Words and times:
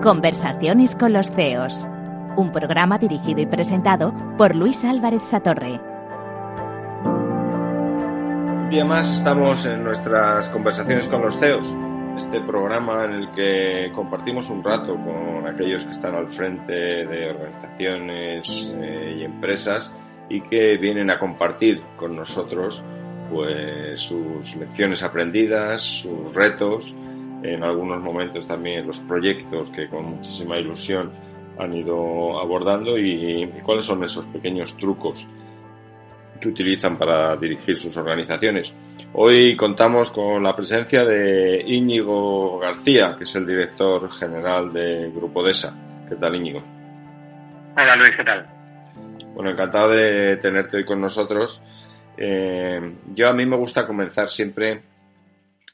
Conversaciones 0.00 0.94
con 0.94 1.12
los 1.12 1.32
CEOs. 1.32 1.88
Un 2.36 2.52
programa 2.52 2.98
dirigido 2.98 3.40
y 3.40 3.46
presentado 3.46 4.14
por 4.38 4.54
Luis 4.54 4.84
Álvarez 4.84 5.24
Satorre. 5.24 5.80
Un 8.62 8.68
día 8.70 8.84
más 8.84 9.12
estamos 9.12 9.66
en 9.66 9.82
nuestras 9.82 10.48
conversaciones 10.50 11.08
con 11.08 11.22
los 11.22 11.36
CEOs, 11.40 11.74
este 12.16 12.40
programa 12.42 13.02
en 13.06 13.12
el 13.14 13.32
que 13.32 13.90
compartimos 13.92 14.48
un 14.50 14.62
rato 14.62 14.94
con 14.94 15.48
aquellos 15.48 15.84
que 15.84 15.90
están 15.90 16.14
al 16.14 16.28
frente 16.28 16.72
de 16.72 17.28
organizaciones 17.30 18.70
eh, 18.72 19.16
y 19.18 19.24
empresas 19.24 19.90
y 20.28 20.42
que 20.42 20.76
vienen 20.76 21.10
a 21.10 21.18
compartir 21.18 21.82
con 21.96 22.14
nosotros 22.14 22.84
pues 23.32 24.00
sus 24.00 24.56
lecciones 24.56 25.02
aprendidas, 25.02 25.82
sus 25.82 26.34
retos, 26.34 26.94
en 27.42 27.64
algunos 27.64 28.02
momentos 28.02 28.46
también 28.46 28.86
los 28.86 29.00
proyectos 29.00 29.70
que 29.70 29.88
con 29.88 30.04
muchísima 30.04 30.58
ilusión 30.58 31.10
han 31.58 31.74
ido 31.74 32.38
abordando 32.38 32.98
y, 32.98 33.50
cuáles 33.64 33.84
son 33.84 34.04
esos 34.04 34.26
pequeños 34.26 34.76
trucos 34.76 35.26
que 36.40 36.48
utilizan 36.48 36.98
para 36.98 37.36
dirigir 37.36 37.76
sus 37.76 37.96
organizaciones. 37.96 38.74
Hoy 39.14 39.56
contamos 39.56 40.10
con 40.10 40.42
la 40.42 40.54
presencia 40.54 41.04
de 41.04 41.62
Íñigo 41.66 42.58
García, 42.58 43.14
que 43.16 43.24
es 43.24 43.34
el 43.36 43.46
director 43.46 44.10
general 44.12 44.72
de 44.72 45.10
Grupo 45.14 45.42
DESA. 45.42 45.74
¿Qué 46.08 46.16
tal, 46.16 46.34
Íñigo? 46.34 46.62
Hola, 47.76 47.96
Luis, 47.96 48.16
¿qué 48.16 48.24
tal? 48.24 48.46
Bueno, 49.34 49.50
encantado 49.50 49.90
de 49.90 50.36
tenerte 50.36 50.76
hoy 50.78 50.84
con 50.84 51.00
nosotros. 51.00 51.62
Eh, 52.16 52.96
yo 53.14 53.28
a 53.28 53.32
mí 53.32 53.46
me 53.46 53.56
gusta 53.56 53.86
comenzar 53.86 54.28
siempre 54.28 54.82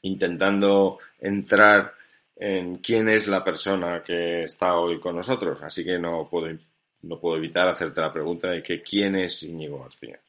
intentando 0.01 0.99
entrar 1.19 1.93
en 2.35 2.77
quién 2.77 3.09
es 3.09 3.27
la 3.27 3.43
persona 3.43 4.01
que 4.03 4.43
está 4.43 4.75
hoy 4.75 4.99
con 4.99 5.15
nosotros. 5.15 5.61
Así 5.61 5.83
que 5.83 5.99
no 5.99 6.27
puedo, 6.29 6.57
no 7.01 7.19
puedo 7.19 7.37
evitar 7.37 7.67
hacerte 7.67 8.01
la 8.01 8.13
pregunta 8.13 8.49
de 8.49 8.63
que 8.63 8.81
quién 8.81 9.15
es 9.15 9.43
Íñigo 9.43 9.83
García. 9.83 10.19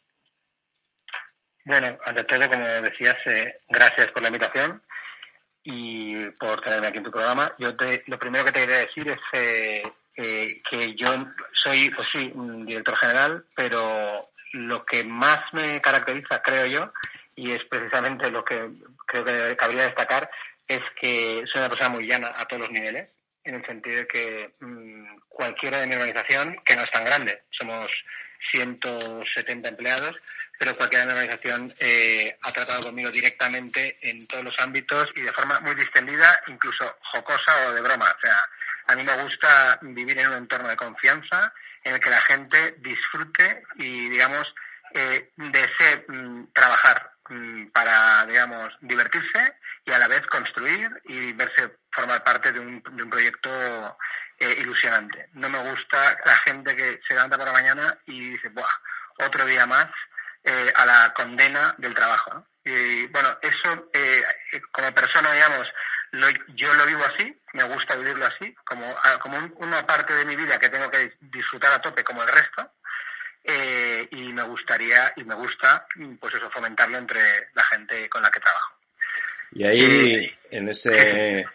Bueno, 1.65 1.99
ante 2.05 2.25
todo, 2.25 2.49
como 2.49 2.67
decías, 2.67 3.17
eh, 3.27 3.61
gracias 3.69 4.11
por 4.11 4.23
la 4.23 4.29
invitación 4.29 4.83
y 5.63 6.25
por 6.31 6.61
tenerme 6.63 6.89
aquí 6.89 6.99
en 6.99 7.05
tu 7.05 7.11
programa. 7.11 7.55
Yo 7.59 7.77
te, 7.77 8.03
lo 8.07 8.19
primero 8.19 8.45
que 8.45 8.53
te 8.53 8.61
quería 8.61 8.79
decir 8.79 9.09
es 9.09 9.21
eh, 9.33 9.83
eh, 10.17 10.63
que 10.69 10.95
yo 10.95 11.09
soy, 11.63 11.91
pues 11.91 12.09
sí, 12.09 12.33
un 12.35 12.65
director 12.65 12.97
general, 12.97 13.45
pero 13.55 14.30
lo 14.53 14.85
que 14.85 15.05
más 15.05 15.41
me 15.53 15.81
caracteriza, 15.81 16.43
creo 16.43 16.67
yo, 16.67 16.93
y 17.37 17.53
es 17.53 17.65
precisamente 17.65 18.31
lo 18.31 18.45
que 18.45 18.71
creo 19.07 19.25
que 19.25 19.57
cabría 19.57 19.85
destacar, 19.85 20.31
es 20.67 20.81
que 21.01 21.45
soy 21.53 21.61
una 21.61 21.69
persona 21.69 21.91
muy 21.91 22.07
llana 22.07 22.33
a 22.37 22.47
todos 22.47 22.63
los 22.63 22.71
niveles, 22.71 23.09
en 23.45 23.55
el 23.55 23.65
sentido 23.65 23.97
de 23.97 24.07
que 24.07 24.55
mmm, 24.61 25.19
cualquiera 25.29 25.79
de 25.79 25.87
mi 25.87 25.95
organización, 25.95 26.57
que 26.65 26.77
no 26.77 26.83
es 26.83 26.91
tan 26.91 27.05
grande, 27.05 27.43
somos 27.51 27.91
170 28.53 29.69
empleados, 29.69 30.17
pero 30.59 30.77
cualquier 30.77 31.09
organización 31.09 31.73
eh, 31.79 32.37
ha 32.43 32.53
tratado 32.53 32.83
conmigo 32.83 33.11
directamente 33.11 33.99
en 34.03 34.27
todos 34.27 34.45
los 34.45 34.59
ámbitos 34.59 35.09
y 35.15 35.23
de 35.23 35.33
forma 35.33 35.61
muy 35.61 35.75
distendida, 35.75 36.41
incluso 36.49 36.99
jocosa 37.03 37.69
o 37.69 37.73
de 37.73 37.81
broma. 37.81 38.07
O 38.17 38.21
sea, 38.21 38.49
a 38.87 38.97
mí 38.97 39.05
me 39.05 39.23
gusta 39.23 39.79
vivir 39.83 40.19
en 40.19 40.29
un 40.29 40.35
entorno 40.35 40.69
de 40.69 40.77
confianza 40.77 41.53
en 41.85 41.95
el 41.95 42.01
que 42.01 42.11
la 42.11 42.21
gente 42.23 42.75
disfrute 42.79 43.63
y, 43.77 44.09
digamos, 44.09 44.55
eh, 44.95 45.31
desee 45.37 46.05
mm, 46.09 46.53
trabajar 46.53 47.13
mm, 47.29 47.67
para, 47.69 48.27
digamos, 48.27 48.77
divertirse 48.81 49.57
y 49.85 49.93
a 49.93 49.99
la 49.99 50.09
vez 50.09 50.23
construir 50.27 50.91
y 51.05 51.33
verse 51.33 51.79
formar 51.91 52.23
parte 52.23 52.53
de 52.53 52.61
un, 52.61 52.83
de 52.83 53.03
un 53.03 53.11
proyecto 53.11 53.97
eh, 54.39 54.57
ilusionante. 54.59 55.29
No 55.35 55.49
me 55.49 55.59
gusta 55.71 56.19
la 56.25 56.37
gente 56.37 56.75
que 56.75 57.01
se 57.07 57.15
levanta 57.15 57.37
por 57.37 57.47
la 57.47 57.53
mañana 57.53 57.99
y 58.07 58.31
dice, 58.31 58.49
Buah, 58.49 58.81
otro 59.27 59.45
día 59.45 59.67
más 59.67 59.87
eh, 60.45 60.73
a 60.75 60.87
la 60.87 61.13
condena 61.15 61.75
del 61.79 61.95
trabajo. 61.95 62.47
Y 62.65 63.07
bueno, 63.09 63.39
eso 63.43 63.91
eh, 63.93 64.23
como 64.73 64.95
persona, 64.95 65.33
digamos, 65.33 65.73
lo, 66.13 66.29
yo 66.55 66.73
lo 66.75 66.87
vivo 66.87 67.03
así, 67.05 67.41
me 67.53 67.65
gusta 67.65 67.97
vivirlo 67.97 68.27
así, 68.27 68.55
como, 68.65 68.85
como 69.21 69.39
un, 69.39 69.55
una 69.59 69.87
parte 69.87 70.15
de 70.15 70.25
mi 70.25 70.37
vida 70.37 70.59
que 70.59 70.69
tengo 70.69 70.91
que 70.91 71.13
disfrutar 71.21 71.73
a 71.73 71.81
tope 71.81 72.05
como 72.05 72.23
el 72.23 72.29
resto. 72.29 72.73
Eh, 73.43 74.07
y 74.11 74.33
me 74.35 74.43
gustaría 74.43 75.15
y 75.17 75.25
me 75.25 75.35
gusta 75.35 75.87
pues 76.21 76.35
eso 76.35 76.51
fomentarlo 76.51 76.99
entre 76.99 77.21
la 77.55 77.65
gente 77.65 78.07
con 78.11 78.21
la 78.21 78.31
que 78.31 78.39
trabajo 78.39 78.75
y 79.53 79.65
ahí 79.65 80.31
en 80.51 80.69
ese 80.69 81.47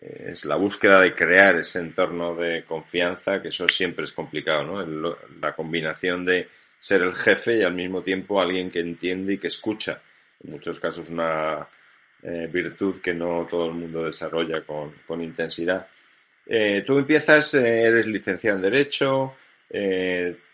es 0.00 0.44
la 0.44 0.54
búsqueda 0.54 1.00
de 1.00 1.12
crear 1.12 1.56
ese 1.56 1.80
entorno 1.80 2.36
de 2.36 2.64
confianza 2.64 3.42
que 3.42 3.48
eso 3.48 3.68
siempre 3.68 4.04
es 4.04 4.12
complicado 4.12 4.62
no 4.62 4.80
el, 4.80 5.16
la 5.40 5.56
combinación 5.56 6.24
de 6.24 6.48
ser 6.78 7.02
el 7.02 7.16
jefe 7.16 7.56
y 7.56 7.62
al 7.64 7.74
mismo 7.74 8.02
tiempo 8.02 8.40
alguien 8.40 8.70
que 8.70 8.78
entiende 8.78 9.32
y 9.32 9.38
que 9.38 9.48
escucha 9.48 10.00
en 10.44 10.52
muchos 10.52 10.78
casos 10.78 11.08
una 11.08 11.66
eh, 12.26 12.48
virtud 12.50 13.02
que 13.02 13.12
no 13.12 13.46
todo 13.50 13.66
el 13.66 13.74
mundo 13.74 14.04
desarrolla 14.04 14.62
con, 14.62 14.94
con 15.06 15.20
intensidad. 15.20 15.86
Eh, 16.46 16.82
tú 16.86 16.96
empiezas, 16.96 17.52
eh, 17.52 17.82
eres 17.82 18.06
licenciado 18.06 18.56
en 18.56 18.62
Derecho, 18.62 19.34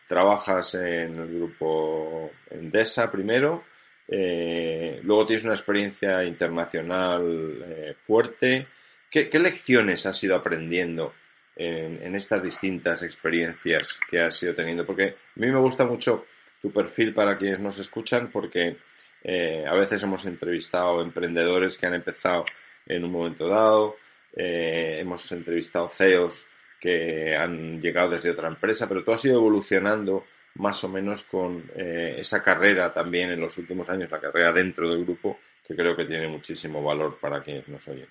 trabajas 0.09 0.75
en 0.75 1.17
el 1.17 1.29
grupo 1.29 2.33
Endesa 2.51 3.09
primero, 3.09 3.63
luego 4.09 5.27
tienes 5.27 5.45
una 5.45 5.55
experiencia 5.55 6.25
internacional 6.25 7.95
fuerte. 8.03 8.67
¿Qué, 9.09 9.29
¿Qué, 9.29 9.39
lecciones 9.39 10.07
has 10.07 10.25
ido 10.25 10.35
aprendiendo 10.35 11.15
en, 11.55 12.03
en, 12.03 12.17
estas 12.17 12.43
distintas 12.43 13.05
experiencias 13.05 14.01
que 14.11 14.21
has 14.21 14.43
ido 14.43 14.55
teniendo? 14.55 14.85
Porque 14.85 15.05
a 15.05 15.15
mí 15.41 15.47
me 15.47 15.61
gusta 15.61 15.85
mucho 15.85 16.27
tu 16.61 16.73
perfil 16.73 17.15
para 17.15 17.37
quienes 17.39 17.61
nos 17.61 17.79
escuchan 17.79 18.31
porque 18.33 18.77
eh, 19.23 19.65
a 19.67 19.75
veces 19.75 20.03
hemos 20.03 20.25
entrevistado 20.27 21.03
emprendedores 21.03 21.77
que 21.79 21.87
han 21.87 21.95
empezado 21.95 22.45
en 22.87 23.05
un 23.05 23.13
momento 23.13 23.49
dado, 23.49 23.97
eh, 24.35 24.99
hemos 25.01 25.31
entrevistado 25.33 25.89
CEOs 25.89 26.49
que 26.81 27.37
han 27.37 27.81
llegado 27.81 28.11
desde 28.11 28.31
otra 28.31 28.49
empresa, 28.49 28.89
pero 28.89 29.05
tú 29.05 29.13
has 29.13 29.25
ido 29.25 29.37
evolucionando 29.37 30.25
más 30.55 30.83
o 30.85 30.89
menos 30.89 31.25
con 31.25 31.71
eh, 31.77 32.17
esa 32.19 32.43
carrera 32.43 32.93
también 32.93 33.31
en 33.31 33.41
los 33.41 33.57
últimos 33.59 33.89
años, 33.91 34.11
la 34.11 34.21
carrera 34.21 34.53
dentro 34.53 34.89
del 34.89 35.05
grupo, 35.05 35.41
que 35.67 35.77
creo 35.77 35.95
que 35.95 36.07
tiene 36.07 36.27
muchísimo 36.27 36.83
valor 36.83 37.19
para 37.21 37.43
quienes 37.43 37.69
nos 37.69 37.87
oyen. 37.89 38.09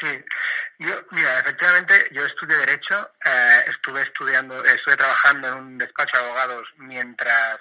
Sí, 0.00 0.08
yo, 0.78 0.94
mira, 1.10 1.38
efectivamente, 1.40 1.94
yo 2.12 2.24
estudié 2.24 2.56
Derecho, 2.56 3.10
eh, 3.24 3.60
estuve 3.68 4.02
estudiando, 4.02 4.64
estuve 4.64 4.96
trabajando 4.96 5.48
en 5.48 5.54
un 5.54 5.78
despacho 5.78 6.16
de 6.16 6.24
abogados 6.24 6.68
mientras 6.78 7.60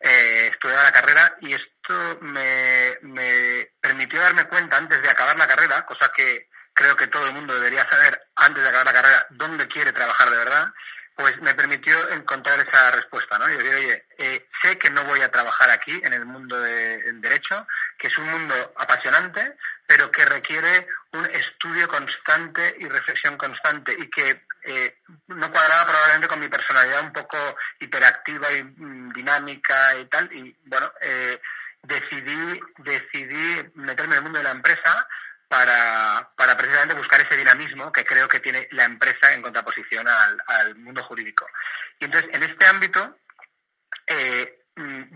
eh, 0.00 0.48
estudiaba 0.50 0.84
la 0.84 0.92
carrera 0.92 1.36
y 1.40 1.52
esto 1.52 2.18
me, 2.22 2.98
me 3.02 3.68
permitió 3.80 4.20
darme 4.20 4.48
cuenta 4.48 4.78
antes 4.78 5.02
de 5.02 5.10
acabar 5.10 5.36
la 5.36 5.46
carrera, 5.46 5.84
cosa 5.84 6.10
que 6.14 6.48
creo 6.72 6.96
que 6.96 7.08
todo 7.08 7.26
el 7.26 7.34
mundo 7.34 7.54
debería 7.54 7.88
saber 7.88 8.20
antes 8.36 8.62
de 8.62 8.68
acabar 8.68 8.86
la 8.86 8.92
carrera 8.92 9.26
dónde 9.30 9.68
quiere 9.68 9.92
trabajar 9.92 10.30
de 10.30 10.36
verdad, 10.36 10.72
pues 11.20 11.40
me 11.42 11.54
permitió 11.54 12.10
encontrar 12.12 12.66
esa 12.66 12.92
respuesta, 12.92 13.38
¿no? 13.38 13.48
Y 13.48 13.56
decir, 13.56 13.74
oye, 13.74 14.06
eh, 14.16 14.48
sé 14.62 14.78
que 14.78 14.88
no 14.88 15.04
voy 15.04 15.20
a 15.20 15.30
trabajar 15.30 15.68
aquí 15.70 16.00
en 16.02 16.14
el 16.14 16.24
mundo 16.24 16.58
del 16.58 17.20
derecho, 17.20 17.66
que 17.98 18.08
es 18.08 18.16
un 18.16 18.26
mundo 18.30 18.54
apasionante, 18.76 19.56
pero 19.86 20.10
que 20.10 20.24
requiere 20.24 20.88
un 21.12 21.26
estudio 21.26 21.88
constante 21.88 22.74
y 22.78 22.88
reflexión 22.88 23.36
constante 23.36 23.94
y 23.98 24.08
que 24.08 24.46
eh, 24.62 24.98
no 25.26 25.50
cuadraba 25.50 25.86
probablemente 25.86 26.28
con 26.28 26.40
mi 26.40 26.48
personalidad 26.48 27.02
un 27.02 27.12
poco 27.12 27.36
hiperactiva 27.80 28.50
y 28.52 28.62
mm, 28.62 29.12
dinámica 29.12 29.96
y 29.98 30.06
tal. 30.06 30.32
Y 30.32 30.56
bueno, 30.64 30.90
eh, 31.02 31.38
decidí, 31.82 32.60
decidí 32.78 33.70
meterme 33.74 34.14
en 34.14 34.18
el 34.18 34.22
mundo 34.22 34.38
de 34.38 34.44
la 34.44 34.52
empresa 34.52 35.06
para, 35.50 36.30
para 36.36 36.56
precisamente 36.56 36.94
buscar 36.94 37.20
ese 37.20 37.36
dinamismo 37.36 37.90
que 37.90 38.04
creo 38.04 38.28
que 38.28 38.38
tiene 38.38 38.68
la 38.70 38.84
empresa 38.84 39.32
en 39.32 39.42
contraposición 39.42 40.06
al, 40.06 40.40
al 40.46 40.76
mundo 40.76 41.02
jurídico. 41.02 41.44
Y 41.98 42.04
entonces, 42.04 42.30
en 42.32 42.44
este 42.44 42.66
ámbito, 42.66 43.18
eh, 44.06 44.60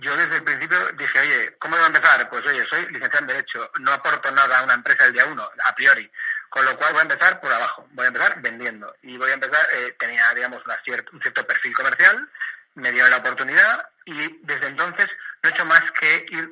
yo 0.01 0.17
desde 0.17 0.39
el 0.39 0.43
principio 0.43 0.77
dije, 0.95 1.21
oye, 1.21 1.57
¿cómo 1.61 1.77
debo 1.77 1.87
empezar? 1.87 2.29
Pues 2.29 2.45
oye, 2.47 2.67
soy 2.67 2.81
licenciado 2.87 3.21
en 3.21 3.27
Derecho, 3.29 3.71
no 3.79 3.93
aporto 3.93 4.33
nada 4.33 4.59
a 4.59 4.65
una 4.65 4.75
empresa 4.75 5.05
el 5.05 5.13
día 5.13 5.25
uno, 5.25 5.49
a 5.67 5.73
priori. 5.77 6.11
Con 6.49 6.65
lo 6.65 6.77
cual 6.77 6.93
voy 6.95 6.99
a 6.99 7.03
empezar 7.03 7.41
por 7.41 7.53
abajo, 7.53 7.87
voy 7.93 8.05
a 8.05 8.09
empezar 8.09 8.43
vendiendo. 8.43 8.93
Y 9.03 9.17
voy 9.17 9.31
a 9.31 9.35
empezar, 9.35 9.65
eh, 9.73 9.95
tenía, 10.01 10.35
digamos, 10.35 10.61
una 10.67 10.83
cierto, 10.85 11.13
un 11.13 11.23
cierto 11.23 11.47
perfil 11.47 11.73
comercial, 11.75 12.29
me 12.75 12.91
dieron 12.91 13.13
la 13.13 13.19
oportunidad 13.19 13.89
y 14.05 14.41
desde 14.43 14.67
entonces 14.67 15.07
no 15.45 15.49
he 15.49 15.53
hecho 15.53 15.65
más 15.65 15.93
que 15.93 16.27
ir, 16.29 16.51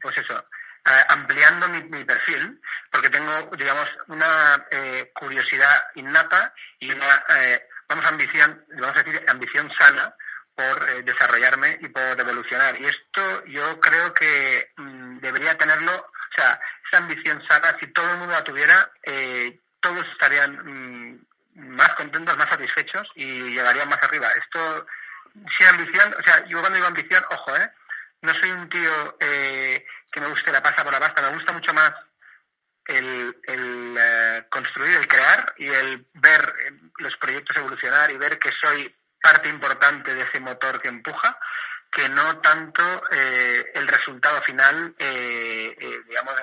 pues 0.00 0.16
eso, 0.16 0.46
ampliando 1.16 1.68
mi, 1.68 1.82
mi, 1.84 2.04
perfil, 2.04 2.60
porque 2.90 3.10
tengo, 3.10 3.50
digamos, 3.56 3.88
una 4.08 4.66
eh, 4.70 5.10
curiosidad 5.14 5.88
innata 5.94 6.52
y 6.78 6.90
una, 6.90 7.24
eh, 7.36 7.68
vamos, 7.88 8.04
ambición, 8.06 8.64
vamos 8.68 8.96
a 8.96 9.02
decir, 9.02 9.24
ambición 9.28 9.70
sana 9.72 10.14
por 10.54 10.88
eh, 10.88 11.02
desarrollarme 11.02 11.78
y 11.80 11.88
por 11.88 12.18
evolucionar. 12.18 12.80
Y 12.80 12.86
esto 12.86 13.44
yo 13.46 13.78
creo 13.80 14.12
que 14.14 14.72
mmm, 14.76 15.18
debería 15.18 15.56
tenerlo, 15.56 15.92
o 15.92 16.34
sea, 16.34 16.58
esa 16.88 16.98
ambición 16.98 17.42
sana, 17.48 17.76
si 17.80 17.86
todo 17.88 18.10
el 18.10 18.18
mundo 18.18 18.32
la 18.32 18.44
tuviera, 18.44 18.90
eh, 19.02 19.58
todos 19.80 20.04
estarían 20.12 20.52
mm, 20.64 21.26
más 21.76 21.94
contentos, 21.94 22.36
más 22.36 22.48
satisfechos 22.48 23.08
y 23.14 23.54
llegarían 23.54 23.88
más 23.88 24.02
arriba. 24.02 24.28
Esto, 24.42 24.86
sin 25.56 25.66
ambición, 25.66 26.14
o 26.18 26.22
sea, 26.22 26.44
yo 26.46 26.60
cuando 26.60 26.76
digo 26.76 26.88
ambición, 26.88 27.24
ojo, 27.30 27.56
¿eh? 27.56 27.70
No 28.26 28.34
soy 28.34 28.50
un 28.50 28.68
tío 28.68 29.16
eh, 29.20 29.86
que 30.10 30.20
me 30.20 30.26
guste 30.26 30.50
la 30.50 30.60
pasta 30.60 30.82
por 30.82 30.92
la 30.92 30.98
pasta, 30.98 31.22
me 31.22 31.36
gusta 31.36 31.52
mucho 31.52 31.72
más 31.72 31.92
el, 32.88 33.36
el 33.44 33.96
eh, 33.96 34.46
construir, 34.48 34.96
el 34.96 35.06
crear 35.06 35.54
y 35.58 35.66
el 35.68 36.04
ver 36.14 36.54
eh, 36.64 36.72
los 36.98 37.16
proyectos 37.18 37.56
evolucionar 37.56 38.10
y 38.10 38.16
ver 38.16 38.36
que 38.40 38.50
soy 38.50 38.92
parte 39.22 39.48
importante 39.48 40.12
de 40.12 40.22
ese 40.22 40.40
motor 40.40 40.82
que 40.82 40.88
empuja, 40.88 41.38
que 41.88 42.08
no 42.08 42.36
tanto 42.38 42.82
eh, 43.12 43.64
el 43.74 43.86
resultado 43.86 44.42
final, 44.42 44.92
digamos, 44.98 46.34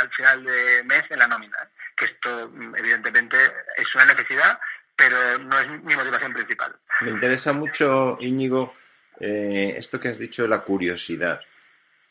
al 0.00 0.10
final 0.10 0.44
de 0.44 0.84
mes 0.84 1.02
en 1.10 1.18
la 1.18 1.26
nómina. 1.26 1.68
Que 1.96 2.04
esto, 2.04 2.48
mm, 2.48 2.76
evidentemente, 2.76 3.36
es 3.76 3.92
una 3.96 4.04
necesidad, 4.04 4.58
pero 4.94 5.16
no 5.38 5.58
es 5.58 5.68
mi 5.82 5.96
motivación 5.96 6.32
principal. 6.32 6.76
Me 7.00 7.10
interesa 7.10 7.52
mucho, 7.52 8.16
Íñigo, 8.20 8.74
esto 9.20 10.00
que 10.00 10.08
has 10.08 10.18
dicho 10.18 10.42
de 10.42 10.48
la 10.48 10.62
curiosidad. 10.62 11.40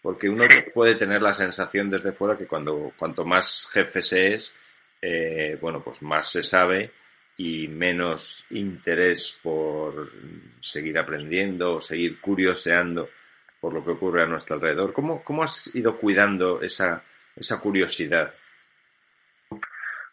Porque 0.02 0.28
uno 0.28 0.46
puede 0.74 0.96
tener 0.96 1.22
la 1.22 1.34
sensación 1.34 1.90
desde 1.90 2.12
fuera 2.12 2.38
que 2.38 2.46
cuando 2.46 2.92
cuanto 2.98 3.24
más 3.24 3.70
jefe 3.72 4.02
se 4.02 4.34
es, 4.34 4.54
eh, 5.02 5.58
bueno, 5.62 5.82
pues 5.84 6.02
más 6.02 6.30
se 6.30 6.44
sabe 6.44 6.92
y 7.38 7.68
menos 7.68 8.46
interés 8.50 9.40
por 9.42 10.12
seguir 10.62 10.98
aprendiendo 11.00 11.76
o 11.76 11.82
seguir 11.82 12.20
curioseando 12.20 13.10
por 13.60 13.74
lo 13.74 13.84
que 13.84 13.92
ocurre 13.92 14.24
a 14.24 14.28
nuestro 14.28 14.56
alrededor. 14.56 14.92
¿Cómo, 14.92 15.24
cómo 15.24 15.44
has 15.44 15.74
ido 15.74 15.98
cuidando 15.98 16.62
esa, 16.62 17.04
esa 17.36 17.60
curiosidad? 17.62 18.34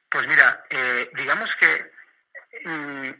Pues 0.09 0.27
mira, 0.29 0.65
eh, 0.71 1.11
digamos 1.17 1.51
que 1.57 2.69
mm, 2.69 3.11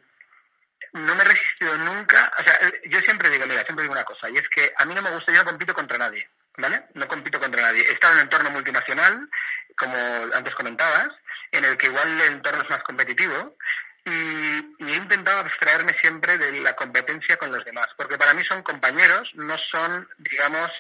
no 0.93 1.15
me 1.15 1.23
he 1.23 1.27
resistido 1.27 1.77
nunca, 1.79 2.33
o 2.39 2.43
sea, 2.43 2.59
yo 2.85 3.01
siempre 3.01 3.31
digo, 3.31 3.47
mira, 3.47 3.63
siempre 3.63 3.83
digo 3.83 3.93
una 3.93 4.05
cosa, 4.05 4.29
y 4.31 4.37
es 4.37 4.49
que 4.49 4.73
a 4.77 4.85
mí 4.85 4.95
no 4.95 5.03
me 5.03 5.11
gusta, 5.11 5.33
yo 5.33 5.39
no 5.39 5.51
compito 5.51 5.75
contra 5.75 5.99
nadie. 5.99 6.29
¿vale? 6.61 6.85
No 6.95 7.09
compito 7.09 7.41
contra 7.41 7.63
nadie. 7.63 7.83
He 7.83 7.93
estado 7.93 8.13
en 8.15 8.19
un 8.19 8.25
entorno 8.25 8.51
multinacional, 8.51 9.29
como 9.77 9.97
antes 10.35 10.55
comentabas, 10.55 11.09
en 11.53 11.65
el 11.65 11.77
que 11.77 11.87
igual 11.87 12.09
el 12.09 12.33
entorno 12.35 12.63
es 12.63 12.71
más 12.71 12.83
competitivo 12.83 13.57
y, 14.05 14.11
he 14.11 14.97
intentado 14.97 15.41
abstraerme 15.41 15.93
siempre 15.95 16.39
de 16.39 16.61
la 16.61 16.75
competencia 16.75 17.37
con 17.37 17.53
los 17.53 17.65
demás, 17.65 17.89
porque 17.97 18.19
para 18.19 18.35
mí 18.35 18.43
son 18.45 18.63
compañeros, 18.63 19.31
no 19.35 19.57
son, 19.59 20.09
digamos, 20.19 20.71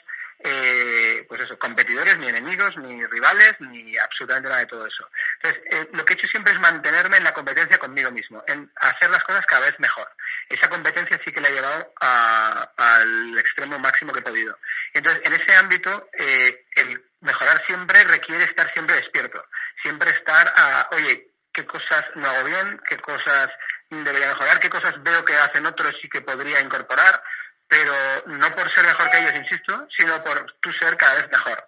eh, 0.43 1.25
pues 1.29 1.41
eso, 1.43 1.59
competidores, 1.59 2.17
ni 2.19 2.29
enemigos, 2.29 2.77
ni 2.79 3.05
rivales, 3.07 3.55
ni 3.61 3.97
absolutamente 3.99 4.49
nada 4.49 4.61
de 4.61 4.67
todo 4.67 4.87
eso. 4.87 5.09
Entonces, 5.37 5.63
eh, 5.71 5.89
lo 5.93 6.05
que 6.05 6.15
he 6.15 6.17
hecho 6.17 6.29
siempre 6.29 6.53
es 6.53 6.61
mantenerme 6.61 7.19
en 7.19 7.25
la 7.25 7.35
competencia 7.35 7.79
conmigo 7.79 8.11
mismo, 8.11 8.43
en 8.47 8.71
hacer 8.77 9.11
las 9.11 9.23
cosas 9.25 9.45
cada 9.47 9.67
vez 9.67 9.79
mejor. 9.79 10.09
Esa 10.49 10.69
competencia 10.69 11.21
sí 11.25 11.31
que 11.31 11.41
la 11.41 11.49
he 11.49 11.53
llevado 11.53 11.93
al 12.01 13.39
extremo 13.39 13.79
máximo 13.79 14.13
que 14.13 14.21
he 14.21 14.23
podido. 14.23 14.57
Entonces, 14.95 15.23
en 15.25 15.33
ese 15.35 15.55
ámbito, 15.57 16.09
eh, 16.19 16.65
el 16.77 17.05
mejorar 17.21 17.63
siempre 17.67 18.03
requiere 18.05 18.45
estar 18.45 18.73
siempre 18.73 18.97
despierto, 18.97 19.45
siempre 19.83 20.11
estar 20.11 20.53
a, 20.57 20.89
oye, 20.93 21.29
qué 21.53 21.67
cosas 21.67 22.05
no 22.15 22.29
hago 22.29 22.45
bien, 22.45 22.81
qué 22.89 22.97
cosas 22.99 23.51
debería 23.91 24.29
mejorar, 24.29 24.61
qué 24.61 24.71
cosas 24.71 25.03
veo 25.03 25.25
que 25.25 25.35
hacen 25.35 25.67
otros 25.67 25.95
y 26.03 26.09
que 26.09 26.21
podría 26.21 26.61
incorporar, 26.61 27.23
pero 27.71 27.93
no 28.27 28.55
por 28.57 28.69
ser 28.75 28.85
mejor 28.85 29.09
que 29.11 29.19
ellos, 29.19 29.33
insisto, 29.37 29.87
sino 29.97 30.23
por 30.25 30.55
tú 30.61 30.73
ser 30.73 30.97
cada 30.97 31.15
vez 31.15 31.31
mejor. 31.31 31.65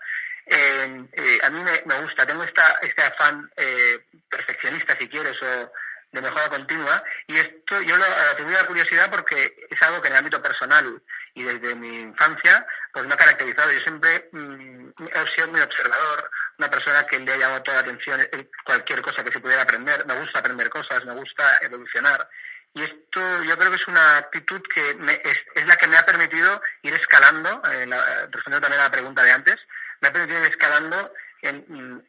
Eh, 0.46 1.06
eh, 1.12 1.38
a 1.44 1.50
mí 1.50 1.62
me, 1.62 2.00
gusta, 2.00 2.26
tengo 2.26 2.42
esta, 2.42 2.76
este 2.82 3.02
afán 3.02 3.48
eh, 3.56 4.04
perfeccionista, 4.28 4.96
si 4.98 5.08
quieres, 5.08 5.40
o 5.40 5.72
de 6.10 6.20
mejora 6.20 6.48
continua, 6.48 7.02
y 7.28 7.36
esto 7.36 7.80
yo 7.82 7.96
lo 7.96 8.04
atribuyo 8.32 8.58
a 8.58 8.62
la 8.62 8.66
curiosidad 8.66 9.10
porque 9.10 9.66
es 9.70 9.82
algo 9.82 10.02
que 10.02 10.08
en 10.08 10.14
el 10.14 10.18
ámbito 10.18 10.42
personal 10.42 11.00
y 11.34 11.44
desde 11.44 11.74
mi 11.76 12.00
infancia, 12.00 12.66
pues 12.92 13.06
me 13.06 13.14
ha 13.14 13.16
caracterizado. 13.16 13.72
Yo 13.72 13.80
siempre 13.80 14.28
mm, 14.32 14.88
he 14.98 15.34
sido 15.34 15.48
muy 15.48 15.60
observador, 15.60 16.30
una 16.58 16.68
persona 16.68 17.06
que 17.06 17.20
le 17.20 17.32
ha 17.32 17.36
llamado 17.36 17.62
toda 17.62 17.76
la 17.76 17.82
atención 17.84 18.28
cualquier 18.66 19.00
cosa 19.00 19.22
que 19.24 19.32
se 19.32 19.40
pudiera 19.40 19.62
aprender. 19.62 20.04
Me 20.04 20.20
gusta 20.20 20.40
aprender 20.40 20.68
cosas, 20.68 21.04
me 21.04 21.14
gusta 21.14 21.58
evolucionar. 21.62 22.28
Y 22.74 22.82
esto 22.82 23.20
yo 23.44 23.56
creo 23.58 23.70
que 23.70 23.76
es 23.76 23.86
una 23.86 24.18
actitud 24.18 24.62
que 24.62 24.90
es, 25.54 25.66
la 25.66 25.76
que 25.76 25.88
me 25.88 25.96
ha 25.96 26.06
permitido 26.06 26.62
ir 26.82 26.94
escalando, 26.94 27.62
eh, 27.70 27.86
respondiendo 28.30 28.60
también 28.60 28.80
a 28.80 28.84
la 28.84 28.90
pregunta 28.90 29.22
de 29.22 29.30
antes, 29.30 29.56
me 30.00 30.08
ha 30.08 30.12
permitido 30.12 30.40
ir 30.40 30.50
escalando 30.50 31.12
en, 31.42 32.02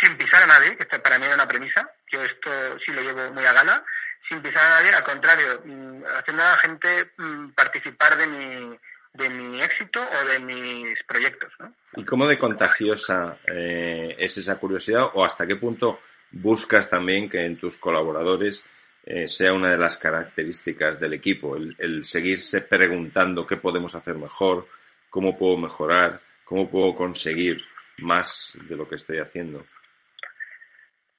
sin 0.00 0.16
pisar 0.16 0.42
a 0.42 0.46
nadie, 0.46 0.76
que 0.76 0.84
esto 0.84 1.02
para 1.02 1.18
mí 1.18 1.24
era 1.24 1.34
una 1.34 1.48
premisa, 1.48 1.90
yo 2.12 2.22
esto 2.22 2.78
sí 2.84 2.92
lo 2.92 3.02
llevo 3.02 3.32
muy 3.32 3.44
a 3.44 3.52
gana, 3.52 3.82
sin 4.28 4.40
pisar 4.42 4.64
a 4.64 4.80
nadie, 4.80 4.94
al 4.94 5.02
contrario, 5.02 5.62
mm, 5.64 6.02
haciendo 6.18 6.42
a 6.42 6.50
la 6.50 6.58
gente 6.58 7.12
mm, 7.16 7.50
participar 7.50 8.16
de 8.16 8.26
mi, 8.26 8.78
de 9.14 9.30
mi 9.30 9.62
éxito 9.62 10.00
o 10.00 10.26
de 10.26 10.38
mis 10.40 11.02
proyectos. 11.04 11.52
¿no? 11.58 11.72
¿Y 11.96 12.04
cómo 12.04 12.26
de 12.26 12.38
contagiosa 12.38 13.38
eh, 13.46 14.14
es 14.18 14.36
esa 14.38 14.56
curiosidad 14.56 15.10
o 15.14 15.24
hasta 15.24 15.46
qué 15.46 15.56
punto 15.56 16.00
buscas 16.30 16.90
también 16.90 17.28
que 17.28 17.44
en 17.44 17.58
tus 17.58 17.76
colaboradores 17.78 18.64
eh, 19.08 19.28
sea 19.28 19.52
una 19.52 19.70
de 19.70 19.78
las 19.78 19.96
características 19.96 20.98
del 20.98 21.12
equipo, 21.12 21.54
el, 21.56 22.02
seguirse 22.02 22.62
preguntando 22.62 23.46
qué 23.46 23.56
podemos 23.56 23.94
hacer 23.94 24.16
mejor, 24.16 24.66
cómo 25.08 25.38
puedo 25.38 25.56
mejorar, 25.56 26.20
cómo 26.44 26.68
puedo 26.68 26.96
conseguir 26.96 27.64
más 27.98 28.52
de 28.68 28.74
lo 28.74 28.88
que 28.88 28.96
estoy 28.96 29.18
haciendo. 29.18 29.64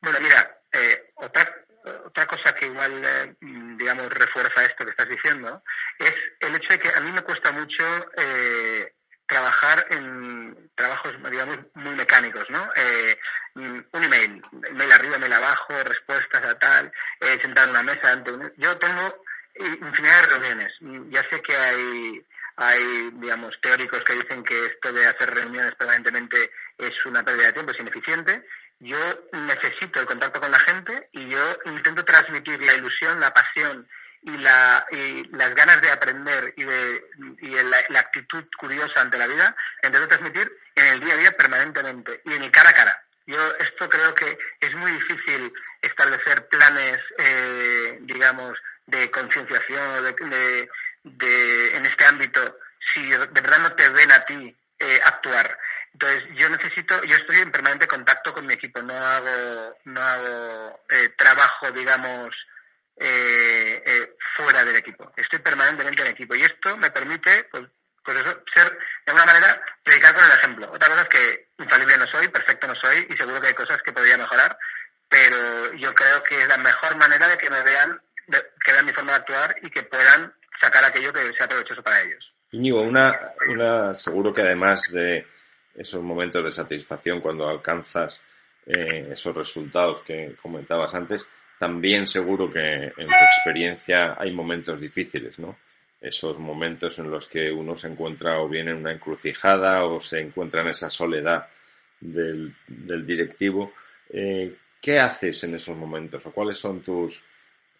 Bueno, 0.01 0.19
mira, 0.21 0.59
eh, 0.73 1.11
otra, 1.15 1.65
otra 2.05 2.25
cosa 2.25 2.53
que 2.53 2.65
igual, 2.65 3.01
eh, 3.05 3.35
digamos, 3.39 4.09
refuerza 4.09 4.65
esto 4.65 4.83
que 4.83 4.91
estás 4.91 5.07
diciendo 5.07 5.63
es 5.97 6.13
el 6.41 6.55
hecho 6.55 6.73
de 6.73 6.79
que 6.79 6.89
a 6.89 6.99
mí 6.99 7.11
me 7.13 7.21
cuesta 7.21 7.53
mucho 7.53 7.85
trabajar 9.27 9.85
en 9.91 10.71
trabajos, 10.75 11.13
digamos, 11.29 11.57
muy 11.75 11.95
mecánicos, 11.95 12.49
¿no? 12.49 12.67
Eh, 12.75 13.19
un 13.55 14.03
email, 14.03 14.41
mail 14.73 14.91
arriba, 14.91 15.17
mail 15.17 15.33
abajo, 15.33 15.73
respuestas 15.83 16.43
a 16.43 16.57
tal, 16.57 16.91
eh, 17.19 17.37
sentar 17.41 17.65
en 17.65 17.71
una 17.71 17.83
mesa. 17.83 18.11
Ante 18.11 18.31
Yo 18.57 18.77
tengo 18.77 19.23
infinidad 19.59 20.21
de 20.21 20.27
reuniones. 20.27 20.73
Ya 21.09 21.23
sé 21.29 21.41
que 21.41 21.55
hay, 21.55 22.25
hay, 22.57 23.09
digamos, 23.13 23.59
teóricos 23.61 24.03
que 24.03 24.13
dicen 24.13 24.43
que 24.43 24.65
esto 24.65 24.93
de 24.93 25.05
hacer 25.07 25.33
reuniones 25.33 25.75
permanentemente 25.75 26.51
es 26.77 27.05
una 27.05 27.23
pérdida 27.23 27.47
de 27.47 27.53
tiempo, 27.53 27.71
es 27.71 27.79
ineficiente. 27.79 28.45
Yo 28.79 28.97
necesito 29.31 29.99
el 29.99 30.05
contacto 30.05 30.39
con 30.39 30.51
la 30.51 30.59
gente 30.59 31.09
y 31.11 31.27
yo 31.27 31.57
intento 31.65 32.05
transmitir 32.05 32.61
la 32.61 32.75
ilusión, 32.75 33.19
la 33.19 33.33
pasión 33.33 33.87
y, 34.21 34.37
la, 34.37 34.85
y 34.91 35.23
las 35.35 35.55
ganas 35.55 35.81
de 35.81 35.91
aprender 35.91 36.53
y, 36.57 36.63
de, 36.63 37.05
y 37.47 37.63
la, 37.89 37.99
actitud 37.99 38.43
curiosa 38.57 39.01
ante 39.01 39.17
la 39.17 39.27
vida, 39.27 39.55
intento 39.83 40.07
transmitir 40.07 40.51
en 40.75 40.85
el 40.85 40.99
día 40.99 41.13
a 41.13 41.17
día 41.17 41.31
permanentemente 41.31 42.21
y 42.25 42.33
en 42.33 42.43
el 42.43 42.51
cara 42.51 42.69
a 42.69 42.73
cara. 42.73 43.03
Yo 43.25 43.39
esto 43.59 43.89
creo 43.89 44.13
que 44.15 44.37
es 44.59 44.73
muy 44.75 44.91
difícil 44.91 45.53
establecer 45.81 46.47
planes, 46.47 46.99
eh, 47.17 47.97
digamos, 48.01 48.57
de 48.85 49.11
concienciación 49.11 50.15
de, 50.29 50.69
de, 51.03 51.75
en 51.75 51.85
este 51.85 52.05
ámbito 52.05 52.57
si 52.93 53.09
de 53.09 53.17
verdad 53.17 53.59
no 53.59 53.71
te 53.73 53.89
ven 53.89 54.11
a 54.11 54.23
ti 54.23 54.55
eh, 54.79 54.99
actuar. 55.03 55.57
Entonces 55.93 56.23
yo 56.37 56.47
necesito, 56.49 57.03
yo 57.03 57.17
estoy 57.17 57.39
en 57.39 57.51
permanente 57.51 57.87
contacto 57.87 58.33
con 58.33 58.45
mi 58.45 58.53
equipo, 58.53 58.81
no 58.81 58.93
hago, 58.93 59.77
no 59.85 60.01
hago 60.01 60.79
eh, 60.89 61.09
trabajo, 61.17 61.71
digamos, 61.71 62.35
eh, 62.99 63.83
eh, 63.85 64.15
fuera 64.35 64.63
del 64.65 64.75
equipo. 64.75 65.11
Estoy 65.15 65.39
permanentemente 65.39 66.01
en 66.01 66.09
equipo 66.09 66.35
y 66.35 66.43
esto 66.43 66.77
me 66.77 66.89
permite, 66.89 67.43
pues, 67.45 67.63
pues 68.03 68.17
eso, 68.17 68.43
ser 68.53 68.71
de 68.71 69.11
alguna 69.11 69.25
manera, 69.25 69.61
predicar 69.83 70.13
con 70.13 70.23
el 70.23 70.31
ejemplo. 70.31 70.71
Otra 70.71 70.89
cosa 70.89 71.01
es 71.01 71.09
que 71.09 71.47
infalible 71.59 71.97
no 71.97 72.07
soy, 72.07 72.27
perfecto 72.27 72.67
no 72.67 72.75
soy 72.75 73.07
y 73.09 73.17
seguro 73.17 73.41
que 73.41 73.47
hay 73.47 73.53
cosas 73.53 73.81
que 73.81 73.91
podría 73.91 74.17
mejorar, 74.17 74.57
pero 75.09 75.73
yo 75.73 75.93
creo 75.93 76.23
que 76.23 76.41
es 76.41 76.47
la 76.47 76.57
mejor 76.57 76.95
manera 76.97 77.27
de 77.27 77.37
que 77.37 77.49
me 77.49 77.61
vean, 77.63 78.01
que 78.63 78.71
vean 78.71 78.85
mi 78.85 78.93
forma 78.93 79.13
de 79.13 79.17
actuar 79.17 79.55
y 79.61 79.69
que 79.69 79.83
puedan 79.83 80.33
sacar 80.61 80.83
aquello 80.83 81.13
que 81.13 81.33
sea 81.33 81.47
provechoso 81.47 81.83
para 81.83 82.01
ellos. 82.01 82.33
Íñigo, 82.51 82.81
una, 82.81 83.13
seguro 83.93 84.33
que 84.33 84.41
además 84.41 84.91
de 84.91 85.25
esos 85.75 86.01
momentos 86.01 86.43
de 86.43 86.51
satisfacción 86.51 87.21
cuando 87.21 87.47
alcanzas 87.47 88.21
eh, 88.65 89.09
esos 89.11 89.35
resultados 89.35 90.01
que 90.01 90.35
comentabas 90.41 90.93
antes, 90.95 91.25
también 91.57 92.05
seguro 92.05 92.51
que 92.51 92.85
en 92.85 93.07
tu 93.07 93.23
experiencia 93.37 94.15
hay 94.19 94.31
momentos 94.31 94.79
difíciles, 94.79 95.39
¿no? 95.39 95.57
Esos 95.99 96.37
momentos 96.37 96.99
en 96.99 97.09
los 97.09 97.27
que 97.27 97.51
uno 97.51 97.75
se 97.75 97.87
encuentra 97.87 98.39
o 98.39 98.47
bien 98.47 98.67
en 98.67 98.77
una 98.77 98.91
encrucijada 98.91 99.85
o 99.85 99.99
se 99.99 100.19
encuentra 100.19 100.61
en 100.61 100.67
esa 100.67 100.89
soledad 100.89 101.47
del, 101.99 102.53
directivo. 102.67 103.73
Eh, 104.09 104.55
¿Qué 104.79 104.99
haces 104.99 105.43
en 105.43 105.55
esos 105.55 105.75
momentos 105.75 106.25
o 106.25 106.31
cuáles 106.31 106.57
son 106.57 106.81
tus 106.81 107.23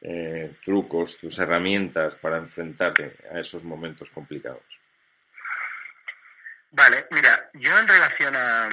eh, 0.01 0.53
trucos, 0.63 1.17
tus 1.17 1.37
herramientas 1.37 2.15
para 2.15 2.37
enfrentarte 2.37 3.17
a 3.31 3.39
esos 3.39 3.63
momentos 3.63 4.09
complicados? 4.09 4.76
Vale, 6.71 7.07
mira, 7.11 7.49
yo 7.53 7.77
en 7.77 7.87
relación 7.87 8.35
a 8.35 8.69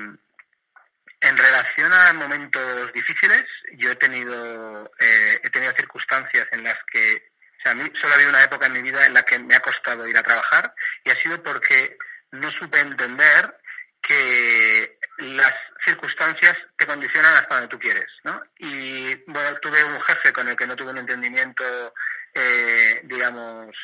en 1.21 1.39
relación 1.39 1.91
a 1.91 2.13
momentos 2.13 2.93
difíciles, 2.93 3.45
yo 3.79 3.93
he 3.93 3.97
tenido 3.97 4.91
eh, 4.99 5.41
he 5.43 5.51
tenido 5.51 5.73
circunstancias 5.73 6.47
en 6.53 6.65
las 6.65 6.77
que 6.93 7.31
o 7.59 7.63
sea, 7.63 7.73
a 7.73 7.75
mí 7.75 7.91
solo 7.95 8.13
ha 8.13 8.17
habido 8.17 8.31
una 8.31 8.45
época 8.45 8.67
en 8.67 8.75
mi 8.75 8.83
vida 8.83 9.07
en 9.07 9.15
la 9.15 9.23
que 9.23 9.39
me 9.39 9.55
ha 9.55 9.61
costado 9.61 10.07
ir 10.07 10.19
a 10.19 10.23
trabajar 10.23 10.75
y 11.03 11.11
ha 11.11 11.17
sido 11.17 11.43
porque 11.43 11.97
no 12.33 12.51
supe 12.53 12.81
entender 12.81 13.57
que 14.03 14.99
las 15.19 15.55
circunstancias 15.83 16.57
te 16.77 16.87
condicionan 16.87 17.37
hasta 17.37 17.55
donde 17.55 17.69
tú 17.69 17.79
quieres, 17.79 18.07
¿no? 18.25 18.43
Y 18.59 19.15
bueno, 19.27 19.57
tuve 19.61 19.83
un 19.85 20.01
jefe 20.03 20.33
con 20.33 20.49
el 20.49 20.57
que 20.57 20.67
no 20.67 20.77
tuve 20.77 20.91
un 20.91 20.99
entendimiento, 20.99 21.95
eh, 22.35 23.01
digamos, 23.05 23.75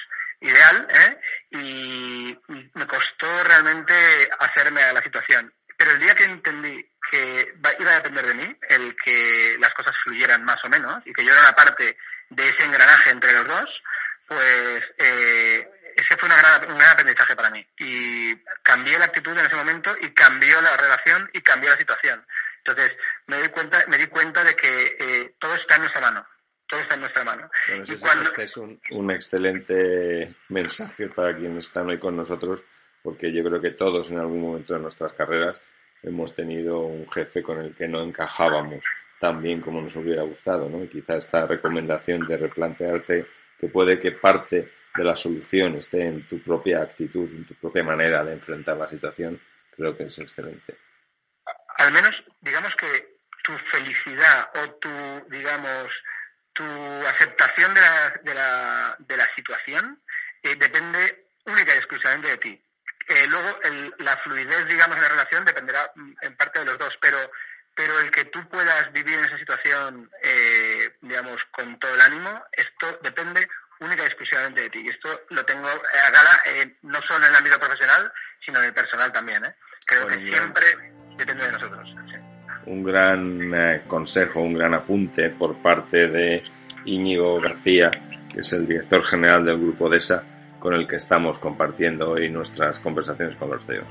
ideal, 0.40 0.88
¿eh? 0.90 1.20
y 1.50 2.38
me 2.74 2.86
costó 2.86 3.44
realmente 3.44 3.94
hacerme 4.38 4.82
a 4.82 4.92
la 4.92 5.02
situación. 5.02 5.52
Pero 5.76 5.92
el 5.92 6.00
día 6.00 6.14
que 6.14 6.24
entendí 6.24 6.90
que 7.10 7.54
iba 7.78 7.90
a 7.90 7.96
depender 7.96 8.26
de 8.26 8.34
mí, 8.34 8.58
el 8.68 8.94
que 8.96 9.56
las 9.58 9.72
cosas 9.74 9.94
fluyeran 10.04 10.44
más 10.44 10.62
o 10.64 10.68
menos, 10.68 11.00
y 11.06 11.12
que 11.12 11.24
yo 11.24 11.32
era 11.32 11.40
una 11.40 11.54
parte 11.54 11.96
de 12.28 12.48
ese 12.48 12.64
engranaje 12.64 13.10
entre 13.10 13.32
los 13.32 13.46
dos, 13.46 13.82
pues 14.26 14.84
eh, 14.98 15.68
ese 15.96 16.16
fue 16.16 16.28
una 16.28 16.36
gran, 16.36 16.70
un 16.70 16.78
gran 16.78 16.90
aprendizaje 16.90 17.34
para 17.34 17.50
mí. 17.50 17.66
Y 17.78 18.36
cambié 18.62 18.98
la 18.98 19.06
actitud 19.06 19.36
en 19.38 19.46
ese 19.46 19.56
momento 19.56 19.96
y 20.00 20.10
cambió 20.10 20.60
la 20.60 20.76
relación 20.76 21.30
y 21.32 21.40
cambió 21.40 21.70
la 21.70 21.78
situación. 21.78 22.24
Entonces 22.58 22.96
me 23.26 23.40
di 23.40 23.48
cuenta, 23.48 23.84
me 23.88 23.98
di 23.98 24.06
cuenta 24.06 24.44
de 24.44 24.54
que 24.54 24.96
eh, 24.98 25.34
todo 25.38 25.54
está 25.54 25.76
en 25.76 25.82
nuestra 25.82 26.02
mano. 26.02 26.26
Todo 26.70 26.80
está 26.80 26.94
en 26.94 27.00
nuestra 27.00 27.24
mano. 27.24 27.50
Este 27.68 28.44
es 28.44 28.56
un, 28.56 28.80
un, 28.92 29.10
excelente 29.10 30.36
mensaje 30.48 31.08
para 31.08 31.36
quienes 31.36 31.66
están 31.66 31.88
hoy 31.88 31.98
con 31.98 32.16
nosotros, 32.16 32.62
porque 33.02 33.32
yo 33.32 33.42
creo 33.42 33.60
que 33.60 33.72
todos 33.72 34.10
en 34.12 34.18
algún 34.20 34.40
momento 34.40 34.74
de 34.74 34.80
nuestras 34.80 35.12
carreras 35.14 35.60
hemos 36.02 36.34
tenido 36.34 36.78
un 36.80 37.10
jefe 37.10 37.42
con 37.42 37.58
el 37.60 37.74
que 37.74 37.88
no 37.88 38.02
encajábamos 38.02 38.84
tan 39.18 39.42
bien 39.42 39.60
como 39.60 39.82
nos 39.82 39.94
hubiera 39.96 40.22
gustado, 40.22 40.68
¿no? 40.68 40.82
Y 40.82 40.88
quizá 40.88 41.16
esta 41.16 41.44
recomendación 41.44 42.26
de 42.26 42.36
replantearte 42.36 43.26
que 43.58 43.68
puede 43.68 43.98
que 43.98 44.12
parte 44.12 44.72
de 44.96 45.04
la 45.04 45.14
solución 45.14 45.74
esté 45.74 46.06
en 46.06 46.26
tu 46.26 46.40
propia 46.40 46.82
actitud, 46.82 47.28
en 47.30 47.44
tu 47.46 47.54
propia 47.54 47.82
manera 47.82 48.24
de 48.24 48.32
enfrentar 48.32 48.76
la 48.76 48.86
situación, 48.86 49.40
creo 49.76 49.96
que 49.96 50.04
es 50.04 50.18
excelente. 50.18 50.76
Al 51.76 51.92
menos, 51.92 52.24
digamos 52.40 52.74
que 52.76 52.86
tu 53.44 53.52
felicidad 53.70 54.50
o 54.54 54.70
tu, 54.74 54.88
digamos, 55.28 55.88
tu 56.52 56.64
aceptación 57.06 57.72
de 57.74 57.80
la, 57.80 58.10
de 58.22 58.34
la, 58.34 58.96
de 58.98 59.16
la 59.16 59.28
situación 59.34 60.00
eh, 60.42 60.56
depende 60.56 61.26
única 61.44 61.74
y 61.74 61.78
exclusivamente 61.78 62.28
de 62.28 62.36
ti. 62.38 62.64
Eh, 63.08 63.26
luego, 63.28 63.58
la 63.98 64.16
fluidez, 64.18 64.66
digamos, 64.66 64.96
en 64.96 65.02
la 65.02 65.08
relación 65.08 65.44
dependerá 65.44 65.90
mm, 65.94 66.12
en 66.22 66.36
parte 66.36 66.60
de 66.60 66.64
los 66.66 66.78
dos, 66.78 66.96
pero, 67.00 67.18
pero 67.74 67.98
el 68.00 68.10
que 68.10 68.26
tú 68.26 68.48
puedas 68.48 68.92
vivir 68.92 69.18
en 69.18 69.24
esa 69.24 69.38
situación, 69.38 70.10
eh, 70.22 70.96
digamos, 71.00 71.44
con 71.50 71.78
todo 71.80 71.94
el 71.94 72.00
ánimo, 72.00 72.44
esto 72.52 73.00
depende 73.02 73.48
única 73.80 74.02
y 74.04 74.06
exclusivamente 74.06 74.62
de 74.62 74.70
ti. 74.70 74.82
Y 74.84 74.90
esto 74.90 75.22
lo 75.30 75.44
tengo 75.44 75.66
a 75.66 76.10
gala 76.10 76.42
eh, 76.46 76.76
no 76.82 77.00
solo 77.02 77.24
en 77.24 77.30
el 77.30 77.36
ámbito 77.36 77.58
profesional, 77.58 78.12
sino 78.44 78.60
en 78.60 78.66
el 78.66 78.74
personal 78.74 79.12
también. 79.12 79.44
¿eh? 79.44 79.54
Creo 79.86 80.06
que 80.06 80.14
siempre 80.28 80.66
depende 81.16 81.46
de 81.46 81.52
nosotros. 81.52 81.88
Un 82.70 82.84
gran 82.84 83.52
eh, 83.52 83.82
consejo, 83.88 84.40
un 84.40 84.54
gran 84.54 84.74
apunte 84.74 85.30
por 85.30 85.56
parte 85.56 86.06
de 86.06 86.44
Íñigo 86.84 87.40
García, 87.40 87.90
que 88.32 88.42
es 88.42 88.52
el 88.52 88.64
director 88.64 89.02
general 89.02 89.44
del 89.44 89.58
Grupo 89.58 89.88
DESA, 89.88 90.22
con 90.60 90.74
el 90.74 90.86
que 90.86 90.94
estamos 90.94 91.40
compartiendo 91.40 92.10
hoy 92.10 92.30
nuestras 92.30 92.78
conversaciones 92.78 93.34
con 93.34 93.50
los 93.50 93.66
CEOs. 93.66 93.88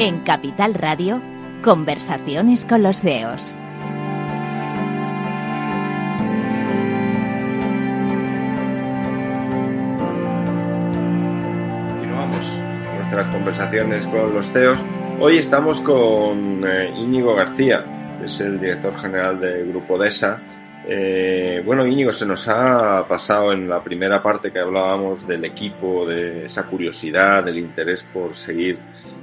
En 0.00 0.18
Capital 0.24 0.74
Radio, 0.74 1.22
Conversaciones 1.62 2.66
con 2.66 2.82
los 2.82 3.00
CEOs. 3.00 3.58
Nuestras 13.10 13.34
conversaciones 13.34 14.06
con 14.06 14.34
los 14.34 14.52
CEOs. 14.52 14.84
Hoy 15.18 15.38
estamos 15.38 15.80
con 15.80 16.62
eh, 16.62 16.90
Íñigo 16.94 17.34
García, 17.34 17.82
que 18.18 18.26
es 18.26 18.38
el 18.42 18.60
director 18.60 19.00
general 19.00 19.40
del 19.40 19.66
Grupo 19.70 19.96
DESA. 19.96 20.38
Eh, 20.86 21.62
bueno, 21.64 21.86
Íñigo, 21.86 22.12
se 22.12 22.26
nos 22.26 22.46
ha 22.48 23.08
pasado 23.08 23.54
en 23.54 23.66
la 23.66 23.82
primera 23.82 24.22
parte 24.22 24.52
que 24.52 24.58
hablábamos 24.58 25.26
del 25.26 25.42
equipo, 25.46 26.04
de 26.04 26.44
esa 26.44 26.64
curiosidad, 26.64 27.42
del 27.44 27.56
interés 27.56 28.04
por 28.12 28.34
seguir 28.34 28.78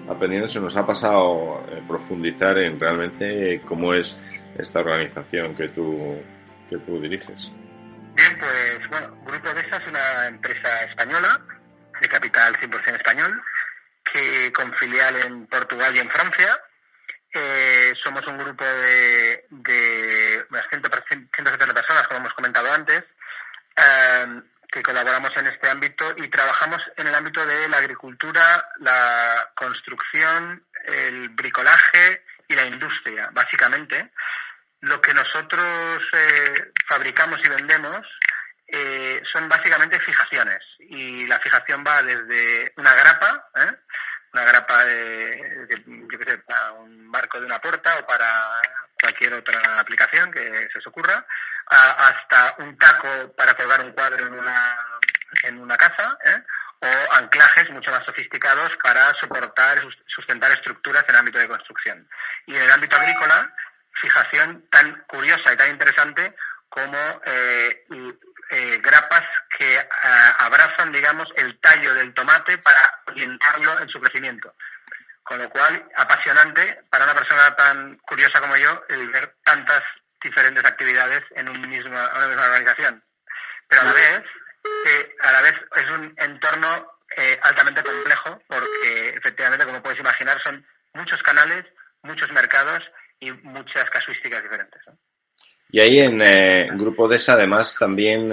aprendiendo, 0.09 0.47
se 0.47 0.59
nos 0.59 0.75
ha 0.77 0.87
pasado 0.87 1.63
eh, 1.69 1.83
profundizar 1.87 2.57
en 2.57 2.79
realmente 2.79 3.61
cómo 3.67 3.93
es 3.93 4.19
esta 4.57 4.79
organización 4.79 5.53
que 5.55 5.69
tú, 5.69 6.15
que 6.67 6.79
tú 6.79 6.99
diriges. 6.99 7.51
Bien, 8.15 8.35
pues 8.39 8.89
bueno, 8.89 9.15
Grupo 9.27 9.49
DESA 9.53 9.77
es 9.77 9.87
una 9.87 10.27
empresa 10.27 10.69
española, 10.89 11.39
de 12.01 12.07
capital 12.07 12.55
100% 12.55 12.95
español, 12.95 13.41
con 14.51 14.73
filial 14.73 15.15
en 15.17 15.47
Portugal 15.47 15.95
y 15.95 15.99
en 15.99 16.09
Francia. 16.09 16.59
Eh, 17.37 17.93
somos 18.01 18.25
un 18.27 18.37
grupo 18.37 18.63
de, 18.63 19.45
de 19.49 20.45
unas 20.49 20.65
170 20.69 21.73
personas, 21.73 22.07
como 22.07 22.21
hemos 22.21 22.33
comentado 22.33 22.71
antes. 22.71 23.03
Eh, 23.75 24.41
que 24.71 24.81
colaboramos 24.81 25.35
en 25.37 25.47
este 25.47 25.69
ámbito 25.69 26.15
y 26.17 26.27
trabajamos 26.29 26.81
en 26.97 27.07
el 27.07 27.15
ámbito 27.15 27.45
de 27.45 27.67
la 27.69 27.77
agricultura, 27.77 28.69
la 28.79 29.51
construcción, 29.53 30.65
el 30.85 31.29
bricolaje 31.29 32.23
y 32.47 32.55
la 32.55 32.65
industria, 32.65 33.29
básicamente. 33.33 34.11
Lo 34.81 34.99
que 35.01 35.13
nosotros 35.13 36.07
eh, 36.13 36.71
fabricamos 36.87 37.39
y 37.43 37.49
vendemos 37.49 38.01
son 39.31 39.47
básicamente 39.47 39.99
fijaciones 39.99 40.59
y 40.79 41.25
la 41.27 41.39
fijación 41.39 41.83
va 41.87 42.03
desde 42.03 42.73
una 42.75 42.93
grapa, 42.93 43.49
¿eh? 43.55 43.71
Una 44.35 44.43
grapa 44.43 44.83
de, 44.83 45.81
para 46.45 46.71
un 46.73 47.07
marco 47.07 47.39
de 47.39 47.45
una 47.45 47.59
puerta 47.59 47.97
o 47.99 48.05
para 48.05 48.27
cualquier 48.99 49.33
otra 49.33 49.79
aplicación 49.79 50.29
que 50.29 50.67
se 50.73 50.79
os 50.79 50.87
ocurra, 50.87 51.25
hasta 51.67 52.55
un 52.59 52.77
taco 52.77 53.33
para 53.37 53.53
colgar 53.53 53.79
un 53.85 53.93
cuadro 53.93 54.27
en 54.27 54.33
una, 54.33 54.77
en 55.43 55.57
una 55.59 55.77
casa, 55.77 56.17
¿eh? 56.25 56.43
o 56.81 57.15
anclajes 57.15 57.69
mucho 57.69 57.91
más 57.91 58.03
sofisticados 58.05 58.75
para 58.83 59.13
soportar, 59.15 59.81
sustentar 60.07 60.51
estructuras 60.51 61.05
en 61.07 61.15
el 61.15 61.19
ámbito 61.19 61.39
de 61.39 61.47
construcción. 61.47 62.07
Y 62.45 62.55
en 62.55 62.63
el 62.63 62.71
ámbito 62.71 62.97
agrícola, 62.97 63.53
fijación 63.93 64.67
tan 64.69 65.01
curiosa 65.07 65.53
y 65.53 65.55
tan 65.55 65.71
interesante 65.71 66.35
como 66.67 66.97
eh, 67.25 67.85
eh, 68.51 68.79
grapas 68.81 69.23
que 69.57 69.87
abrazan, 70.39 70.91
digamos, 70.91 71.27
el 71.35 71.59
tallo 71.59 71.93
del 71.95 72.13
tomate 72.13 72.57
para 72.59 73.01
orientarlo 73.07 73.79
en 73.79 73.89
su 73.89 73.99
crecimiento. 73.99 74.55
Con 75.23 75.39
lo 75.39 75.49
cual, 75.49 75.89
apasionante 75.95 76.83
para 76.89 77.05
una 77.05 77.15
persona 77.15 77.55
tan 77.55 77.97
curiosa 77.97 78.39
como 78.39 78.55
yo 78.57 78.85
el 78.89 79.09
ver 79.09 79.35
tantas 79.43 79.81
diferentes 80.21 80.63
actividades 80.63 81.23
en 81.35 81.49
una 81.49 81.67
misma 81.67 82.09
organización. 82.13 83.03
Pero 83.67 83.81
a 83.81 83.85
la 83.85 83.93
vez, 83.93 84.23
eh, 84.85 85.15
a 85.21 85.31
la 85.31 85.41
vez 85.41 85.55
es 85.77 85.85
un 85.85 86.13
entorno 86.17 86.99
eh, 87.17 87.39
altamente 87.41 87.83
complejo 87.83 88.41
porque 88.47 89.09
efectivamente, 89.09 89.65
como 89.65 89.81
puedes 89.81 89.99
imaginar, 89.99 90.39
son 90.41 90.65
muchos 90.93 91.21
canales, 91.23 91.65
muchos 92.01 92.31
mercados 92.31 92.81
y 93.19 93.31
muchas 93.31 93.89
casuísticas 93.89 94.43
diferentes. 94.43 94.81
Y 95.71 95.79
ahí 95.79 95.99
en 95.99 96.21
eh, 96.21 96.69
Grupo 96.73 97.07
DESA 97.07 97.33
además 97.33 97.75
también 97.77 98.31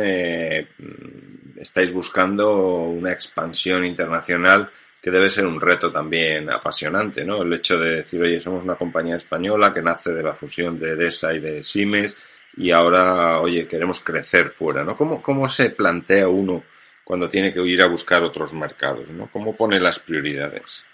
estáis 1.57 1.93
buscando 1.93 2.57
una 2.57 3.13
expansión 3.13 3.85
internacional 3.85 4.71
que 5.03 5.11
debe 5.11 5.29
ser 5.29 5.47
un 5.47 5.61
reto 5.61 5.91
también 5.91 6.49
apasionante, 6.49 7.25
¿no? 7.25 7.43
El 7.43 7.53
hecho 7.55 7.77
de 7.77 7.97
decir, 7.97 8.23
oye, 8.23 8.39
somos 8.39 8.63
una 8.63 8.77
compañía 8.77 9.17
española 9.17 9.75
que 9.75 9.83
nace 9.83 10.13
de 10.13 10.23
la 10.23 10.33
fusión 10.33 10.79
de 10.79 10.95
DESA 10.95 11.35
y 11.35 11.41
de 11.41 11.65
Siemens 11.65 12.17
y 12.57 12.71
ahora, 12.71 13.41
oye, 13.41 13.67
queremos 13.67 14.01
crecer 14.01 14.51
fuera, 14.51 14.85
¿no? 14.85 14.97
¿Cómo, 14.97 15.21
cómo 15.21 15.49
se 15.49 15.71
plantea 15.71 16.29
uno 16.29 16.63
cuando 17.03 17.29
tiene 17.29 17.53
que 17.53 17.61
ir 17.63 17.83
a 17.83 17.89
buscar 17.89 18.23
otros 18.23 18.53
mercados, 18.53 19.09
¿no? 19.11 19.29
¿Cómo 19.33 19.57
pone 19.57 19.81
las 19.81 19.99
prioridades? 19.99 20.85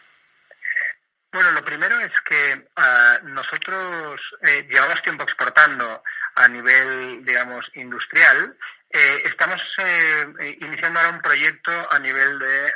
Bueno, 1.30 1.52
lo 1.52 1.62
primero 1.62 2.00
es 2.00 2.20
que 2.22 2.54
uh, 2.54 3.28
nosotros 3.28 4.20
eh, 4.40 4.66
llevamos 4.70 5.02
tiempo 5.02 5.24
exportando 5.24 6.02
a 6.38 6.48
nivel, 6.48 7.24
digamos, 7.24 7.64
industrial 7.74 8.56
eh, 8.90 9.22
estamos 9.26 9.60
eh, 9.76 10.56
iniciando 10.62 10.98
ahora 10.98 11.12
un 11.12 11.20
proyecto 11.20 11.70
a 11.90 11.98
nivel 11.98 12.38
de 12.38 12.68
eh, 12.68 12.72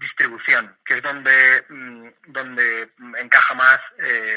distribución, 0.00 0.76
que 0.84 0.94
es 0.94 1.02
donde, 1.02 1.64
mm, 1.68 2.08
donde 2.26 2.90
encaja 3.18 3.54
más 3.54 3.78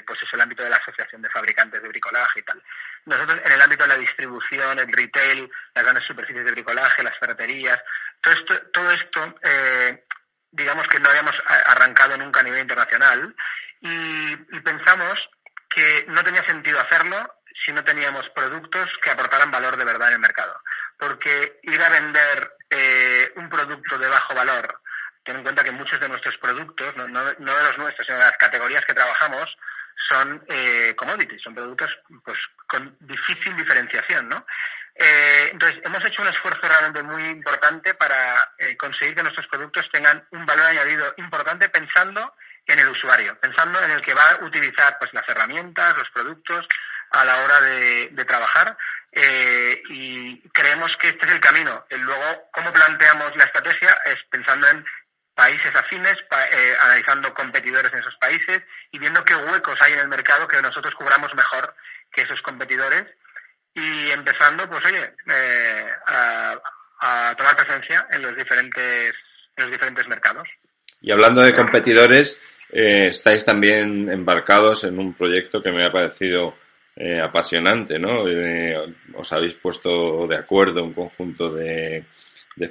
pues 0.05 0.19
es 0.21 0.33
el 0.33 0.41
ámbito 0.41 0.63
de 0.63 0.69
la 0.69 0.77
Asociación 0.77 1.21
de 1.21 1.29
Fabricantes 1.29 1.81
de 1.81 1.89
Bricolaje 1.89 2.39
y 2.39 2.43
tal. 2.43 2.61
Nosotros 3.05 3.41
en 3.43 3.51
el 3.51 3.61
ámbito 3.61 3.83
de 3.83 3.89
la 3.89 3.97
distribución, 3.97 4.77
el 4.77 4.93
retail, 4.93 5.49
las 5.73 5.83
grandes 5.83 6.05
superficies 6.05 6.45
de 6.45 6.51
bricolaje, 6.51 7.03
las 7.03 7.17
ferreterías, 7.17 7.81
todo 8.21 8.33
esto, 8.33 8.61
todo 8.71 8.91
esto 8.91 9.35
eh, 9.41 10.05
digamos 10.51 10.87
que 10.87 10.99
no 10.99 11.09
habíamos 11.09 11.41
arrancado 11.47 12.17
nunca 12.17 12.41
a 12.41 12.43
nivel 12.43 12.61
internacional 12.61 13.35
y, 13.81 14.35
pensamos 14.61 15.29
que 15.69 16.05
no 16.09 16.23
tenía 16.23 16.43
sentido 16.43 16.79
hacerlo 16.79 17.17
si 17.67 17.73
no 17.73 17.83
teníamos 17.83 18.29
productos 18.29 18.97
que 19.03 19.11
aportaran 19.11 19.51
valor 19.51 19.75
de 19.75 19.83
verdad 19.83 20.07
en 20.07 20.13
el 20.13 20.19
mercado. 20.21 20.57
Porque 20.97 21.59
ir 21.63 21.81
a 21.81 21.89
vender 21.89 22.55
eh, 22.69 23.33
un 23.35 23.49
producto 23.49 23.97
de 23.97 24.07
bajo 24.07 24.33
valor, 24.33 24.81
ten 25.25 25.35
en 25.35 25.43
cuenta 25.43 25.65
que 25.65 25.71
muchos 25.71 25.99
de 25.99 26.07
nuestros 26.07 26.37
productos, 26.37 26.95
no, 26.95 27.09
no, 27.09 27.25
de 27.25 27.35
los 27.37 27.77
nuestros, 27.77 28.07
sino 28.07 28.19
de 28.19 28.23
las 28.23 28.37
categorías 28.37 28.85
que 28.85 28.93
trabajamos, 28.93 29.57
son 30.07 30.45
eh, 30.47 30.93
commodities, 30.95 31.41
son 31.41 31.55
productos 31.55 31.99
pues, 32.23 32.39
con 32.67 32.95
difícil 33.01 33.53
diferenciación, 33.57 34.29
¿no? 34.29 34.45
Eh, 34.95 35.49
entonces, 35.51 35.81
hemos 35.83 36.03
hecho 36.05 36.21
un 36.21 36.29
esfuerzo 36.29 36.61
realmente 36.61 37.03
muy 37.03 37.23
importante 37.25 37.95
para 37.95 38.49
conseguir 38.77 39.13
que 39.13 39.23
nuestros 39.23 39.47
productos 39.47 39.89
tengan 39.91 40.25
un 40.31 40.45
valor 40.45 40.67
añadido 40.67 41.13
importante 41.17 41.67
pensando 41.67 42.33
en 42.65 42.79
el 42.79 42.87
usuario, 42.87 43.37
pensando 43.41 43.83
en 43.83 43.91
el 43.91 44.01
que 44.01 44.13
va 44.13 44.31
a 44.31 44.45
utilizar 44.45 44.97
pues, 44.99 45.13
las 45.13 45.27
herramientas, 45.27 45.97
los 45.97 46.09
productos 46.11 46.65
a 47.11 47.25
la 47.25 47.43
hora 47.43 47.61
de, 47.61 48.25
trabajar 48.25 48.77
eh, 49.11 49.81
y 49.89 50.39
creemos 50.49 50.95
que 50.97 51.09
este 51.09 51.25
es 51.25 51.31
el 51.31 51.39
camino. 51.39 51.85
luego, 51.89 52.49
cómo 52.51 52.71
planteamos 52.73 53.35
la 53.35 53.45
estrategia 53.45 53.97
es 54.05 54.17
pensando 54.29 54.67
en 54.67 54.85
países 55.33 55.73
afines, 55.75 56.17
analizando 56.81 57.33
competidores 57.33 57.93
en 57.93 57.99
esos 57.99 58.15
países 58.17 58.61
y 58.91 58.99
viendo 58.99 59.23
qué 59.23 59.35
huecos 59.35 59.79
hay 59.81 59.93
en 59.93 59.99
el 59.99 60.09
mercado 60.09 60.47
que 60.47 60.61
nosotros 60.61 60.95
cubramos 60.95 61.33
mejor 61.35 61.75
que 62.11 62.23
esos 62.23 62.41
competidores 62.41 63.05
y 63.77 64.11
empezando, 64.11 64.67
pues 64.69 64.83
oye, 64.85 65.13
eh, 65.27 65.85
a, 66.07 67.35
tomar 67.37 67.55
presencia 67.55 68.07
en 68.11 68.23
los 68.23 68.35
diferentes, 68.35 69.13
en 69.55 69.63
los 69.63 69.71
diferentes 69.71 70.07
mercados. 70.07 70.47
Y 70.99 71.11
hablando 71.11 71.41
de 71.41 71.55
competidores, 71.55 72.41
eh, 72.71 73.07
estáis 73.09 73.45
también 73.45 74.09
embarcados 74.09 74.83
en 74.83 74.97
un 74.97 75.13
proyecto 75.13 75.61
que 75.61 75.71
me 75.71 75.85
ha 75.85 75.91
parecido 75.91 76.57
eh, 76.99 77.21
apasionante, 77.21 77.99
¿no? 77.99 78.23
os 79.15 79.31
habéis 79.31 79.53
puesto 79.53 80.25
de 80.25 80.35
acuerdo 80.35 80.83
un 80.83 80.93
conjunto 80.93 81.53
de, 81.53 82.03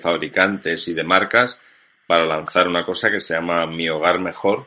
fabricantes 0.00 0.88
y 0.88 0.94
de 0.94 1.04
marcas 1.04 1.60
para 2.08 2.26
lanzar 2.26 2.66
una 2.66 2.84
cosa 2.84 3.08
que 3.08 3.20
se 3.20 3.34
llama 3.34 3.64
Mi 3.66 3.88
Hogar 3.88 4.18
Mejor, 4.18 4.66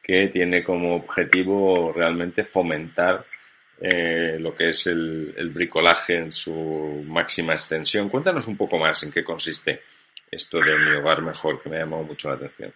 que 0.00 0.28
tiene 0.28 0.62
como 0.62 0.94
objetivo 0.94 1.92
realmente 1.92 2.44
fomentar 2.44 3.24
eh, 3.80 4.36
lo 4.38 4.54
que 4.54 4.68
es 4.68 4.86
el, 4.86 5.50
bricolaje 5.52 6.18
en 6.18 6.32
su 6.32 7.04
máxima 7.04 7.54
extensión. 7.54 8.08
Cuéntanos 8.08 8.46
un 8.46 8.56
poco 8.56 8.78
más 8.78 9.02
en 9.02 9.10
qué 9.10 9.24
consiste 9.24 9.82
esto 10.30 10.60
de 10.60 10.78
mi 10.78 10.96
hogar 10.96 11.22
mejor, 11.22 11.60
que 11.60 11.68
me 11.68 11.76
ha 11.76 11.80
llamado 11.80 12.04
mucho 12.04 12.28
la 12.28 12.36
atención. 12.36 12.72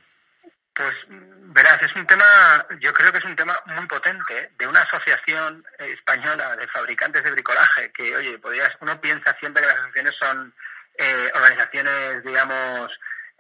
Pues 0.77 0.95
verás, 1.09 1.83
es 1.83 1.97
un 1.97 2.07
tema, 2.07 2.25
yo 2.81 2.93
creo 2.93 3.11
que 3.11 3.17
es 3.17 3.25
un 3.25 3.35
tema 3.35 3.59
muy 3.65 3.87
potente 3.87 4.53
de 4.59 4.67
una 4.67 4.83
asociación 4.83 5.65
española 5.79 6.55
de 6.55 6.69
fabricantes 6.69 7.25
de 7.25 7.31
bricolaje, 7.31 7.91
que 7.93 8.15
oye, 8.15 8.39
podrías, 8.39 8.71
uno 8.81 9.01
piensa 9.01 9.35
siempre 9.41 9.63
que 9.63 9.69
las 9.69 9.77
asociaciones 9.79 10.15
son 10.21 10.55
eh, 10.99 11.31
organizaciones, 11.35 12.23
digamos, 12.25 12.91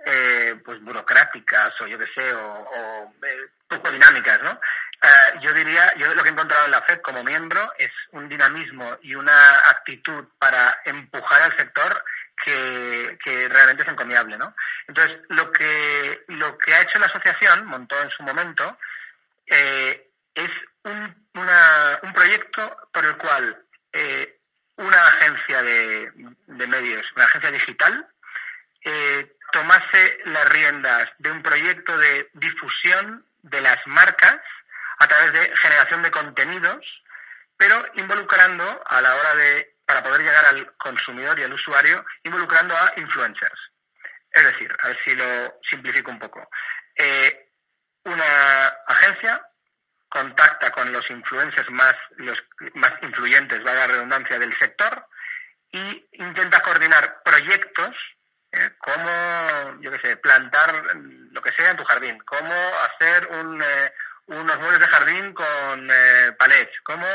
eh, 0.06 0.58
pues 0.64 0.80
burocráticas 0.80 1.72
o 1.82 1.86
yo 1.86 1.98
qué 1.98 2.06
sé, 2.16 2.32
o, 2.32 3.12
poco 3.68 3.90
dinámicas, 3.90 4.40
¿no? 4.42 4.52
Eh, 4.52 5.38
yo 5.42 5.52
diría, 5.52 5.92
yo 5.98 6.14
lo 6.14 6.22
que 6.22 6.30
he 6.30 6.32
encontrado 6.32 6.64
en 6.64 6.70
la 6.70 6.80
FED 6.82 7.02
como 7.02 7.22
miembro 7.22 7.60
es 7.76 7.90
un 8.12 8.30
dinamismo 8.30 8.96
y 9.02 9.14
una 9.14 9.58
actitud 9.68 10.24
para 10.38 10.80
empujar 10.86 11.42
al 11.42 11.56
sector 11.58 12.02
que, 12.44 13.48
realmente 13.48 13.82
es 13.82 13.88
encomiable, 13.88 14.36
¿no? 14.36 14.54
Entonces, 14.86 15.18
lo 15.28 15.50
que, 15.52 16.24
lo 16.28 16.56
que 16.58 16.74
ha 16.74 16.82
hecho 16.82 16.98
la 16.98 17.06
asociación, 17.06 17.66
montó 17.66 18.00
en 18.02 18.10
su 18.10 18.22
momento, 18.22 18.78
eh, 19.46 20.10
es 20.34 20.50
un, 20.84 21.28
un, 21.34 22.12
proyecto 22.12 22.88
por 22.92 23.04
el 23.04 23.16
cual 23.16 23.64
eh, 23.92 24.40
una 24.76 25.08
agencia 25.08 25.62
de, 25.62 26.12
de, 26.46 26.66
medios, 26.66 27.04
una 27.16 27.24
agencia 27.24 27.50
digital, 27.50 28.08
tomase 29.52 30.18
las 30.26 30.48
riendas 30.50 31.08
de 31.18 31.30
un 31.30 31.42
proyecto 31.42 31.96
de 31.98 32.30
difusión 32.34 33.26
de 33.42 33.60
las 33.60 33.78
marcas 33.86 34.38
a 34.98 35.06
través 35.06 35.32
de 35.32 35.56
generación 35.56 36.02
de 36.02 36.10
contenidos, 36.10 36.84
pero 37.56 37.74
involucrando 37.94 38.84
a 38.86 39.00
la 39.00 39.14
hora 39.14 39.34
de, 39.36 39.75
para 39.86 40.02
poder 40.02 40.20
llegar 40.22 40.44
al 40.46 40.76
consumidor 40.76 41.38
y 41.38 41.44
al 41.44 41.52
usuario, 41.52 42.04
involucrando 42.24 42.74
a 42.76 42.92
influencers. 42.96 43.60
Es 44.30 44.44
decir, 44.44 44.74
a 44.82 44.88
ver 44.88 44.98
si 45.02 45.14
lo 45.14 45.60
simplifico 45.66 46.10
un 46.10 46.18
poco. 46.18 46.50
Eh, 46.94 47.52
una 48.04 48.66
agencia 48.86 49.40
contacta 50.08 50.70
con 50.72 50.92
los 50.92 51.08
influencers 51.10 51.70
más, 51.70 51.94
los 52.16 52.42
más 52.74 52.92
influyentes, 53.02 53.64
va 53.64 53.72
a 53.72 53.74
la 53.74 53.86
redundancia, 53.86 54.38
del 54.38 54.56
sector 54.56 55.06
y 55.70 56.08
intenta 56.12 56.60
coordinar 56.60 57.22
proyectos 57.24 57.96
¿eh? 58.52 58.70
como, 58.78 59.80
yo 59.80 59.90
qué 59.92 60.00
sé, 60.08 60.16
plantar 60.16 60.70
lo 60.96 61.40
que 61.42 61.52
sea 61.52 61.70
en 61.70 61.76
tu 61.76 61.84
jardín, 61.84 62.18
cómo 62.24 62.54
hacer 62.84 63.28
eh, 63.30 63.92
unos 64.26 64.58
muebles 64.58 64.80
de 64.80 64.88
jardín 64.88 65.32
con 65.32 65.88
palets, 66.38 66.72
cómo 66.82 67.06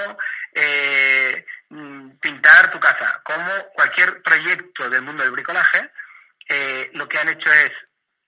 eh, 0.53 1.45
mm, 1.69 2.11
pintar 2.21 2.71
tu 2.71 2.79
casa, 2.79 3.21
como 3.23 3.51
cualquier 3.73 4.21
proyecto 4.21 4.89
del 4.89 5.01
mundo 5.01 5.23
del 5.23 5.31
bricolaje, 5.31 5.91
eh, 6.49 6.91
lo 6.93 7.07
que 7.07 7.19
han 7.19 7.29
hecho 7.29 7.51
es, 7.51 7.71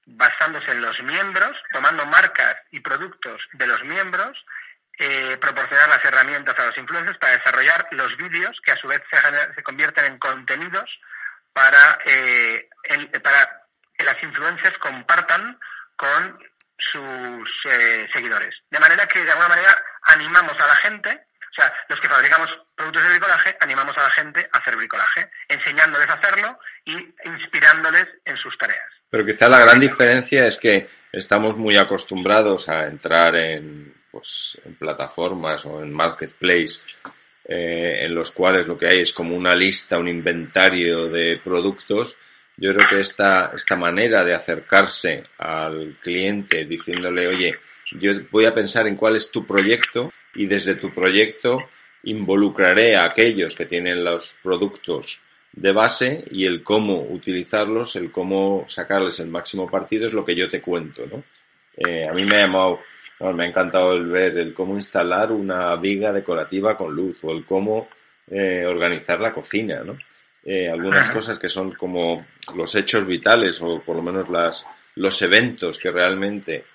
basándose 0.06 0.72
en 0.72 0.82
los 0.82 1.02
miembros, 1.04 1.54
tomando 1.72 2.06
marcas 2.06 2.56
y 2.72 2.82
productos 2.82 3.42
de 3.54 3.68
los 3.68 3.84
miembros, 3.86 4.32
proporcionar 5.40 5.90
las 5.90 6.06
herramientas 6.06 6.58
a 6.60 6.68
los 6.68 6.78
influencers 6.78 7.18
para 7.18 7.38
desarrollar 7.38 7.88
los 7.92 8.16
vídeos 8.16 8.56
que 8.64 8.72
a 8.74 8.78
su 8.78 8.88
vez 8.88 9.02
se, 9.12 9.20
se 9.56 9.64
convierten 9.64 10.06
en 10.06 10.20
contenidos 10.20 11.00
para, 11.52 11.98
para 13.24 13.64
que 13.98 14.04
las 14.04 14.24
influencers 14.24 14.78
compartan 14.78 15.60
con 15.96 16.40
sus 16.78 17.62
eh, 17.66 18.08
seguidores. 18.12 18.56
De 18.70 18.80
manera 18.80 19.08
que, 19.08 19.24
de 19.24 19.32
alguna 19.32 19.50
manera, 19.50 19.84
animamos 20.04 20.54
a 20.60 20.68
la 20.68 20.76
gente, 20.78 21.28
o 21.54 21.62
sea, 21.62 21.72
los 21.88 22.02
que 22.02 22.10
fabricamos 22.10 22.58
productos 22.76 23.04
de 23.04 23.10
bricolaje, 23.10 23.56
animamos 23.60 23.96
a 23.98 24.04
la 24.04 24.10
gente 24.10 24.50
a 24.52 24.58
hacer 24.58 24.76
bricolaje, 24.76 25.30
enseñándoles 25.48 26.10
a 26.10 26.14
hacerlo 26.14 26.60
y 26.84 26.94
inspirándoles 27.30 28.08
en 28.26 28.38
sus 28.38 28.58
tareas. 28.58 28.88
Pero 29.10 29.26
quizá 29.26 29.48
la 29.48 29.60
gran 29.60 29.80
diferencia 29.80 30.48
es 30.48 30.58
que 30.58 30.90
estamos 31.12 31.56
muy 31.56 31.78
acostumbrados 31.78 32.70
a 32.70 32.86
entrar 32.86 33.36
en, 33.36 33.94
pues, 34.12 34.60
en 34.66 34.76
plataformas 34.76 35.64
o 35.66 35.84
en 35.84 35.94
marketplace 35.94 36.82
eh, 37.46 38.00
en 38.02 38.16
los 38.16 38.32
cuales 38.32 38.68
lo 38.68 38.78
que 38.78 38.88
hay 38.88 39.02
es 39.02 39.14
como 39.14 39.36
una 39.36 39.54
lista, 39.54 40.00
un 40.00 40.08
inventario 40.08 41.08
de 41.08 41.40
productos 41.44 42.18
yo 42.58 42.74
creo 42.74 42.88
que 42.88 43.00
esta, 43.00 43.52
esta 43.56 43.76
manera 43.76 44.24
de 44.24 44.36
acercarse 44.36 45.24
al 45.40 45.98
cliente 46.00 46.66
diciéndole, 46.66 47.28
oye, 47.28 47.56
yo 47.94 48.12
voy 48.32 48.46
a 48.46 48.54
pensar 48.54 48.88
en 48.88 48.96
cuál 48.96 49.16
es 49.16 49.32
tu 49.32 49.46
proyecto 49.46 50.12
y 50.36 50.46
desde 50.46 50.76
tu 50.76 50.94
proyecto 50.94 51.60
involucraré 52.04 52.96
a 52.96 53.06
aquellos 53.06 53.56
que 53.56 53.66
tienen 53.66 54.04
los 54.04 54.36
productos 54.42 55.20
de 55.54 55.72
base 55.72 56.24
y 56.32 56.46
el 56.46 56.64
cómo 56.64 57.02
utilizarlos, 57.02 57.96
el 57.96 58.12
cómo 58.12 58.66
sacarles 58.68 59.20
el 59.20 59.28
máximo 59.28 59.70
partido 59.70 60.08
es 60.08 60.14
lo 60.14 60.26
que 60.26 60.36
yo 60.36 60.50
te 60.50 60.62
cuento, 60.62 61.06
¿no? 61.06 61.24
Eh, 61.78 62.08
a 62.08 62.14
mí 62.14 62.26
me 62.26 62.38
ha 62.38 62.46
llamado, 62.48 62.80
me 63.34 63.46
ha 63.46 63.48
encantado 63.48 63.94
el 63.94 64.08
ver 64.08 64.38
el 64.38 64.54
cómo 64.54 64.76
instalar 64.76 65.32
una 65.32 65.76
viga 65.76 66.12
decorativa 66.12 66.76
con 66.76 66.94
luz 66.94 67.18
o 67.24 67.32
el 67.32 67.46
cómo 67.46 67.88
eh, 68.30 68.66
organizar 68.66 69.20
la 69.20 69.34
cocina, 69.34 69.84
¿no? 69.84 69.98
Eh, 70.46 70.70
algunas 70.70 71.10
cosas 71.10 71.40
que 71.40 71.48
son 71.48 71.72
como 71.72 72.26
los 72.56 72.76
hechos 72.76 73.08
vitales 73.08 73.62
o 73.62 73.82
por 73.82 73.96
lo 73.96 74.02
menos 74.02 74.30
las, 74.30 74.66
los 74.96 75.22
eventos 75.22 75.80
que 75.80 75.90
realmente 75.90 76.66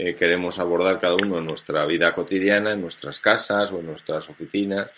eh, 0.00 0.14
queremos 0.14 0.60
abordar 0.60 1.00
cada 1.00 1.16
uno 1.16 1.38
en 1.38 1.46
nuestra 1.46 1.84
vida 1.84 2.14
cotidiana, 2.14 2.70
en 2.70 2.80
nuestras 2.80 3.18
casas 3.18 3.72
o 3.72 3.80
en 3.80 3.86
nuestras 3.86 4.28
oficinas 4.28 4.88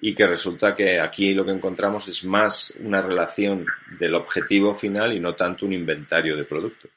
y 0.00 0.16
que 0.16 0.26
resulta 0.26 0.74
que 0.74 1.00
aquí 1.00 1.32
lo 1.32 1.44
que 1.44 1.52
encontramos 1.52 2.08
es 2.08 2.24
más 2.24 2.72
una 2.80 3.00
relación 3.00 3.64
del 4.00 4.16
objetivo 4.16 4.74
final 4.74 5.12
y 5.12 5.20
no 5.20 5.36
tanto 5.36 5.64
un 5.64 5.74
inventario 5.74 6.36
de 6.36 6.42
productos. 6.42 6.90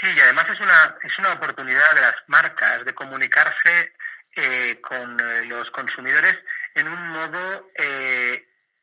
Sí, 0.00 0.06
y 0.16 0.20
además 0.20 0.46
es 0.48 0.60
una, 0.60 0.96
es 1.02 1.18
una 1.18 1.34
oportunidad 1.34 1.94
de 1.94 2.00
las 2.00 2.14
marcas 2.28 2.86
de 2.86 2.94
comunicarse 2.94 3.92
eh, 4.34 4.80
con 4.80 5.18
los 5.46 5.70
consumidores 5.72 6.38
en 6.74 6.88
un 6.88 7.06
modo, 7.08 7.70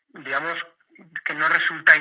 digamos, 0.09 0.63
que 1.25 1.33
no 1.33 1.49
resulta 1.49 1.93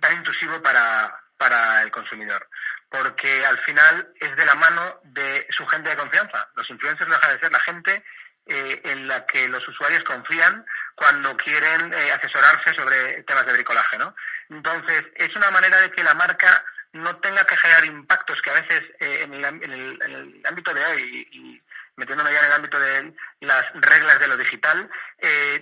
tan 0.00 0.18
intrusivo 0.18 0.62
para, 0.62 1.20
para 1.36 1.82
el 1.82 1.90
consumidor, 1.90 2.48
porque 2.94 3.44
al 3.44 3.58
final 3.58 4.08
es 4.20 4.36
de 4.36 4.46
la 4.46 4.54
mano 4.54 5.00
de 5.02 5.48
su 5.50 5.66
gente 5.66 5.90
de 5.90 5.96
confianza. 5.96 6.48
Los 6.54 6.70
influencers 6.70 7.08
no 7.08 7.14
dejan 7.16 7.34
de 7.34 7.40
ser 7.40 7.52
la 7.52 7.60
gente 7.60 8.04
eh, 8.46 8.80
en 8.84 9.08
la 9.08 9.26
que 9.26 9.48
los 9.48 9.66
usuarios 9.66 10.04
confían 10.04 10.64
cuando 10.94 11.36
quieren 11.36 11.92
eh, 11.92 12.12
asesorarse 12.12 12.72
sobre 12.72 13.24
temas 13.24 13.46
de 13.46 13.52
bricolaje, 13.54 13.98
¿no? 13.98 14.14
Entonces, 14.48 15.06
es 15.16 15.34
una 15.34 15.50
manera 15.50 15.80
de 15.80 15.90
que 15.90 16.04
la 16.04 16.14
marca 16.14 16.64
no 16.92 17.16
tenga 17.16 17.44
que 17.44 17.56
generar 17.56 17.84
impactos 17.84 18.40
que 18.40 18.50
a 18.50 18.60
veces 18.60 18.82
eh, 19.00 19.22
en, 19.22 19.34
el, 19.34 20.42
ámbito 20.44 20.72
de 20.72 20.84
hoy 20.84 21.28
y, 21.32 21.62
metiéndome 21.96 22.32
ya 22.32 22.40
en 22.40 22.46
el 22.46 22.52
ámbito 22.52 22.78
de 22.78 23.12
las 23.40 23.72
reglas 23.74 24.20
de 24.20 24.28
lo 24.28 24.36
digital, 24.36 24.90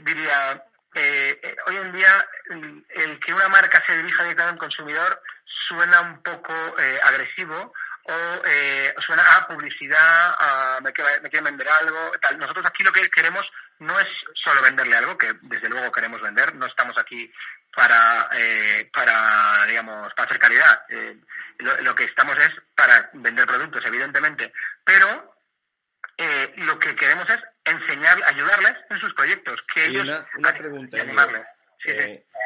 diría, 0.00 0.64
hoy 1.66 1.76
en 1.76 1.92
día 1.92 2.28
el, 2.88 3.18
que 3.20 3.34
una 3.34 3.48
marca 3.48 3.82
se 3.86 3.96
dirija 3.98 4.22
directamente 4.22 4.64
al 4.64 4.68
consumidor 4.68 5.22
suena 5.68 6.00
un 6.02 6.22
poco 6.22 6.54
agresivo 7.04 7.72
o 8.04 8.42
suena 9.00 9.22
a 9.36 9.46
publicidad, 9.48 10.34
a 10.38 10.80
me, 10.82 10.92
quieren 10.92 11.44
vender 11.44 11.68
algo, 11.68 12.12
tal. 12.20 12.38
Nosotros 12.38 12.66
aquí 12.66 12.82
lo 12.82 12.92
que 12.92 13.08
queremos 13.10 13.50
no 13.82 13.98
es 13.98 14.08
solo 14.34 14.62
venderle 14.62 14.96
algo, 14.96 15.18
que 15.18 15.34
desde 15.42 15.68
luego 15.68 15.92
queremos 15.92 16.20
vender, 16.20 16.54
no 16.54 16.66
estamos 16.66 16.96
aquí 16.98 17.30
para, 17.74 18.28
eh, 18.32 18.88
para 18.92 19.66
digamos, 19.66 20.12
para 20.14 20.26
hacer 20.26 20.38
calidad. 20.38 20.84
Eh, 20.88 21.16
lo, 21.58 21.94
que 21.94 22.04
estamos 22.04 22.38
es 22.38 22.50
para 22.74 23.10
vender 23.12 23.46
productos, 23.46 23.84
evidentemente, 23.84 24.52
pero 24.84 25.36
eh, 26.16 26.52
lo 26.58 26.78
que 26.78 26.94
queremos 26.94 27.28
es 27.30 27.38
enseñar, 27.64 28.18
ayudarles 28.26 28.74
en 28.90 29.00
sus 29.00 29.14
proyectos, 29.14 29.62
que 29.72 29.86
ellos 29.86 30.08
una, 30.36 30.52
pregunta, 30.52 31.00
animarles. 31.00 31.42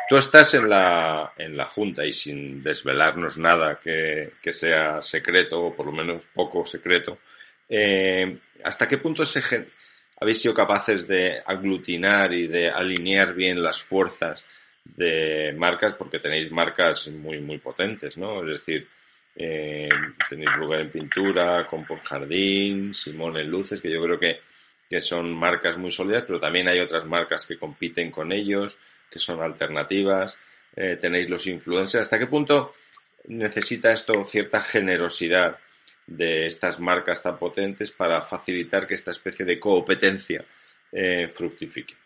Tú 0.08 0.16
estás 0.16 0.54
en 0.54 0.68
la, 0.68 1.32
en 1.36 1.56
la 1.56 1.66
Junta 1.66 2.04
y 2.04 2.12
sin 2.12 2.62
desvelarnos 2.62 3.36
nada 3.38 3.80
que, 3.82 4.34
que 4.40 4.52
sea 4.52 5.02
secreto, 5.02 5.60
o 5.60 5.74
por 5.74 5.86
lo 5.86 5.92
menos 5.92 6.22
poco 6.32 6.64
secreto, 6.64 7.18
¿hasta 8.62 8.86
qué 8.86 8.98
punto 8.98 9.24
se, 9.24 9.42
habéis 10.18 10.40
sido 10.40 10.54
capaces 10.54 11.06
de 11.06 11.42
aglutinar 11.44 12.32
y 12.32 12.46
de 12.46 12.70
alinear 12.70 13.34
bien 13.34 13.62
las 13.62 13.82
fuerzas 13.82 14.44
de 14.84 15.52
marcas 15.56 15.94
porque 15.94 16.20
tenéis 16.20 16.50
marcas 16.50 17.08
muy, 17.08 17.40
muy 17.40 17.58
potentes, 17.58 18.16
¿no? 18.16 18.42
Es 18.42 18.60
decir, 18.60 18.86
eh, 19.34 19.88
tenéis 20.28 20.56
lugar 20.56 20.80
en 20.80 20.90
pintura, 20.90 21.66
Comport 21.66 22.04
Jardín, 22.04 22.94
Simón 22.94 23.36
en 23.36 23.50
Luces, 23.50 23.82
que 23.82 23.90
yo 23.90 24.02
creo 24.02 24.18
que, 24.18 24.40
que 24.88 25.00
son 25.00 25.32
marcas 25.32 25.76
muy 25.76 25.90
sólidas, 25.90 26.24
pero 26.26 26.40
también 26.40 26.68
hay 26.68 26.78
otras 26.78 27.04
marcas 27.04 27.44
que 27.44 27.58
compiten 27.58 28.10
con 28.10 28.32
ellos, 28.32 28.78
que 29.10 29.18
son 29.18 29.42
alternativas. 29.42 30.36
Eh, 30.74 30.98
tenéis 31.00 31.28
los 31.28 31.46
influencers. 31.46 32.02
¿Hasta 32.02 32.18
qué 32.18 32.26
punto 32.26 32.74
necesita 33.28 33.92
esto 33.92 34.26
cierta 34.26 34.60
generosidad 34.60 35.58
de 36.06 36.46
estas 36.46 36.78
marcas 36.78 37.22
tan 37.22 37.38
potentes 37.38 37.90
para 37.90 38.22
facilitar 38.22 38.86
que 38.86 38.94
esta 38.94 39.10
especie 39.10 39.44
de 39.44 39.58
competencia 39.58 40.44
eh, 40.92 41.28
fructifique? 41.28 41.96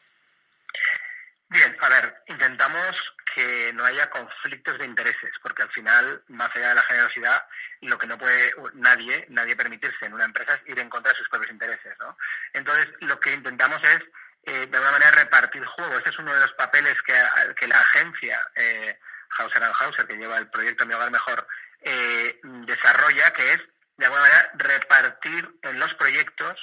Bien, 1.48 1.76
a 1.80 1.88
ver, 1.88 2.14
intentamos 2.28 3.14
que 3.34 3.72
no 3.74 3.84
haya 3.84 4.08
conflictos 4.08 4.78
de 4.78 4.84
intereses, 4.84 5.30
porque 5.42 5.62
al 5.62 5.70
final, 5.70 6.22
más 6.28 6.54
allá 6.54 6.70
de 6.70 6.74
la 6.76 6.82
generosidad, 6.82 7.44
lo 7.82 7.98
que 7.98 8.06
no 8.06 8.18
puede 8.18 8.52
nadie, 8.74 9.26
nadie 9.28 9.56
permitirse 9.56 10.06
en 10.06 10.14
una 10.14 10.24
empresa 10.24 10.54
es 10.54 10.72
ir 10.72 10.78
en 10.78 10.88
contra 10.88 11.12
de 11.12 11.18
sus 11.18 11.28
propios 11.28 11.50
intereses, 11.50 11.94
¿no? 12.00 12.16
Entonces, 12.52 12.88
lo 13.00 13.18
que 13.18 13.34
intentamos 13.34 13.80
es, 13.82 14.00
eh, 14.42 14.66
de 14.66 14.76
alguna 14.76 14.92
manera, 14.92 15.10
repartir 15.10 15.64
juego. 15.64 15.96
Este 15.96 16.10
es 16.10 16.18
uno 16.18 16.32
de 16.32 16.40
los 16.40 16.52
papeles 16.52 16.94
que, 17.02 17.66
la 17.66 17.80
agencia 17.80 18.40
eh, 18.54 18.98
Hauser 19.38 19.62
Hauser, 19.62 20.06
que 20.06 20.16
lleva 20.16 20.38
el 20.38 20.48
proyecto 20.48 20.86
Mi 20.86 20.94
Hogar 20.94 21.10
Mejor, 21.10 21.46
eh, 21.82 22.40
desarrolla, 22.42 23.32
que 23.32 23.52
es, 23.52 23.58
de 23.96 24.06
alguna 24.06 24.22
manera, 24.22 24.50
repartir 24.54 25.58
en 25.62 25.78
los 25.78 25.94
proyectos 25.94 26.56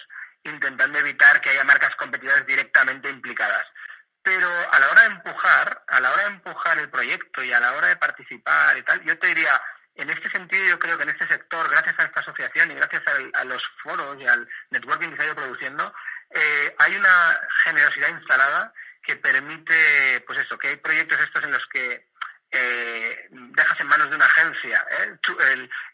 intentando 0.44 1.00
evitar 1.00 1.42
que 1.42 1.50
haya 1.50 1.64
marcas 1.64 1.96
competidoras 1.96 2.46
directamente 2.46 3.10
implicadas 3.10 3.66
pero 4.28 4.50
a 4.74 4.80
la 4.80 4.90
hora 4.90 5.02
de 5.04 5.16
empujar, 5.16 5.84
a 5.88 6.02
la 6.02 6.12
hora 6.12 6.24
de 6.24 6.36
empujar 6.36 6.78
el 6.80 6.90
proyecto 6.90 7.42
y 7.46 7.54
a 7.54 7.62
la 7.62 7.72
hora 7.72 7.88
de 7.88 7.96
participar 7.96 8.78
y 8.78 8.82
tal, 8.82 9.02
yo 9.06 9.18
te 9.18 9.28
diría, 9.28 9.62
en 9.96 10.10
este 10.10 10.30
sentido 10.30 10.66
yo 10.68 10.78
creo 10.78 10.98
que 10.98 11.04
en 11.04 11.12
este 11.12 11.30
sector, 11.30 11.70
gracias 11.70 11.96
a 11.98 12.04
esta 12.04 12.20
asociación 12.20 12.70
y 12.72 12.76
gracias 12.76 13.04
a, 13.34 13.46
los 13.46 13.64
foros 13.82 14.18
y 14.20 14.28
al 14.28 14.46
networking 14.72 15.12
que 15.12 15.16
se 15.16 15.22
ha 15.22 15.26
ido 15.28 15.36
produciendo, 15.36 15.94
eh, 16.32 16.76
hay 16.78 16.96
una 16.96 17.40
generosidad 17.64 18.10
instalada 18.10 18.74
que 19.04 19.16
permite, 19.16 20.22
pues 20.28 20.40
eso, 20.40 20.58
que 20.58 20.70
hay 20.70 20.76
proyectos 20.78 21.20
estos 21.22 21.44
en 21.44 21.52
los 21.52 21.66
que 21.68 22.08
eh, 22.52 23.28
dejas 23.30 23.80
en 23.80 23.88
manos 23.88 24.10
de 24.10 24.16
una 24.16 24.26
agencia, 24.26 24.86
¿eh? 24.90 25.18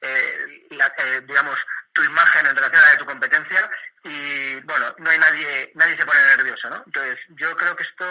eh, 0.02 1.22
digamos, 1.26 1.58
tu 1.92 2.04
imagen 2.04 2.46
en 2.46 2.56
relación 2.56 2.84
a 2.84 2.86
la 2.86 2.92
de 2.92 2.98
tu 2.98 3.06
competencia 3.06 3.70
y 4.06 4.60
bueno, 4.62 4.94
no 4.98 5.10
hay 5.10 5.18
nadie, 5.18 5.72
nadie 5.76 5.98
se 5.98 6.06
pone 6.06 6.20
nervioso, 6.36 6.70
¿no? 6.70 6.84
Entonces, 6.86 7.18
yo 7.30 7.56
creo 7.56 7.74
que 7.76 7.84
esto, 7.84 8.06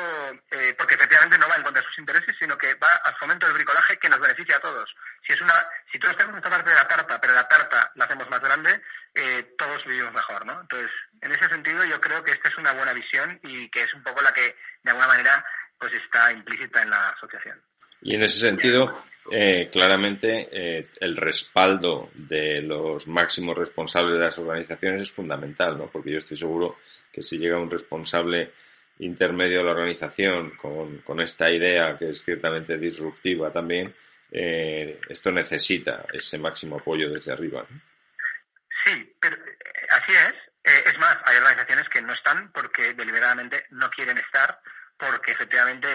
eh, 0.51 0.75
porque 0.79 0.95
efectivamente 0.95 1.37
no 1.37 1.47
va 1.49 1.57
en 1.57 1.63
contra 1.63 1.83
de 1.83 1.89
sus 1.89 1.99
intereses, 1.99 2.35
sino 2.39 2.57
que 2.57 2.75
va 2.77 2.89
al 3.05 3.15
fomento 3.17 3.45
del 3.45 3.57
bricolaje 3.57 3.99
que 3.99 4.09
nos 4.09 4.19
beneficia 4.19 4.57
a 4.57 4.61
todos. 4.61 4.95
Si 5.27 5.35
es 5.35 5.41
una, 5.43 5.53
si 5.93 5.99
todos 5.99 6.17
tenemos 6.17 6.39
esta 6.39 6.49
parte 6.49 6.71
de 6.71 6.77
la 6.77 6.89
tarta, 6.89 7.21
pero 7.21 7.35
la 7.35 7.47
tarta 7.47 7.93
la 7.95 8.07
hacemos 8.07 8.29
más 8.31 8.41
grande, 8.41 8.83
eh, 9.15 9.55
todos 9.59 9.85
vivimos 9.85 10.15
mejor, 10.15 10.47
¿no? 10.47 10.59
Entonces, 10.63 10.91
en 11.21 11.33
ese 11.33 11.49
sentido, 11.49 11.85
yo 11.85 12.01
creo 12.01 12.25
que 12.25 12.33
esta 12.33 12.49
es 12.49 12.57
una 12.57 12.73
buena 12.73 12.95
visión 12.95 13.39
y 13.43 13.69
que 13.69 13.83
es 13.83 13.93
un 13.93 14.03
poco 14.03 14.23
la 14.23 14.33
que, 14.33 14.57
de 14.83 14.91
alguna 14.91 15.09
manera, 15.09 15.45
pues 15.79 15.93
está 15.93 16.33
implícita 16.33 16.81
en 16.81 16.89
la 16.89 17.11
asociación. 17.11 17.63
Y 18.01 18.12
en 18.23 18.27
ese 18.27 18.39
sentido, 18.39 19.05
eh, 19.33 19.69
claramente 19.73 20.49
eh, 20.53 20.91
el 21.01 21.17
respaldo 21.17 22.11
de 22.15 22.63
los 22.63 23.09
máximos 23.09 23.59
responsables 23.59 24.15
de 24.15 24.25
las 24.25 24.39
organizaciones 24.39 25.01
es 25.01 25.11
fundamental, 25.11 25.77
¿no? 25.77 25.89
Porque 25.89 26.13
yo 26.13 26.19
estoy 26.19 26.37
seguro 26.37 26.79
que 27.13 27.21
si 27.21 27.39
llega 27.39 27.59
un 27.59 27.71
responsable 27.71 28.53
intermedio 29.01 29.59
de 29.59 29.65
la 29.65 29.73
organización 29.73 30.53
con, 30.57 31.21
esta 31.21 31.51
idea 31.51 31.99
que 31.99 32.11
es 32.11 32.23
ciertamente 32.23 32.79
disruptiva 32.79 33.53
también, 33.53 33.93
eh, 34.31 35.01
esto 35.09 35.33
necesita 35.33 36.07
ese 36.13 36.39
máximo 36.39 36.77
apoyo 36.77 37.11
desde 37.11 37.33
arriba. 37.33 37.67
Sí, 38.85 39.17
pero 39.21 39.37
así 39.91 40.13
es. 40.13 40.87
es 40.87 40.99
más, 41.01 41.19
hay 41.25 41.39
organizaciones 41.39 41.89
que 41.89 42.03
no 42.03 42.13
están 42.13 42.53
porque 42.53 42.95
deliberadamente 42.95 43.67
no 43.71 43.91
quieren 43.91 44.17
estar 44.17 44.61
porque 45.03 45.33
efectivamente 45.33 45.89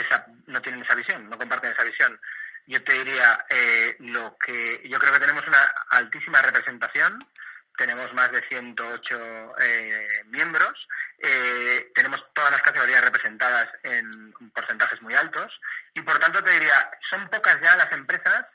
no 0.47 0.61
tienen 0.61 0.83
esa 0.83 0.95
visión, 0.95 1.29
no 1.29 1.37
comparten 1.37 1.71
esa 1.71 1.83
visión. 1.83 2.19
Yo 2.65 2.83
te 2.83 2.91
diría 2.91 3.45
eh, 3.49 3.95
lo 3.99 4.37
que 4.37 4.81
yo 4.89 4.99
creo 4.99 5.13
que 5.13 5.19
tenemos 5.19 5.47
una 5.47 5.61
altísima 5.91 6.41
representación 6.41 7.25
tenemos 7.77 8.11
más 8.13 8.31
de 8.31 8.41
108 8.41 9.55
eh, 9.59 10.23
miembros 10.25 10.73
eh, 11.19 11.91
tenemos 11.93 12.21
todas 12.33 12.51
las 12.51 12.61
categorías 12.63 13.03
representadas 13.03 13.69
en 13.83 14.33
porcentajes 14.51 14.99
muy 15.03 15.13
altos 15.13 15.47
y 15.93 16.01
por 16.01 16.17
tanto 16.17 16.43
te 16.43 16.51
diría 16.51 16.89
son 17.11 17.29
pocas 17.29 17.61
ya 17.61 17.75
las 17.75 17.91
empresas 17.91 18.47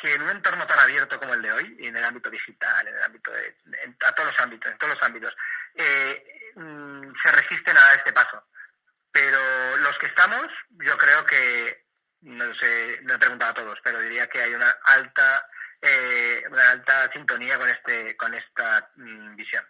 que 0.00 0.12
en 0.12 0.22
un 0.22 0.28
entorno 0.28 0.66
tan 0.66 0.78
abierto 0.78 1.18
como 1.18 1.32
el 1.32 1.40
de 1.40 1.52
hoy 1.52 1.76
en 1.80 1.96
el 1.96 2.04
ámbito 2.04 2.28
digital 2.28 2.86
en 2.86 2.94
el 2.94 3.02
ámbito 3.02 3.32
de, 3.32 3.56
a 4.06 4.12
todos 4.12 4.30
los 4.30 4.40
ámbitos 4.40 4.70
en 4.70 4.78
todos 4.78 4.94
los 4.94 5.02
ámbitos 5.02 5.34
mm, 6.54 7.12
se 7.22 7.32
resisten 7.32 7.76
a 7.78 7.80
dar 7.80 7.96
este 7.96 8.12
paso 8.12 8.45
yo 10.70 10.96
creo 10.96 11.24
que 11.26 11.86
no 12.22 12.44
sé, 12.54 13.00
no 13.02 13.14
he 13.14 13.18
preguntado 13.18 13.52
a 13.52 13.54
todos, 13.54 13.78
pero 13.82 14.00
diría 14.00 14.26
que 14.26 14.40
hay 14.40 14.52
una 14.52 14.70
alta, 14.84 15.46
eh, 15.80 16.42
una 16.50 16.72
alta 16.72 17.10
sintonía 17.12 17.56
con 17.56 17.68
este, 17.68 18.16
con 18.16 18.34
esta 18.34 18.90
mm, 18.96 19.36
visión. 19.36 19.64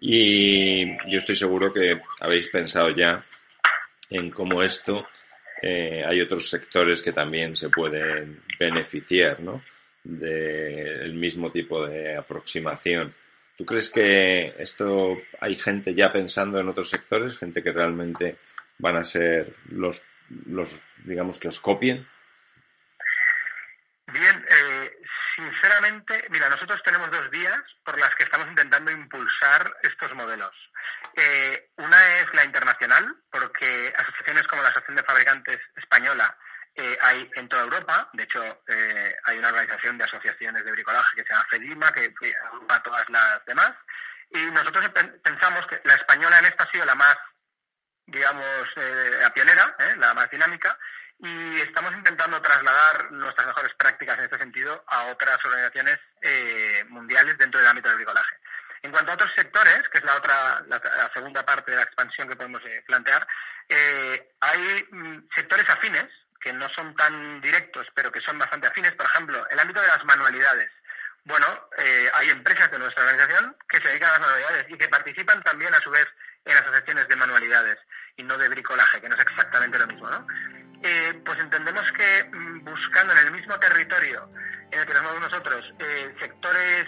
Y 0.00 0.96
yo 1.10 1.20
estoy 1.20 1.36
seguro 1.36 1.72
que 1.72 2.00
habéis 2.20 2.48
pensado 2.48 2.90
ya 2.90 3.24
en 4.10 4.30
cómo 4.30 4.62
esto 4.62 5.06
eh, 5.62 6.04
hay 6.04 6.20
otros 6.20 6.50
sectores 6.50 7.02
que 7.02 7.12
también 7.12 7.56
se 7.56 7.70
pueden 7.70 8.42
beneficiar, 8.58 9.40
¿no? 9.40 9.62
Del 10.02 11.14
mismo 11.14 11.52
tipo 11.52 11.86
de 11.86 12.16
aproximación. 12.16 13.14
¿Tú 13.56 13.64
crees 13.64 13.90
que 13.90 14.54
esto 14.58 15.16
hay 15.40 15.54
gente 15.54 15.94
ya 15.94 16.12
pensando 16.12 16.58
en 16.58 16.68
otros 16.68 16.90
sectores, 16.90 17.38
gente 17.38 17.62
que 17.62 17.70
realmente 17.70 18.36
van 18.82 18.96
a 18.96 19.04
ser 19.04 19.56
los 19.66 20.04
los, 20.46 20.82
digamos, 21.04 21.38
que 21.38 21.48
os 21.48 21.60
copien? 21.60 22.08
Bien, 24.06 24.46
eh, 24.48 24.98
sinceramente, 25.36 26.26
mira, 26.30 26.48
nosotros 26.48 26.82
tenemos 26.84 27.10
dos 27.10 27.30
vías 27.30 27.62
por 27.84 27.98
las 27.98 28.14
que 28.14 28.24
estamos 28.24 28.46
intentando 28.48 28.90
impulsar 28.90 29.74
estos 29.82 30.14
modelos. 30.14 30.52
Eh, 31.16 31.70
una 31.76 32.18
es 32.18 32.34
la 32.34 32.44
internacional, 32.44 33.16
porque 33.30 33.92
asociaciones 33.96 34.46
como 34.46 34.62
la 34.62 34.68
Asociación 34.68 34.96
de 34.96 35.04
Fabricantes 35.04 35.60
Española 35.76 36.36
eh, 36.74 36.98
hay 37.02 37.30
en 37.36 37.48
toda 37.48 37.64
Europa. 37.64 38.10
De 38.12 38.24
hecho, 38.24 38.42
hay 39.24 39.38
una 39.38 39.48
organización 39.48 39.98
de 39.98 40.04
asociaciones 40.04 40.64
de 40.64 40.72
bricolaje 40.72 41.16
que 41.16 41.22
se 41.22 41.32
llama 41.32 41.46
FEDIMA, 41.50 41.92
que 41.92 42.34
agrupa 42.44 42.76
a 42.76 42.82
todas 42.82 43.08
las 43.10 43.44
demás. 43.46 43.72
Y 44.30 44.50
nosotros 44.50 44.90
pensamos 45.22 45.66
que 45.66 45.80
la 45.84 45.94
española 45.94 46.38
en 46.38 46.46
esta 46.46 46.64
ha 46.64 46.70
sido 46.70 46.86
la 46.86 46.94
más 46.94 47.16
digamos, 48.06 48.46
eh, 48.76 49.18
la 49.20 49.32
pionera, 49.32 49.76
¿eh? 49.78 49.94
la 49.98 50.14
más 50.14 50.30
dinámica, 50.30 50.76
y 51.18 51.60
estamos 51.60 51.92
intentando 51.92 52.40
trasladar 52.42 53.12
nuestras 53.12 53.46
mejores 53.46 53.72
prácticas 53.76 54.18
en 54.18 54.24
este 54.24 54.38
sentido 54.38 54.84
a 54.88 55.04
otras 55.06 55.38
organizaciones 55.44 55.98
eh, 56.20 56.84
mundiales 56.88 57.38
dentro 57.38 57.60
del 57.60 57.68
ámbito 57.68 57.88
del 57.88 57.98
bricolaje. 57.98 58.36
En 58.82 58.90
cuanto 58.90 59.12
a 59.12 59.14
otros 59.14 59.32
sectores, 59.36 59.88
que 59.90 59.98
es 59.98 60.04
la 60.04 60.16
otra, 60.16 60.64
la, 60.66 61.10
segunda 61.14 61.44
parte 61.44 61.70
de 61.70 61.76
la 61.76 61.84
expansión 61.84 62.28
que 62.28 62.34
podemos 62.34 62.60
plantear, 62.86 63.26
hay 64.40 64.88
mm, 64.90 65.28
sectores 65.32 65.68
afines 65.70 66.08
que 66.40 66.52
no 66.52 66.68
son 66.70 66.94
tan 66.96 67.40
directos, 67.40 67.86
pero 67.94 68.10
que 68.10 68.20
son 68.20 68.38
bastante 68.38 68.66
afines. 68.66 68.92
Por 68.92 69.06
ejemplo, 69.06 69.46
el 69.48 69.60
ámbito 69.60 69.80
de 69.80 69.86
las 69.86 70.04
manualidades. 70.04 70.68
Bueno, 71.24 71.46
eh, 71.78 72.10
hay 72.14 72.30
empresas 72.30 72.70
de 72.70 72.80
nuestra 72.80 73.04
organización 73.04 73.56
que 73.68 73.80
se 73.80 73.88
dedican 73.88 74.10
a 74.10 74.12
las 74.12 74.20
manualidades 74.22 74.66
y 74.68 74.76
que 74.76 74.88
participan 74.88 75.42
también, 75.44 75.72
a 75.72 75.78
su 75.78 75.90
vez, 75.90 76.06
en 76.44 76.56
asociaciones 76.56 77.06
de 77.06 77.16
manualidades 77.16 77.78
y 78.16 78.22
no 78.22 78.36
de 78.38 78.48
bricolaje, 78.48 79.00
que 79.00 79.08
no 79.08 79.14
es 79.14 79.22
exactamente 79.22 79.78
lo 79.78 79.86
mismo, 79.86 80.08
¿no? 80.08 80.26
Eh, 80.82 81.20
pues 81.24 81.38
entendemos 81.38 81.90
que 81.92 82.36
mm, 82.36 82.64
buscando 82.64 83.12
en 83.12 83.26
el 83.26 83.32
mismo 83.32 83.56
territorio 83.58 84.28
en 84.72 84.80
el 84.80 84.86
que 84.86 84.94
nos 84.94 85.02
movemos 85.02 85.30
nosotros 85.30 85.62
eh, 85.78 86.14
sectores 86.18 86.86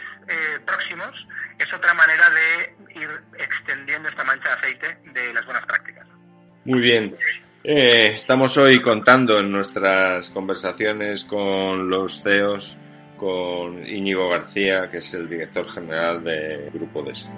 próximos 0.65 1.13
es 1.59 1.73
otra 1.75 1.93
manera 1.93 2.25
de 2.31 3.01
ir 3.01 3.09
extendiendo 3.39 4.09
esta 4.09 4.25
mancha 4.25 4.49
de 4.49 4.55
aceite 4.55 4.99
de 5.13 5.35
las 5.35 5.45
buenas 5.45 5.67
prácticas. 5.67 6.07
Muy 6.65 6.81
bien. 6.81 7.15
estamos 7.63 8.57
hoy 8.57 8.81
contando 8.81 9.39
en 9.39 9.53
nuestras 9.53 10.31
conversaciones 10.31 11.25
con 11.25 11.91
los 11.91 12.23
CEOs 12.23 12.79
con 13.17 13.87
Íñigo 13.87 14.29
García, 14.29 14.91
que 14.91 14.99
es 14.99 15.15
el 15.15 15.29
director 15.29 15.71
general 15.73 16.23
de 16.25 16.71
Grupo 16.73 17.03
DESA. 17.03 17.31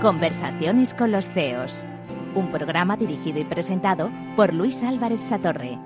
Conversaciones 0.00 0.94
con 0.94 1.10
los 1.10 1.28
CEOs, 1.28 1.84
un 2.36 2.52
programa 2.52 2.96
dirigido 2.96 3.40
y 3.40 3.44
presentado 3.44 4.12
por 4.36 4.54
Luis 4.54 4.84
Álvarez 4.84 5.24
Satorre. 5.24 5.76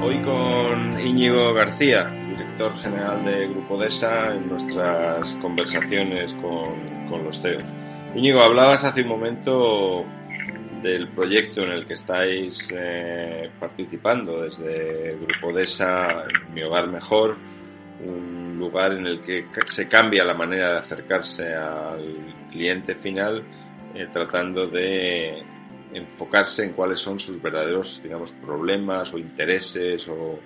Hoy 0.00 0.22
con 0.22 1.00
Íñigo 1.00 1.52
García, 1.52 2.08
director 2.28 2.78
general 2.78 3.24
de 3.24 3.48
Grupo 3.48 3.76
DESA, 3.76 4.36
en 4.36 4.48
nuestras 4.48 5.34
conversaciones 5.42 6.32
con 6.34 7.08
con 7.08 7.24
los 7.24 7.42
CEOs. 7.42 7.64
Íñigo, 8.14 8.40
hablabas 8.40 8.84
hace 8.84 9.02
un 9.02 9.08
momento 9.08 10.04
del 10.82 11.08
proyecto 11.08 11.62
en 11.62 11.70
el 11.70 11.86
que 11.86 11.94
estáis 11.94 12.72
eh, 12.74 13.50
participando 13.58 14.42
desde 14.42 15.16
Grupo 15.16 15.52
DESA, 15.52 16.24
Mi 16.54 16.62
Hogar 16.62 16.88
Mejor, 16.88 17.36
un 18.04 18.56
lugar 18.58 18.92
en 18.92 19.06
el 19.06 19.20
que 19.20 19.46
se 19.66 19.88
cambia 19.88 20.24
la 20.24 20.34
manera 20.34 20.72
de 20.72 20.78
acercarse 20.78 21.54
al 21.54 22.34
cliente 22.50 22.94
final, 22.94 23.42
eh, 23.94 24.08
tratando 24.12 24.66
de 24.66 25.42
enfocarse 25.92 26.64
en 26.64 26.72
cuáles 26.72 27.00
son 27.00 27.18
sus 27.18 27.40
verdaderos, 27.42 28.02
digamos, 28.02 28.32
problemas 28.34 29.12
o 29.12 29.18
intereses 29.18 30.08
o 30.08 30.38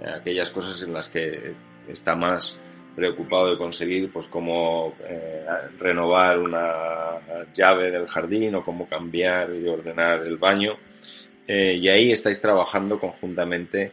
eh, 0.00 0.08
aquellas 0.08 0.50
cosas 0.50 0.80
en 0.82 0.92
las 0.92 1.08
que 1.08 1.54
está 1.88 2.14
más 2.14 2.58
preocupado 2.98 3.52
de 3.52 3.56
conseguir 3.56 4.10
pues 4.10 4.26
cómo 4.26 4.96
eh, 5.08 5.46
renovar 5.78 6.40
una 6.40 7.46
llave 7.54 7.92
del 7.92 8.08
jardín 8.08 8.56
o 8.56 8.64
cómo 8.64 8.88
cambiar 8.88 9.54
y 9.54 9.68
ordenar 9.68 10.26
el 10.26 10.36
baño. 10.36 10.76
Eh, 11.46 11.76
y 11.80 11.88
ahí 11.88 12.10
estáis 12.10 12.40
trabajando 12.40 12.98
conjuntamente 12.98 13.92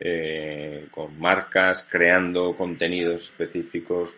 eh, 0.00 0.86
con 0.90 1.20
marcas, 1.20 1.86
creando 1.90 2.56
contenidos 2.56 3.24
específicos 3.24 4.08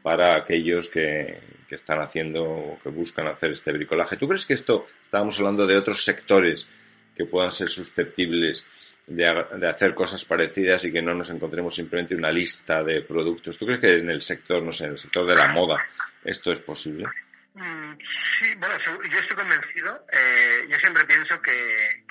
para 0.00 0.36
aquellos 0.36 0.88
que, 0.88 1.40
que 1.68 1.74
están 1.74 2.00
haciendo 2.00 2.44
o 2.44 2.78
que 2.80 2.90
buscan 2.90 3.26
hacer 3.26 3.50
este 3.50 3.72
bricolaje. 3.72 4.16
¿Tú 4.16 4.28
crees 4.28 4.46
que 4.46 4.54
esto, 4.54 4.86
estábamos 5.02 5.40
hablando 5.40 5.66
de 5.66 5.76
otros 5.76 6.04
sectores 6.04 6.68
que 7.16 7.24
puedan 7.24 7.50
ser 7.50 7.68
susceptibles 7.68 8.64
de, 9.08 9.68
hacer 9.68 9.94
cosas 9.94 10.24
parecidas 10.24 10.84
y 10.84 10.92
que 10.92 11.02
no 11.02 11.14
nos 11.14 11.30
encontremos 11.30 11.74
simplemente 11.74 12.14
una 12.14 12.30
lista 12.30 12.82
de 12.82 13.02
productos. 13.02 13.58
¿Tú 13.58 13.66
crees 13.66 13.80
que 13.80 13.98
en 13.98 14.10
el 14.10 14.22
sector, 14.22 14.62
no 14.62 14.72
sé, 14.72 14.84
en 14.84 14.92
el 14.92 14.98
sector 14.98 15.26
de 15.26 15.34
la 15.34 15.48
moda, 15.48 15.84
esto 16.24 16.52
es 16.52 16.60
posible? 16.60 17.06
Mm, 17.54 17.98
sí, 18.38 18.54
bueno, 18.56 18.74
yo 19.10 19.18
estoy 19.18 19.36
convencido. 19.36 20.06
Eh, 20.12 20.66
yo 20.68 20.78
siempre 20.78 21.04
pienso 21.04 21.40
que, 21.42 22.06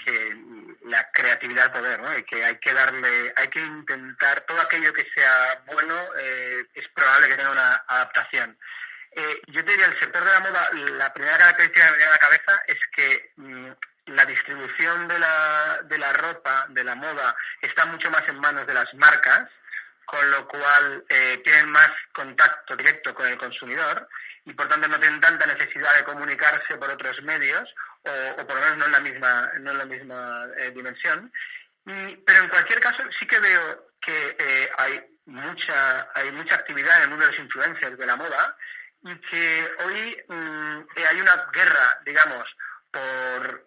la 0.85 1.05
creatividad 1.11 1.73
poder, 1.73 1.99
¿no? 1.99 2.17
Y 2.17 2.23
que 2.23 2.41
hay 2.45 2.55
que 2.59 2.73
darle, 2.73 3.33
hay 3.35 3.47
que 3.49 3.59
intentar 3.59 4.39
todo 4.41 4.61
aquello 4.61 4.93
que 4.93 5.05
sea 5.13 5.61
bueno, 5.65 5.93
eh, 6.17 6.63
es 6.73 6.87
probable 6.95 7.27
que 7.27 7.35
tenga 7.35 7.51
una 7.51 7.83
adaptación. 7.87 8.57
Eh, 9.11 9.41
yo 9.47 9.65
te 9.65 9.71
diría, 9.71 9.87
el 9.87 9.97
sector 9.97 10.23
de 10.23 10.31
la 10.31 10.39
moda, 10.39 10.69
la 10.97 11.13
primera 11.13 11.37
característica 11.37 11.85
que 11.85 11.91
me 11.91 11.97
viene 11.97 12.09
a 12.09 12.13
la 12.13 12.19
cabeza 12.19 12.63
es 12.67 12.79
que 12.95 13.31
mm, 13.35 13.71
la 14.07 14.25
distribución 14.25 15.07
de 15.07 15.19
la, 15.19 15.81
de 15.83 15.97
la 15.97 16.13
ropa, 16.13 16.65
de 16.69 16.83
la 16.83 16.95
moda, 16.95 17.35
está 17.61 17.85
mucho 17.85 18.09
más 18.09 18.27
en 18.27 18.39
manos 18.39 18.65
de 18.65 18.73
las 18.73 18.93
marcas, 18.95 19.45
con 20.05 20.31
lo 20.31 20.47
cual 20.47 21.05
eh, 21.09 21.41
tienen 21.43 21.69
más 21.69 21.91
contacto 22.13 22.75
directo 22.75 23.13
con 23.13 23.27
el 23.27 23.37
consumidor 23.37 24.07
y 24.45 24.53
por 24.53 24.67
tanto 24.67 24.87
no 24.87 24.99
tienen 24.99 25.19
tanta 25.19 25.45
necesidad 25.45 25.93
de 25.97 26.05
comunicarse 26.05 26.77
por 26.77 26.89
otros 26.89 27.21
medios 27.23 27.69
o, 28.03 28.47
por 28.47 28.55
lo 28.55 28.61
menos 28.61 28.77
no 28.77 28.85
en 28.85 28.91
la 28.93 28.99
misma, 29.01 29.51
no 29.59 29.71
en 29.71 29.77
la 29.77 29.85
misma 29.85 30.47
eh, 30.57 30.71
dimensión. 30.71 31.31
pero 31.83 32.39
en 32.39 32.47
cualquier 32.47 32.79
caso 32.79 33.03
sí 33.19 33.25
que 33.25 33.39
veo 33.39 33.91
que 33.99 34.37
eh, 34.39 34.71
hay 34.77 35.19
mucha 35.25 36.09
hay 36.13 36.31
mucha 36.31 36.55
actividad 36.55 36.95
en 36.97 37.03
el 37.03 37.09
mundo 37.09 37.25
de 37.25 37.31
los 37.31 37.39
influencers 37.41 37.97
de 37.97 38.05
la 38.05 38.15
moda 38.15 38.55
y 39.03 39.15
que 39.15 39.75
hoy 39.85 40.23
mm, 40.29 40.79
hay 41.09 41.19
una 41.19 41.35
guerra, 41.51 41.99
digamos, 42.05 42.45
por, 42.91 43.65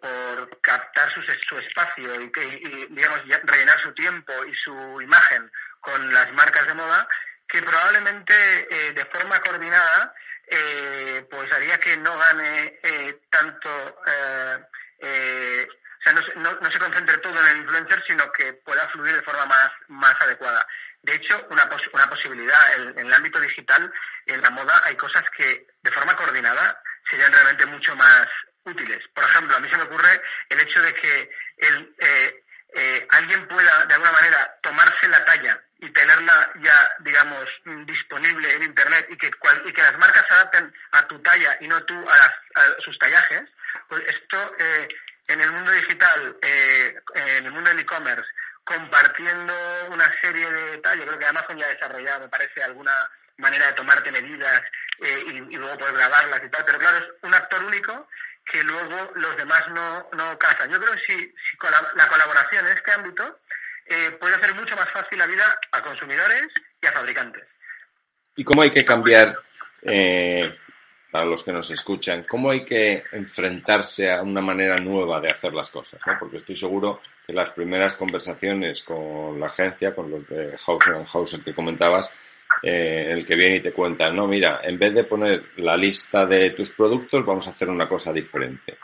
captar 0.61 1.11
su, 1.13 1.23
su 1.23 1.59
espacio 1.59 2.21
y, 2.21 2.31
que, 2.31 2.87
digamos, 2.91 3.21
rellenar 3.45 3.81
su 3.81 3.93
tiempo 3.93 4.33
y 4.47 4.55
su 4.55 5.01
imagen 5.01 5.51
con 5.81 6.13
las 6.13 6.33
marcas 6.33 6.67
de 6.67 6.75
moda, 6.75 7.09
que 7.49 7.63
probablemente 7.63 8.35
eh, 8.71 8.93
de 8.93 9.05
forma 9.07 9.41
coordinada 9.41 10.15
eh, 10.47 11.27
pues 11.31 11.53
haría 11.53 11.79
que 11.79 11.97
no 11.97 12.17
gane 12.17 12.79
eh, 12.83 13.21
tanto, 13.31 13.71
o 13.71 14.05
sea, 16.03 16.13
no, 16.37 16.53
no, 16.61 16.71
se 16.71 16.79
concentre 16.79 17.19
todo 17.19 17.39
en 17.41 17.47
el 17.47 17.57
influencer, 17.59 18.03
sino 18.07 18.31
que 18.33 18.53
pueda 18.55 18.89
fluir 18.89 19.15
de 19.15 19.23
forma 19.23 19.47
más, 19.47 19.71
más 19.89 20.21
adecuada. 20.23 20.67
De 21.03 21.15
hecho, 21.15 21.47
una, 21.51 21.69
una 21.93 22.11
posibilidad 22.11 22.75
en, 22.77 23.07
el 23.07 23.13
ámbito 23.13 23.41
digital, 23.41 23.93
en 24.27 24.43
la 24.43 24.51
moda, 24.51 24.83
hay 24.85 24.97
cosas 24.97 25.25
que 25.31 25.67
de 25.83 25.93
forma 25.93 26.15
coordinada 26.15 26.83
serían 27.09 27.33
realmente 27.33 27.67
mucho 27.67 27.97
más, 27.97 28.27
útiles. 28.71 29.01
Por 29.15 29.25
ejemplo, 29.25 29.57
a 29.57 29.61
mí 29.61 29.69
se 29.69 29.77
me 29.77 29.83
ocurre 29.83 30.23
el 30.49 30.61
hecho 30.61 30.81
de 30.83 30.95
que 30.95 31.31
el, 31.59 31.95
eh, 31.99 32.45
eh, 32.75 33.07
alguien 33.11 33.47
pueda, 33.49 33.85
de 33.87 33.95
alguna 33.95 34.13
manera, 34.13 34.59
tomarse 34.63 35.09
la 35.09 35.25
talla 35.25 35.61
y 35.79 35.89
tenerla 35.91 36.53
ya, 36.63 36.97
digamos, 37.01 37.61
disponible 37.87 38.55
en 38.55 38.63
Internet 38.63 39.07
y 39.11 39.17
que, 39.17 39.31
y 39.65 39.73
que 39.73 39.83
las 39.83 39.99
marcas 39.99 40.27
se 40.27 40.35
adapten 40.35 40.75
a 40.93 41.07
tu 41.07 41.19
talla 41.21 41.57
y 41.61 41.69
no 41.69 41.83
tú 41.85 41.95
a, 41.95 42.81
sus 42.81 42.99
tallajes, 42.99 43.43
pues 43.89 44.03
esto 44.07 44.57
eh, 44.59 44.89
en 45.29 45.41
el 45.41 45.51
mundo 45.53 45.71
digital, 45.73 46.37
en 46.43 47.47
el 47.47 47.53
mundo 47.53 47.71
del 47.71 47.79
e-commerce, 47.79 48.27
compartiendo 48.65 49.55
una 49.91 50.13
serie 50.21 50.51
de 50.51 50.71
detalles, 50.73 51.07
creo 51.07 51.19
que 51.19 51.27
Amazon 51.27 51.59
ya 51.59 51.67
ha 51.67 51.75
desarrollado, 51.75 52.21
me 52.21 52.29
parece, 52.29 52.63
alguna 52.63 52.93
manera 53.39 53.67
de 53.69 53.73
tomarte 53.73 54.13
medidas 54.13 54.63
y, 54.99 55.37
y, 55.37 55.57
luego 55.57 55.79
poder 55.79 55.95
grabarlas 55.95 56.43
y 56.45 56.49
tal, 56.51 56.65
pero 56.67 56.79
claro, 56.79 56.99
es 56.99 57.09
un 57.23 57.35
actor 57.35 57.65
único 57.65 58.09
que 58.45 58.63
luego 58.63 59.13
los 59.15 59.37
demás 59.37 59.69
no, 59.69 60.09
no 60.17 60.39
casan. 60.39 60.71
Yo 60.71 60.81
creo 60.81 60.93
que 60.95 61.01
si, 61.01 61.35
la 61.97 62.07
colaboración 62.09 62.67
en 62.67 62.77
este 62.77 62.93
ámbito 62.93 63.41
eh, 63.87 64.17
puede 64.21 64.37
hacer 64.37 64.55
mucho 64.55 64.77
más 64.77 64.89
fácil 64.91 65.19
la 65.19 65.27
vida 65.27 65.45
a 65.73 65.83
consumidores 65.83 66.49
y 66.81 66.87
a 66.87 66.93
fabricantes. 66.93 67.45
¿Y 68.37 68.45
cómo 68.45 68.63
hay 68.63 68.71
que 68.71 68.85
cambiar, 68.85 69.37
eh, 69.83 70.57
para 71.11 71.25
los 71.25 71.43
que 71.43 71.53
nos 71.53 71.71
escuchan, 71.71 72.25
cómo 72.29 72.51
hay 72.51 72.65
que 72.65 73.03
enfrentarse 73.13 74.11
a 74.11 74.23
una 74.23 74.41
manera 74.41 74.77
nueva 74.77 75.21
de 75.21 75.29
hacer 75.29 75.53
las 75.53 75.71
cosas? 75.71 76.01
Porque 76.19 76.39
estoy 76.39 76.57
seguro 76.57 77.01
que 77.27 77.33
las 77.33 77.51
primeras 77.53 77.97
conversaciones 77.97 78.83
con 78.83 79.39
la 79.41 79.47
agencia, 79.47 79.95
con 79.95 80.11
los 80.11 80.27
de 80.29 80.57
Hauser 80.67 81.05
Hauser 81.13 81.41
que 81.41 81.55
comentabas, 81.55 82.11
eh, 82.63 83.07
el 83.11 83.27
que 83.27 83.37
viene 83.37 83.57
y 83.57 83.61
te 83.61 83.73
cuenta, 83.73 84.11
no, 84.11 84.27
mira, 84.27 84.61
en 84.63 84.79
vez 84.79 84.95
de 84.95 85.05
poner 85.05 85.51
la 85.57 85.77
lista 85.77 86.27
de 86.27 86.51
tus 86.51 86.71
productos, 86.73 87.25
vamos 87.25 87.47
a 87.49 87.53
hacer 87.53 87.69
una 87.69 87.89
cosa 87.89 88.13
diferente. 88.13 88.79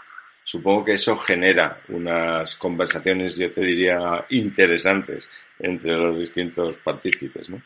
Supongo 0.44 0.84
que 0.84 0.94
eso 0.94 1.18
genera 1.18 1.80
unas 1.88 2.56
conversaciones, 2.56 3.36
yo 3.36 3.52
te 3.52 3.60
diría, 3.62 4.24
interesantes 4.30 5.28
entre 5.58 5.92
los 5.92 6.18
distintos 6.18 6.78
partícipes, 6.78 7.48
¿no? 7.48 7.60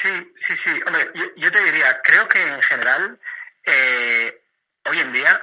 Sí, 0.00 0.32
sí, 0.40 0.54
sí. 0.62 0.70
Hombre, 0.86 1.02
yo, 1.36 1.50
te 1.50 1.64
diría, 1.64 2.00
creo 2.02 2.28
que 2.28 2.40
en 2.40 2.62
general, 2.62 3.18
eh, 3.64 4.42
hoy 4.88 4.98
en 4.98 5.12
día, 5.12 5.42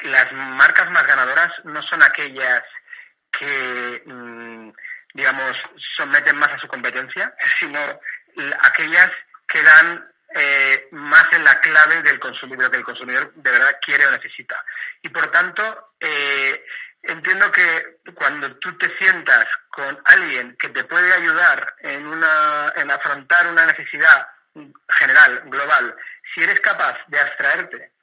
las 0.00 0.32
marcas 0.32 0.90
más 0.90 1.06
ganadoras 1.06 1.52
no 1.64 1.82
son 1.82 2.02
aquellas 2.02 2.62
que... 3.30 4.02
Mm, 4.06 4.70
digamos, 5.14 5.56
someten 5.96 6.36
más 6.36 6.50
a 6.50 6.58
su 6.58 6.68
competencia, 6.68 7.32
sino 7.58 7.78
aquellas 8.60 9.10
que 9.46 9.62
dan 9.62 10.10
eh, 10.34 10.88
más 10.90 11.32
en 11.32 11.44
la 11.44 11.60
clave 11.60 12.02
del 12.02 12.18
consumidor, 12.18 12.70
que 12.70 12.78
el 12.78 12.84
consumidor 12.84 13.32
de 13.34 13.50
verdad 13.50 13.78
quiere 13.80 14.06
o 14.06 14.10
necesita. 14.10 14.62
Y 15.00 15.08
por 15.08 15.30
tanto, 15.30 15.94
eh, 16.00 16.64
entiendo 17.02 17.50
que 17.52 17.98
cuando 18.14 18.56
tú 18.56 18.76
te 18.76 18.96
sientas 18.98 19.46
con 19.70 19.98
alguien 20.04 20.56
que 20.56 20.68
te 20.70 20.84
puede 20.84 21.12
ayudar 21.12 21.76
en, 21.80 22.06
una, 22.06 22.72
en 22.76 22.90
afrontar 22.90 23.46
una 23.46 23.66
necesidad 23.66 24.26
general, 24.88 25.42
global, 25.46 25.96
si 26.34 26.42
eres 26.42 26.60
capaz 26.60 26.98
de 27.06 27.20
abstraerte 27.20 27.93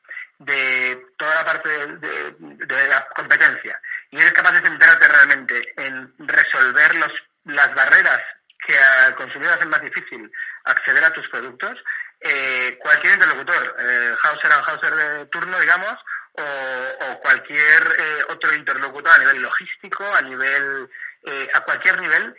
de 0.45 1.07
toda 1.17 1.35
la 1.35 1.45
parte 1.45 1.69
de, 1.69 2.87
la 2.87 3.07
competencia. 3.15 3.79
Y 4.09 4.17
eres 4.17 4.33
capaz 4.33 4.53
de 4.53 4.67
centrarte 4.67 5.07
realmente 5.07 5.73
en 5.77 6.13
resolver 6.19 6.95
los, 6.95 7.11
las 7.45 7.73
barreras 7.75 8.21
que 8.65 8.77
al 8.77 9.15
consumidor 9.15 9.53
hacen 9.53 9.69
más 9.69 9.81
difícil 9.81 10.31
acceder 10.65 11.03
a 11.03 11.13
tus 11.13 11.27
productos, 11.29 11.77
eh, 12.19 12.77
cualquier 12.79 13.13
interlocutor, 13.13 13.75
eh, 13.79 14.15
Hauser 14.23 14.51
and 14.51 14.63
Hauser 14.67 14.95
de 14.95 15.25
turno, 15.25 15.59
digamos, 15.59 15.95
o, 16.33 17.19
cualquier 17.21 17.83
eh, 17.99 18.23
otro 18.29 18.53
interlocutor 18.53 19.11
a 19.11 19.17
nivel 19.19 19.41
logístico, 19.41 20.03
a 20.13 20.21
nivel, 20.21 20.89
eh, 21.23 21.49
a 21.53 21.61
cualquier 21.61 21.99
nivel, 21.99 22.35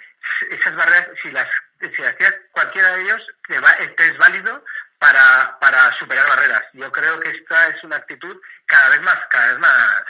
esas 0.51 0.75
barreras, 0.75 1.09
si 1.21 1.31
las, 1.31 1.49
si 1.81 2.03
hacías 2.03 2.35
cualquiera 2.53 2.93
de 2.93 3.03
ellos, 3.03 3.21
te, 3.47 3.59
va, 3.61 3.71
este 3.73 4.07
es 4.07 4.17
válido 4.19 4.65
para, 5.03 5.59
para 5.59 5.93
superar 5.99 6.25
barreras. 6.29 6.63
Yo 6.75 6.93
creo 6.93 7.19
que 7.19 7.31
esta 7.31 7.69
es 7.71 7.83
una 7.83 7.97
actitud 7.97 8.37
cada 8.65 8.91
vez 8.91 9.03
más, 9.03 9.19
cada 9.29 9.49
vez 9.49 9.59
más, 9.59 10.05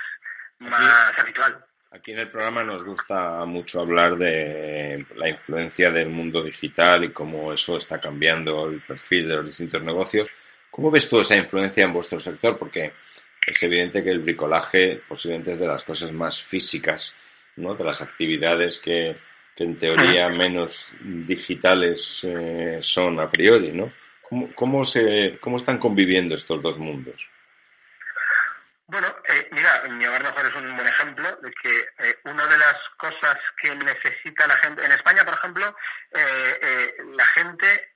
más 0.59 1.19
habitual. 1.19 1.65
Aquí 1.93 2.13
en 2.13 2.19
el 2.19 2.31
programa 2.31 2.63
nos 2.63 2.85
gusta 2.85 3.45
mucho 3.47 3.81
hablar 3.81 4.17
de 4.17 5.07
la 5.17 5.31
influencia 5.31 5.91
del 5.91 6.11
mundo 6.11 6.43
digital 6.43 7.05
y 7.05 7.13
cómo 7.13 7.55
eso 7.55 7.79
está 7.79 8.01
cambiando 8.01 8.69
el 8.69 8.83
perfil 8.83 9.29
de 9.29 9.37
los 9.37 9.47
distintos 9.47 9.83
negocios. 9.83 10.29
¿Cómo 10.71 10.91
ves 10.91 11.09
tú 11.09 11.21
esa 11.21 11.37
influencia 11.37 11.85
en 11.85 11.93
vuestro 11.93 12.21
sector? 12.21 12.59
Porque 12.59 12.93
es 13.47 13.63
evidente 13.63 14.05
que 14.05 14.11
el 14.11 14.21
bricolaje 14.21 15.03
posiblemente 15.09 15.53
es 15.53 15.59
de 15.59 15.67
las 15.67 15.85
cosas 15.85 16.13
más 16.13 16.43
físicas, 16.43 17.15
¿no? 17.57 17.75
De 17.75 17.85
las 17.85 18.03
actividades 18.03 18.79
que, 18.79 19.17
en 19.57 19.79
teoría 19.79 20.29
menos 20.29 20.93
digitales 21.01 22.25
eh, 22.25 22.79
son 22.81 23.21
a 23.21 23.31
priori, 23.31 23.71
¿no? 23.71 23.93
¿Cómo, 24.55 24.85
se, 24.85 25.39
¿Cómo 25.41 25.59
están 25.59 25.79
conviviendo 25.79 26.35
estos 26.35 26.63
dos 26.63 26.79
mundos? 26.79 27.29
Bueno, 28.87 29.09
eh, 29.29 29.49
mira, 29.53 29.83
mi 29.91 30.07
hogar 30.07 30.23
mejor 30.23 30.47
es 30.47 30.55
un 30.55 30.77
buen 30.77 30.89
ejemplo 30.89 31.37
de 31.37 31.51
que 31.51 31.79
eh, 31.99 32.19
una 32.25 32.47
de 32.47 32.59
las 32.59 32.77
cosas 32.97 33.37
que 33.57 33.75
necesita 33.75 34.47
la 34.47 34.57
gente, 34.57 34.85
en 34.85 34.93
España, 34.93 35.25
por 35.25 35.35
ejemplo, 35.35 35.77
eh, 36.13 36.95
la 37.15 37.27
gente, 37.27 37.95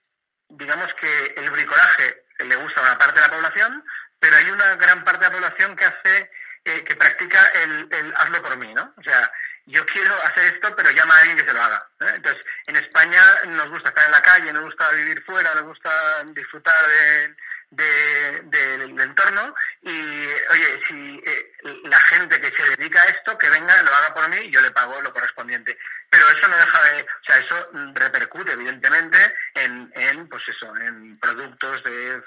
digamos 0.49 0.93
que 0.95 1.35
el 1.37 1.51
bricolaje 1.51 2.25
le 2.39 2.57
gusta 2.57 2.81
a 2.81 2.85
una 2.85 2.99
parte 2.99 3.21
de 3.21 3.27
la 3.27 3.33
población, 3.33 3.85
pero 4.19 4.37
hay 4.37 4.51
una 4.51 4.77
gran 4.77 5.05
parte 5.05 5.25
de 5.25 5.31
la 5.31 5.37
población 5.37 5.77
que 5.77 5.85
hace, 5.85 6.31
que 6.65 6.97
practica 6.97 7.41
el, 7.63 7.89
el, 7.93 8.15
hazlo 8.17 8.43
por 8.43 8.57
mí, 8.57 8.73
¿no? 8.75 8.93
O 8.97 9.03
sea, 9.03 9.31
yo 9.67 9.85
quiero 9.87 10.15
hacer 10.25 10.55
esto, 10.55 10.75
pero 10.77 10.91
llama 10.93 11.15
a 11.15 11.19
alguien 11.19 11.37
que 11.37 11.45
se 11.45 11.53
lo 11.53 11.61
haga. 11.61 11.89
Entonces, 12.01 12.43
en 12.67 12.77
España 12.77 13.21
nos 13.49 13.69
gusta 13.69 13.89
estar 13.89 14.07
en 14.07 14.13
la 14.13 14.23
calle, 14.23 14.53
nos 14.53 14.65
gusta 14.65 14.91
vivir 14.93 15.23
fuera, 15.25 15.55
nos 15.55 15.65
gusta 15.65 16.25
disfrutar 16.27 16.87
de 16.87 17.37
de, 17.71 18.41
del 18.45 19.01
entorno 19.01 19.55
y, 19.83 19.91
oye, 19.91 20.81
si 20.87 21.23
eh, 21.27 21.53
la 21.85 21.99
gente 22.01 22.41
que 22.41 22.55
se 22.55 22.77
dedica 22.77 23.03
a 23.03 23.07
esto, 23.07 23.37
que 23.37 23.51
venga, 23.51 23.83
lo 23.83 23.95
haga 23.95 24.15
por 24.15 24.29
mí 24.29 24.37
y 24.45 24.51
yo 24.51 24.61
le 24.61 24.71
pago 24.71 25.01
lo 25.01 25.13
correspondiente. 25.13 25.77
Pero 26.09 26.29
eso 26.31 26.49
no 26.49 26.57
deja 26.57 26.85
de, 26.85 27.03
o 27.03 27.25
sea, 27.27 27.37
eso 27.39 27.71
repercute 27.95 28.53
evidentemente 28.53 29.19
en, 29.55 29.91
en 29.95 30.29
pues 30.29 30.43
eso, 30.49 30.75
en 30.77 31.19
productos 31.19 31.83
de, 31.83 32.23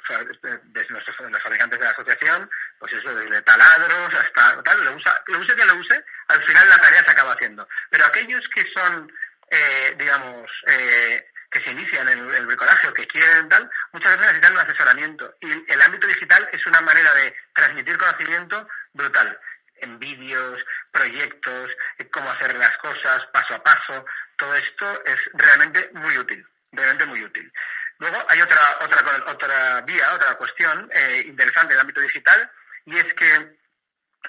nuestros, 0.90 1.16
los 1.20 1.42
fabricantes 1.42 1.80
de 1.80 1.86
la 1.86 1.92
asociación, 1.92 2.50
pues 2.78 2.94
eso, 2.94 3.16
desde 3.16 3.42
taladros 3.42 4.14
hasta 4.14 4.62
tal, 4.64 4.84
lo, 4.84 4.96
usa, 4.96 5.24
lo 5.28 5.40
use 5.40 5.56
que 5.56 5.66
lo 5.66 5.76
use, 5.76 6.04
al 6.28 6.44
final 6.44 6.70
la 6.70 6.78
tarea 6.80 7.04
se 7.04 7.12
acaba 7.12 7.34
haciendo. 7.34 7.68
Pero 7.90 8.06
aquellos 8.06 8.42
que 8.54 8.66
son, 8.74 9.12
eh, 9.50 9.96
digamos, 9.98 10.52
eh, 10.68 11.30
que 11.50 11.60
se 11.62 11.72
inician 11.72 12.08
en 12.08 12.20
el, 12.20 12.46
bricolaje 12.46 12.88
o 12.88 12.94
que 12.94 13.08
quieren 13.08 13.50
tal, 13.50 13.70
muchas 13.92 14.12
veces 14.12 14.26
necesitan 14.28 14.54
un 14.54 14.60
asesoramiento. 14.60 15.36
Y 15.42 15.72
el 15.72 15.82
ámbito 15.82 16.08
digital 16.08 16.48
es 16.52 16.66
una 16.68 16.82
manera 16.82 17.14
de 17.16 17.36
transmitir 17.54 17.98
conocimiento 17.98 18.68
brutal 18.94 19.40
en 19.82 19.98
vídeos, 19.98 20.64
proyectos, 20.92 21.72
cómo 22.12 22.30
hacer 22.32 22.56
las 22.56 22.78
cosas 22.78 23.26
paso 23.28 23.56
a 23.56 23.64
paso. 23.64 24.06
Todo 24.36 24.54
esto 24.56 25.06
es 25.06 25.18
realmente 25.34 25.90
muy 25.94 26.18
útil, 26.18 26.46
realmente 26.72 27.06
muy 27.06 27.24
útil. 27.24 27.52
Luego 27.98 28.18
hay 28.30 28.42
otra, 28.42 28.60
otra, 28.82 29.24
otra 29.28 29.82
vía, 29.82 30.14
otra 30.14 30.36
cuestión 30.36 30.90
eh, 30.94 31.24
interesante 31.26 31.74
el 31.74 31.80
ámbito 31.80 32.02
digital, 32.02 32.52
y 32.86 32.98
es 32.98 33.14
que 33.14 33.58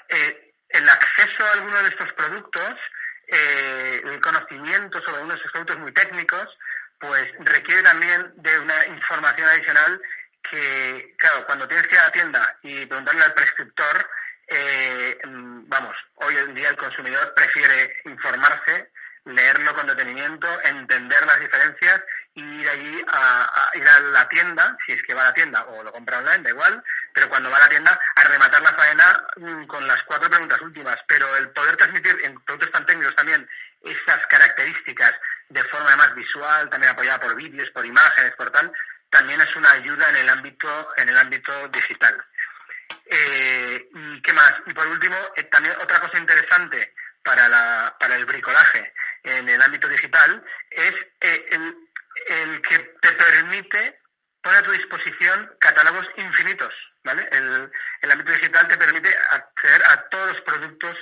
eh, 0.09 0.53
el 0.69 0.89
acceso 0.89 1.45
a 1.45 1.53
algunos 1.53 1.83
de 1.83 1.89
estos 1.89 2.13
productos, 2.13 2.75
eh, 3.27 4.01
el 4.05 4.19
conocimiento 4.19 4.99
sobre 4.99 5.17
algunos 5.17 5.35
de 5.35 5.39
estos 5.39 5.51
productos 5.51 5.77
muy 5.79 5.91
técnicos, 5.93 6.47
pues 6.99 7.31
requiere 7.39 7.81
también 7.81 8.33
de 8.35 8.59
una 8.59 8.85
adicional 9.39 10.01
que, 10.41 11.15
claro, 11.17 11.45
cuando 11.45 11.67
tienes 11.67 11.87
que 11.87 11.95
ir 11.95 12.01
a 12.01 12.05
la 12.05 12.11
tienda 12.11 12.57
y 12.63 12.85
preguntarle 12.85 13.23
al 13.23 13.33
prescriptor, 13.33 14.09
eh, 14.47 15.17
mm, 15.25 15.69
vamos, 15.69 15.95
hoy 16.15 16.35
en 16.35 16.53
día 16.53 16.69
el 16.69 16.75
consumidor 16.75 17.33
prefiere 17.33 17.95
informarse, 18.05 18.91
leerlo 19.25 19.73
con 19.75 19.87
detenimiento, 19.87 20.47
entender 20.63 21.25
las 21.25 21.39
diferencias 21.39 22.01
y 22.33 22.43
ir 22.43 22.69
allí 22.69 23.05
a, 23.07 23.69
ir 23.75 23.87
a 23.87 23.99
la 23.99 24.27
tienda, 24.27 24.75
si 24.85 24.93
es 24.93 25.03
que 25.03 25.13
va 25.13 25.21
a 25.21 25.25
la 25.25 25.33
tienda 25.33 25.63
o 25.63 25.83
lo 25.83 25.91
compra 25.91 26.17
online, 26.17 26.39
da 26.39 26.49
igual, 26.49 26.83
pero 27.13 27.29
cuando 27.29 27.49
va 27.51 27.57
a 27.57 27.61
la 27.61 27.69
tienda 27.69 27.99
a 28.15 28.23
rematar 28.23 28.61
la 28.61 28.73
faena 28.73 29.27
mm, 29.37 29.65
con 29.67 29.87
las 29.87 30.03
cuatro 30.03 30.29
preguntas 30.29 30.59
últimas. 30.61 30.97
Pero 31.07 31.35
el 31.37 31.49
poder 31.51 31.77
transmitir 31.77 32.17
en 32.23 32.39
productos 32.41 32.71
tan 32.71 32.85
técnicos 32.85 33.15
también 33.15 33.47
esas 33.83 34.25
características 34.27 35.13
de 35.49 35.63
forma 35.65 35.95
más 35.95 36.13
visual, 36.15 36.69
también 36.69 36.91
apoyada 36.91 37.19
por 37.19 37.35
vídeos, 37.35 37.69
por 37.71 37.85
imágenes, 37.85 38.33
por 38.35 38.49
tal, 38.51 38.71
también 39.11 39.41
es 39.41 39.55
una 39.55 39.71
ayuda 39.73 40.09
en 40.09 40.15
el 40.15 40.29
ámbito, 40.29 40.93
en 40.97 41.09
el 41.09 41.17
ámbito 41.17 41.67
digital. 41.67 42.25
Eh, 43.05 43.89
¿Y 43.93 44.21
qué 44.21 44.33
más? 44.33 44.53
Y 44.65 44.73
por 44.73 44.87
último, 44.87 45.15
eh, 45.35 45.43
también 45.43 45.75
otra 45.81 45.99
cosa 45.99 46.17
interesante 46.17 46.95
para, 47.21 47.47
la, 47.49 47.95
para 47.99 48.15
el 48.15 48.25
bricolaje 48.25 48.93
en 49.23 49.47
el 49.47 49.61
ámbito 49.61 49.87
digital 49.89 50.43
es 50.69 50.93
eh, 51.19 51.45
el, 51.51 51.75
el, 52.29 52.61
que 52.61 52.79
te 53.01 53.11
permite 53.11 53.99
poner 54.41 54.59
a 54.59 54.65
tu 54.65 54.71
disposición 54.71 55.55
catálogos 55.59 56.07
infinitos. 56.15 56.73
¿vale? 57.03 57.27
El, 57.31 57.71
el 58.01 58.11
ámbito 58.11 58.31
digital 58.31 58.67
te 58.67 58.77
permite 58.77 59.09
acceder 59.31 59.83
a 59.85 60.09
todos 60.09 60.33
los 60.33 60.41
productos 60.41 60.95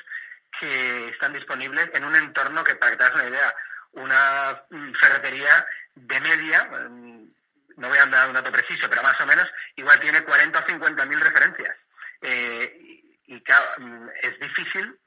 que 0.59 1.09
están 1.09 1.33
disponibles 1.33 1.89
en 1.93 2.05
un 2.05 2.15
entorno 2.15 2.63
que, 2.63 2.75
para 2.75 2.91
que 2.91 2.97
te 2.97 3.03
hagas 3.03 3.15
una 3.21 3.29
idea, 3.29 3.55
una 3.91 4.63
mm, 4.71 4.93
ferretería 4.93 5.67
de 5.95 6.19
media, 6.21 6.65
mm, 6.89 7.18
no 7.79 7.89
voy 7.89 7.97
a 7.97 8.05
dar 8.05 8.27
un 8.27 8.35
dato 8.35 8.51
preciso, 8.51 8.89
pero 8.89 9.01
más 9.01 9.19
o 9.21 9.25
menos, 9.25 9.47
igual 9.75 9.99
tiene 9.99 10.21
40 10.21 10.59
o 10.59 10.63
50 10.63 11.05
mil 11.05 11.19
referencias. 11.19 11.75
Eh, 12.21 13.01
y, 13.27 13.41
claro, 13.41 13.65
mm, 13.79 14.07
es 14.21 14.39
difícil 14.39 14.97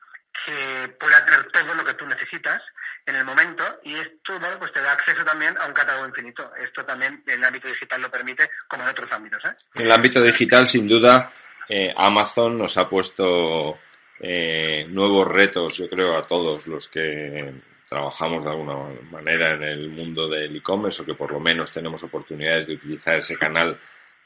que 0.47 0.89
pueda 0.99 1.25
tener 1.27 1.45
todo 1.53 1.75
lo 1.75 1.85
que 1.85 1.95
tú 1.95 2.07
necesitas 2.07 2.63
en 3.05 3.17
el 3.17 3.25
momento 3.25 3.65
y 3.85 3.95
esto 3.95 4.39
bueno, 4.39 4.59
pues 4.59 4.73
te 4.73 4.81
da 4.81 4.93
acceso 4.93 5.25
también 5.25 5.55
a 5.59 5.67
un 5.67 5.75
catálogo 5.75 6.07
infinito. 6.07 6.51
Esto 6.57 6.85
también 6.85 7.23
en 7.27 7.39
el 7.39 7.45
ámbito 7.45 7.69
digital 7.69 8.01
lo 8.01 8.11
permite 8.11 8.49
como 8.69 8.85
en 8.85 8.89
otros 8.89 9.13
ámbitos. 9.13 9.45
¿eh? 9.45 9.55
En 9.75 9.87
el 9.87 9.93
ámbito 9.93 10.23
digital, 10.23 10.67
sin 10.67 10.89
duda, 10.89 11.33
eh, 11.69 11.93
Amazon 11.97 12.57
nos 12.57 12.77
ha 12.79 12.89
puesto 12.89 13.79
eh, 14.21 14.87
nuevos 14.89 15.29
retos, 15.29 15.77
yo 15.77 15.89
creo, 15.89 16.17
a 16.17 16.27
todos 16.27 16.67
los 16.67 16.89
que 16.89 17.53
trabajamos 17.93 18.43
de 18.43 18.51
alguna 18.51 18.75
manera 19.11 19.55
en 19.55 19.63
el 19.65 19.91
mundo 19.91 20.27
del 20.27 20.57
e-commerce 20.57 21.03
o 21.03 21.05
que 21.05 21.15
por 21.15 21.31
lo 21.31 21.39
menos 21.39 21.71
tenemos 21.73 22.03
oportunidades 22.03 22.67
de 22.67 22.75
utilizar 22.75 23.19
ese 23.19 23.37
canal 23.37 23.79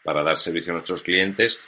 para 0.05 0.23
dar 0.23 0.37
servicio 0.37 0.71
a 0.71 0.75
nuestros 0.75 1.03
clientes. 1.03 1.59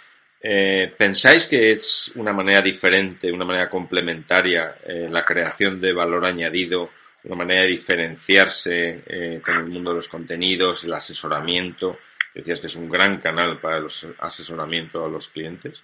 Eh, 0.41 0.95
¿Pensáis 0.97 1.47
que 1.47 1.73
es 1.73 2.13
una 2.15 2.33
manera 2.33 2.63
diferente, 2.63 3.33
una 3.33 3.45
manera 3.45 3.69
complementaria 3.69 4.77
eh, 4.87 5.09
la 5.11 5.25
creación 5.25 5.81
de 5.81 5.93
valor 5.93 6.25
añadido, 6.25 6.91
una 7.25 7.35
manera 7.35 7.63
de 7.63 7.69
diferenciarse 7.69 9.03
eh, 9.05 9.43
con 9.45 9.57
el 9.57 9.67
mundo 9.67 9.91
de 9.91 9.97
los 9.97 10.09
contenidos, 10.09 10.85
el 10.85 10.93
asesoramiento? 10.93 11.99
Decías 12.33 12.61
que 12.61 12.69
es 12.69 12.77
un 12.77 12.89
gran 12.89 13.19
canal 13.19 13.59
para 13.59 13.79
el 13.79 13.89
asesoramiento 14.21 15.05
a 15.05 15.09
los 15.09 15.27
clientes. 15.27 15.83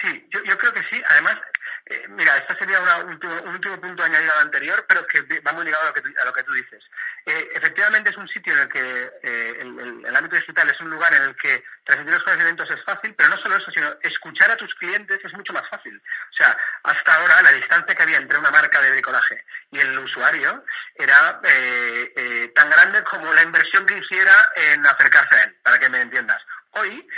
Sí, 0.00 0.26
yo, 0.30 0.42
yo 0.44 0.56
creo 0.56 0.72
que 0.72 0.82
sí. 0.84 1.02
Además, 1.10 1.36
eh, 1.86 2.06
mira, 2.10 2.36
esto 2.36 2.54
sería 2.58 2.78
un, 2.80 3.10
último, 3.10 3.34
un 3.42 3.54
último 3.54 3.80
punto 3.80 4.04
añadido 4.04 4.32
al 4.34 4.46
anterior, 4.46 4.84
pero 4.88 5.04
que 5.06 5.40
va 5.40 5.52
muy 5.52 5.64
ligado 5.64 5.84
a 5.84 5.88
lo 5.88 5.94
que, 5.94 6.20
a 6.20 6.24
lo 6.24 6.32
que 6.32 6.42
tú 6.44 6.52
dices. 6.52 6.82
Eh, 7.26 7.48
efectivamente 7.54 8.10
es 8.10 8.16
un 8.16 8.28
sitio 8.28 8.52
en 8.52 8.60
el 8.60 8.68
que 8.68 9.10
eh, 9.22 9.56
el, 9.60 10.16
ámbito 10.16 10.36
digital 10.36 10.68
es 10.70 10.80
un 10.80 10.90
lugar 10.90 11.12
en 11.14 11.22
el 11.22 11.36
que 11.36 11.64
transmitir 11.84 12.14
los 12.14 12.24
conocimientos 12.24 12.70
es 12.70 12.84
fácil, 12.84 13.14
pero 13.14 13.30
no 13.30 13.36
solo 13.38 13.56
eso, 13.56 13.70
sino 13.72 13.88
escuchar 14.02 14.50
a 14.52 14.56
tus 14.56 14.74
clientes 14.76 15.18
es 15.24 15.32
mucho 15.32 15.52
más 15.52 15.68
fácil. 15.68 15.96
O 15.96 16.36
sea, 16.36 16.56
hasta 16.84 17.14
ahora 17.14 17.42
la 17.42 17.52
distancia 17.52 17.94
que 17.94 18.02
había 18.02 18.18
entre 18.18 18.38
una 18.38 18.50
marca 18.50 18.80
de 18.80 18.92
bricolaje 18.92 19.44
y 19.72 19.80
el 19.80 19.98
usuario 19.98 20.64
era 20.94 21.40
tan 22.54 22.70
grande 22.70 23.02
como 23.02 23.32
la 23.32 23.42
inversión 23.42 23.84
que 23.86 23.98
hiciera 23.98 24.34
en 24.54 24.86
acercarse 24.86 25.36
a 25.36 25.44
él, 25.44 25.56
para 25.62 25.78
que 25.78 25.88
me 25.88 26.00
entiendas. 26.00 26.40
Hoy 26.72 27.08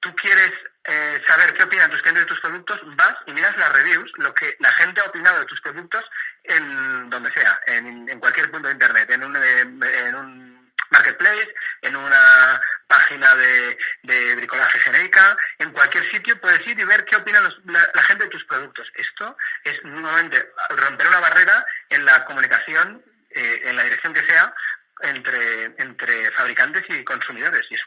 tú 0.00 0.14
quieres 0.14 0.52
saber 0.84 1.26
saber 1.26 1.54
qué 1.54 1.62
opinan 1.62 1.90
tus 1.90 2.02
clientes 2.02 2.24
de 2.24 2.28
tus 2.28 2.40
productos, 2.40 2.80
vas 2.96 3.16
y 3.26 3.32
miras 3.32 3.56
las 3.56 3.72
reviews, 3.72 4.10
lo 4.16 4.34
que 4.34 4.56
la 4.60 4.70
gente 4.72 5.00
ha 5.00 5.04
opinado 5.04 5.38
de 5.40 5.46
tus 5.46 5.60
productos 5.60 6.04
en 6.44 7.10
donde 7.10 7.32
sea, 7.32 7.58
en, 7.66 8.18
cualquier 8.20 8.50
punto 8.50 8.68
de 8.68 8.74
internet, 8.74 9.10
en 9.10 9.24
un, 9.24 9.36
en 9.36 10.14
un 10.14 10.54
marketplace, 10.90 11.54
en 11.82 11.96
una 11.96 12.60
página 12.86 13.34
de, 13.36 14.34
bricolaje 14.36 14.78
genérica, 14.78 15.36
en 15.58 15.72
cualquier 15.72 16.04
sitio 16.10 16.40
puedes 16.40 16.66
ir 16.66 16.78
y 16.78 16.84
ver 16.84 17.04
qué 17.04 17.16
opina 17.16 17.40
la, 17.64 18.02
gente 18.02 18.24
de 18.24 18.30
tus 18.30 18.44
productos. 18.44 18.86
Esto 18.94 19.36
es 19.64 19.82
nuevamente 19.84 20.52
romper 20.70 21.06
una 21.08 21.20
barrera 21.20 21.66
en 21.90 22.04
la 22.04 22.24
comunicación, 22.24 23.02
eh, 23.30 23.62
en 23.64 23.76
la 23.76 23.84
dirección 23.84 24.12
que 24.12 24.26
sea, 24.26 24.54
entre, 25.00 25.64
entre 25.78 26.30
fabricantes 26.32 26.84
y 26.88 27.04
consumidores. 27.04 27.64
Y 27.70 27.74
es 27.74 27.82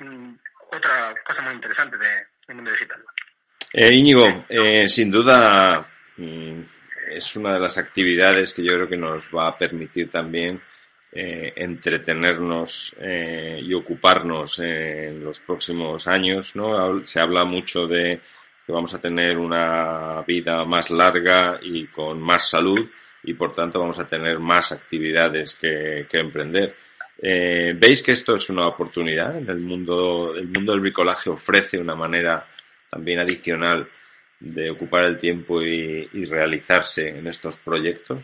otra 0.72 1.14
cosa 1.24 1.42
muy 1.42 1.54
interesante. 1.54 1.87
Eh, 3.80 3.94
Íñigo, 3.94 4.46
eh, 4.50 4.88
sin 4.88 5.12
duda 5.12 5.88
mm, 6.18 6.62
es 7.12 7.36
una 7.36 7.54
de 7.54 7.60
las 7.60 7.78
actividades 7.78 8.52
que 8.52 8.64
yo 8.64 8.74
creo 8.74 8.90
que 8.90 8.98
nos 8.98 9.26
va 9.26 9.50
a 9.50 9.56
permitir 9.56 10.10
también 10.10 10.60
eh, 11.12 11.54
entretenernos 11.56 12.96
eh, 13.00 13.60
y 13.62 13.72
ocuparnos 13.76 14.58
en 14.62 15.24
los 15.24 15.42
próximos 15.42 16.08
años. 16.08 16.56
¿no? 16.56 17.06
Se 17.06 17.20
habla 17.20 17.46
mucho 17.46 17.86
de 17.86 18.20
que 18.66 18.72
vamos 18.74 18.96
a 18.96 19.00
tener 19.00 19.38
una 19.38 20.24
vida 20.24 20.66
más 20.66 20.90
larga 20.90 21.60
y 21.62 21.86
con 21.86 22.20
más 22.20 22.50
salud 22.50 22.90
y 23.22 23.36
por 23.36 23.54
tanto 23.54 23.80
vamos 23.80 24.00
a 24.00 24.10
tener 24.10 24.40
más 24.40 24.72
actividades 24.72 25.54
que, 25.54 26.08
emprender. 26.14 26.76
¿Veis 27.22 28.02
que 28.02 28.14
esto 28.14 28.38
es 28.38 28.50
una 28.50 28.68
oportunidad? 28.68 29.38
El 29.38 29.60
mundo, 29.60 30.34
el 30.36 30.48
mundo 30.48 30.72
del 30.72 30.82
bricolaje 30.82 31.30
ofrece 31.30 31.78
una 31.78 31.94
manera 31.94 32.44
también 32.90 33.20
adicional 33.20 33.90
de 34.40 34.70
ocupar 34.70 35.06
el 35.06 35.20
tiempo 35.20 35.62
y 35.62 36.26
realizarse 36.26 37.10
en 37.10 37.28
estos 37.28 37.58
proyectos. 37.58 38.24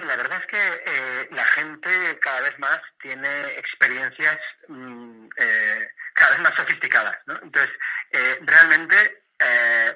La 0.00 0.16
verdad 0.16 0.40
es 0.40 0.46
que 0.46 0.56
eh, 0.56 1.28
la 1.30 1.44
gente 1.44 2.18
cada 2.20 2.40
vez 2.40 2.58
más 2.58 2.80
tiene 3.00 3.28
experiencias 3.56 4.38
mm, 4.68 5.26
eh, 5.36 5.88
cada 6.14 6.32
vez 6.32 6.40
más 6.40 6.54
sofisticadas. 6.54 7.16
¿no? 7.26 7.34
Entonces, 7.42 7.70
eh, 8.10 8.38
realmente 8.42 9.20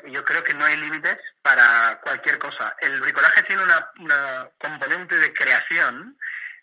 yo 0.09 0.22
creo 0.24 0.45
que 0.45 0.53
no 0.53 0.64
hay 0.64 0.76
límites 0.76 1.16
para 1.41 1.99
cualquier 2.03 2.39
cosa. 2.39 2.76
El 2.82 3.01
bricolaje 3.01 3.43
tiene 3.45 3.62
una, 3.62 3.91
una, 4.01 4.51
componente 4.59 5.16
de 5.16 5.32
creación, 5.32 6.18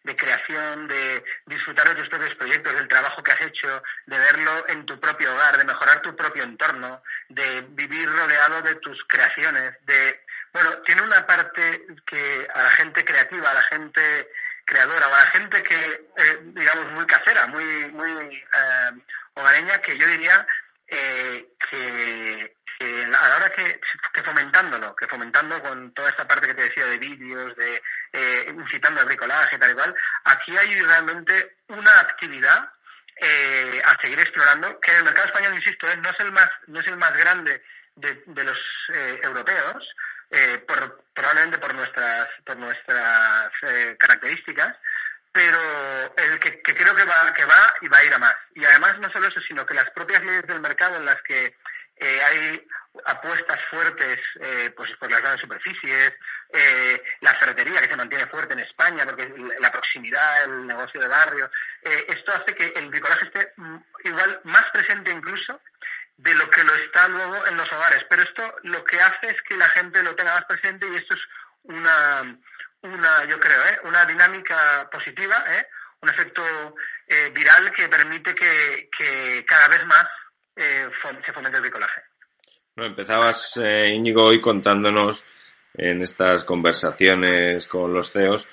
de 0.05 0.15
creación, 0.15 0.87
de 0.87 1.23
disfrutar 1.47 1.89
de 1.89 1.95
tus 1.95 2.09
propios 2.09 2.35
proyectos, 2.35 2.73
del 2.75 2.87
trabajo 2.87 3.23
que 3.23 3.31
has 3.31 3.41
hecho, 3.41 3.83
de 4.05 4.17
verlo 4.17 4.65
en 4.69 4.85
tu 4.85 4.99
propio 4.99 5.33
hogar, 5.33 5.57
de 5.57 5.65
mejorar 5.65 6.01
tu 6.01 6.15
propio 6.15 6.43
entorno, 6.43 7.01
de 7.29 7.65
vivir 7.69 8.07
rodeado 8.07 8.61
de 8.61 8.75
tus 8.75 9.03
creaciones, 9.05 9.73
de 9.85 10.21
bueno, 10.53 10.71
tiene 10.85 11.01
una 11.01 11.27
parte 11.27 11.85
que 12.05 12.47
a 12.53 12.63
la 12.63 12.69
gente 12.69 13.03
creativa, 13.03 13.49
a 13.51 13.55
la 13.55 13.63
gente 13.63 14.29
creadora, 14.63 15.07
o 15.07 15.13
a 15.13 15.19
la 15.19 15.27
gente 15.27 15.61
que, 15.63 15.75
eh, 15.75 16.39
digamos, 16.43 16.91
muy 16.93 17.05
casera, 17.05 17.47
muy, 17.47 17.65
muy 17.91 18.37
eh, 18.37 18.91
hogareña, 19.33 19.81
que 19.81 19.97
yo 19.97 20.07
diría 20.07 20.47
eh, 20.87 21.49
que, 21.69 22.55
a 22.79 23.07
la 23.07 23.35
hora 23.37 23.49
que, 23.51 23.79
fomentándolo, 24.23 24.95
que 24.95 25.07
fomentando 25.07 25.61
con 25.61 25.93
toda 25.93 26.09
esta 26.09 26.27
parte 26.27 26.47
que 26.47 26.53
te 26.53 26.63
decía 26.63 26.85
de 26.85 26.97
vídeos, 26.97 27.55
de 27.55 27.81
incitando 28.57 29.01
al 29.01 29.07
bricolaje 29.07 29.55
y 29.55 29.59
tal 29.59 29.71
y 29.71 29.73
cual, 29.73 29.95
aquí 30.25 30.57
hay 30.57 30.81
realmente 30.81 31.57
una 31.67 31.99
actividad 31.99 32.71
a 33.85 34.01
seguir 34.01 34.19
explorando, 34.19 34.79
que 34.79 34.91
en 34.91 34.97
el 34.97 35.03
mercado 35.05 35.27
español, 35.27 35.55
insisto, 35.55 35.87
no 35.97 36.09
es 36.09 36.19
el 36.19 36.31
más, 36.31 36.49
no 36.67 36.79
es 36.79 36.87
el 36.87 36.97
más 36.97 37.15
grande 37.15 37.63
de, 37.95 38.23
de 38.25 38.43
los 38.43 38.59
europeos, 39.23 39.87
eh, 40.31 40.57
por, 40.67 41.03
probablemente 41.13 41.59
por 41.59 41.73
nuestras, 41.75 42.27
por 42.43 42.57
nuestras 42.57 43.51
eh, 43.61 43.95
características, 43.97 44.75
pero 45.31 45.57
el 46.17 46.39
que, 46.39 46.61
creo 46.61 46.95
que 46.95 47.05
va, 47.05 47.33
que 47.33 47.45
va 47.45 47.73
y 47.81 47.87
va 47.87 47.97
a 47.99 48.03
ir 48.03 48.13
a 48.13 48.19
más. 48.19 48.35
Y 48.55 48.65
además 48.65 48.97
no 48.99 49.09
solo 49.11 49.27
eso, 49.27 49.39
sino 49.41 49.65
que 49.65 49.75
las 49.75 49.89
propias 49.91 50.23
leyes 50.25 50.47
del 50.47 50.61
mercado 50.61 50.97
en 50.97 51.05
las 51.05 51.21
que 51.21 51.55
eh, 51.97 52.19
hay 52.23 52.67
apuestas 53.05 53.59
fuertes 53.69 54.19
pues 54.77 54.89
por 54.97 55.11
las 55.11 55.19
grandes 55.19 55.41
superficies, 55.41 56.13
la 57.19 57.33
ferretería 57.33 57.81
que 57.81 57.89
se 57.89 57.95
mantiene 57.97 58.25
fuerte 58.27 58.53
en 58.53 58.61
España 58.61 59.03
porque 59.05 59.33
la 59.59 59.69
proximidad, 59.69 60.45
el 60.45 60.65
negocio 60.65 61.01
de 61.01 61.07
barrio, 61.09 61.51
esto 61.81 62.33
hace 62.33 62.55
que 62.55 62.73
el 62.79 62.87
bricolaje 62.89 63.25
esté 63.25 63.53
mm, 63.57 63.77
igual 64.05 64.41
más 64.45 64.63
presente 64.71 65.11
incluso 65.11 65.59
de 66.17 66.33
lo 66.35 66.49
que 66.49 66.63
lo 66.63 66.73
está 66.75 67.07
luego 67.07 67.45
en 67.47 67.57
los 67.57 67.71
hogares. 67.71 68.05
Pero 68.09 68.23
esto 68.23 68.55
lo 68.63 68.83
que 68.83 68.99
hace 68.99 69.29
es 69.29 69.41
que 69.41 69.57
la 69.57 69.69
gente 69.69 70.01
lo 70.03 70.15
tenga 70.15 70.33
más 70.33 70.45
presente 70.45 70.87
y 70.87 70.95
esto 70.95 71.13
es 71.13 71.21
una, 71.63 72.37
una 72.81 73.25
yo 73.25 73.39
creo, 73.39 73.65
¿eh? 73.65 73.79
una 73.83 74.05
dinámica 74.05 74.89
positiva, 74.91 75.43
¿eh? 75.49 75.67
un 76.01 76.09
efecto 76.09 76.75
eh, 77.07 77.31
viral 77.33 77.71
que 77.71 77.89
permite 77.89 78.33
que, 78.33 78.89
que 78.95 79.45
cada 79.45 79.67
vez 79.67 79.85
más 79.85 80.07
eh, 80.55 80.89
se 81.25 81.33
fomente 81.33 81.57
el 81.57 81.61
bricolaje. 81.61 82.01
Empezabas, 82.75 83.57
Íñigo, 83.57 84.25
hoy 84.25 84.41
contándonos 84.41 85.25
en 85.73 86.01
estas 86.01 86.43
conversaciones 86.43 87.67
con 87.67 87.93
los 87.93 88.11
CEOs, 88.11 88.49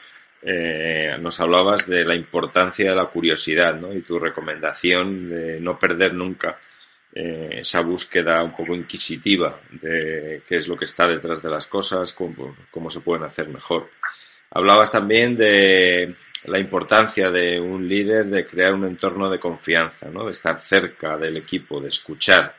nos 1.20 1.40
hablabas 1.40 1.88
de 1.88 2.04
la 2.04 2.14
importancia 2.14 2.90
de 2.90 2.96
la 2.96 3.06
curiosidad 3.06 3.74
¿no? 3.74 3.92
y 3.92 4.02
tu 4.02 4.18
recomendación 4.18 5.28
de 5.28 5.60
no 5.60 5.78
perder 5.78 6.14
nunca 6.14 6.58
eh, 7.14 7.58
esa 7.60 7.82
búsqueda 7.82 8.42
un 8.42 8.56
poco 8.56 8.74
inquisitiva 8.74 9.60
de 9.70 10.42
qué 10.48 10.56
es 10.56 10.66
lo 10.66 10.78
que 10.78 10.86
está 10.86 11.06
detrás 11.06 11.42
de 11.42 11.50
las 11.50 11.66
cosas, 11.66 12.14
cómo, 12.14 12.56
cómo 12.70 12.88
se 12.88 13.00
pueden 13.00 13.24
hacer 13.24 13.48
mejor. 13.48 13.90
Hablabas 14.50 14.90
también 14.90 15.36
de 15.36 16.14
la 16.46 16.58
importancia 16.58 17.30
de 17.30 17.60
un 17.60 17.88
líder 17.88 18.26
de 18.26 18.46
crear 18.46 18.74
un 18.74 18.84
entorno 18.84 19.30
de 19.30 19.38
confianza, 19.38 20.10
¿no? 20.10 20.26
de 20.26 20.32
estar 20.32 20.60
cerca 20.60 21.16
del 21.16 21.36
equipo, 21.36 21.80
de 21.80 21.88
escuchar, 21.88 22.56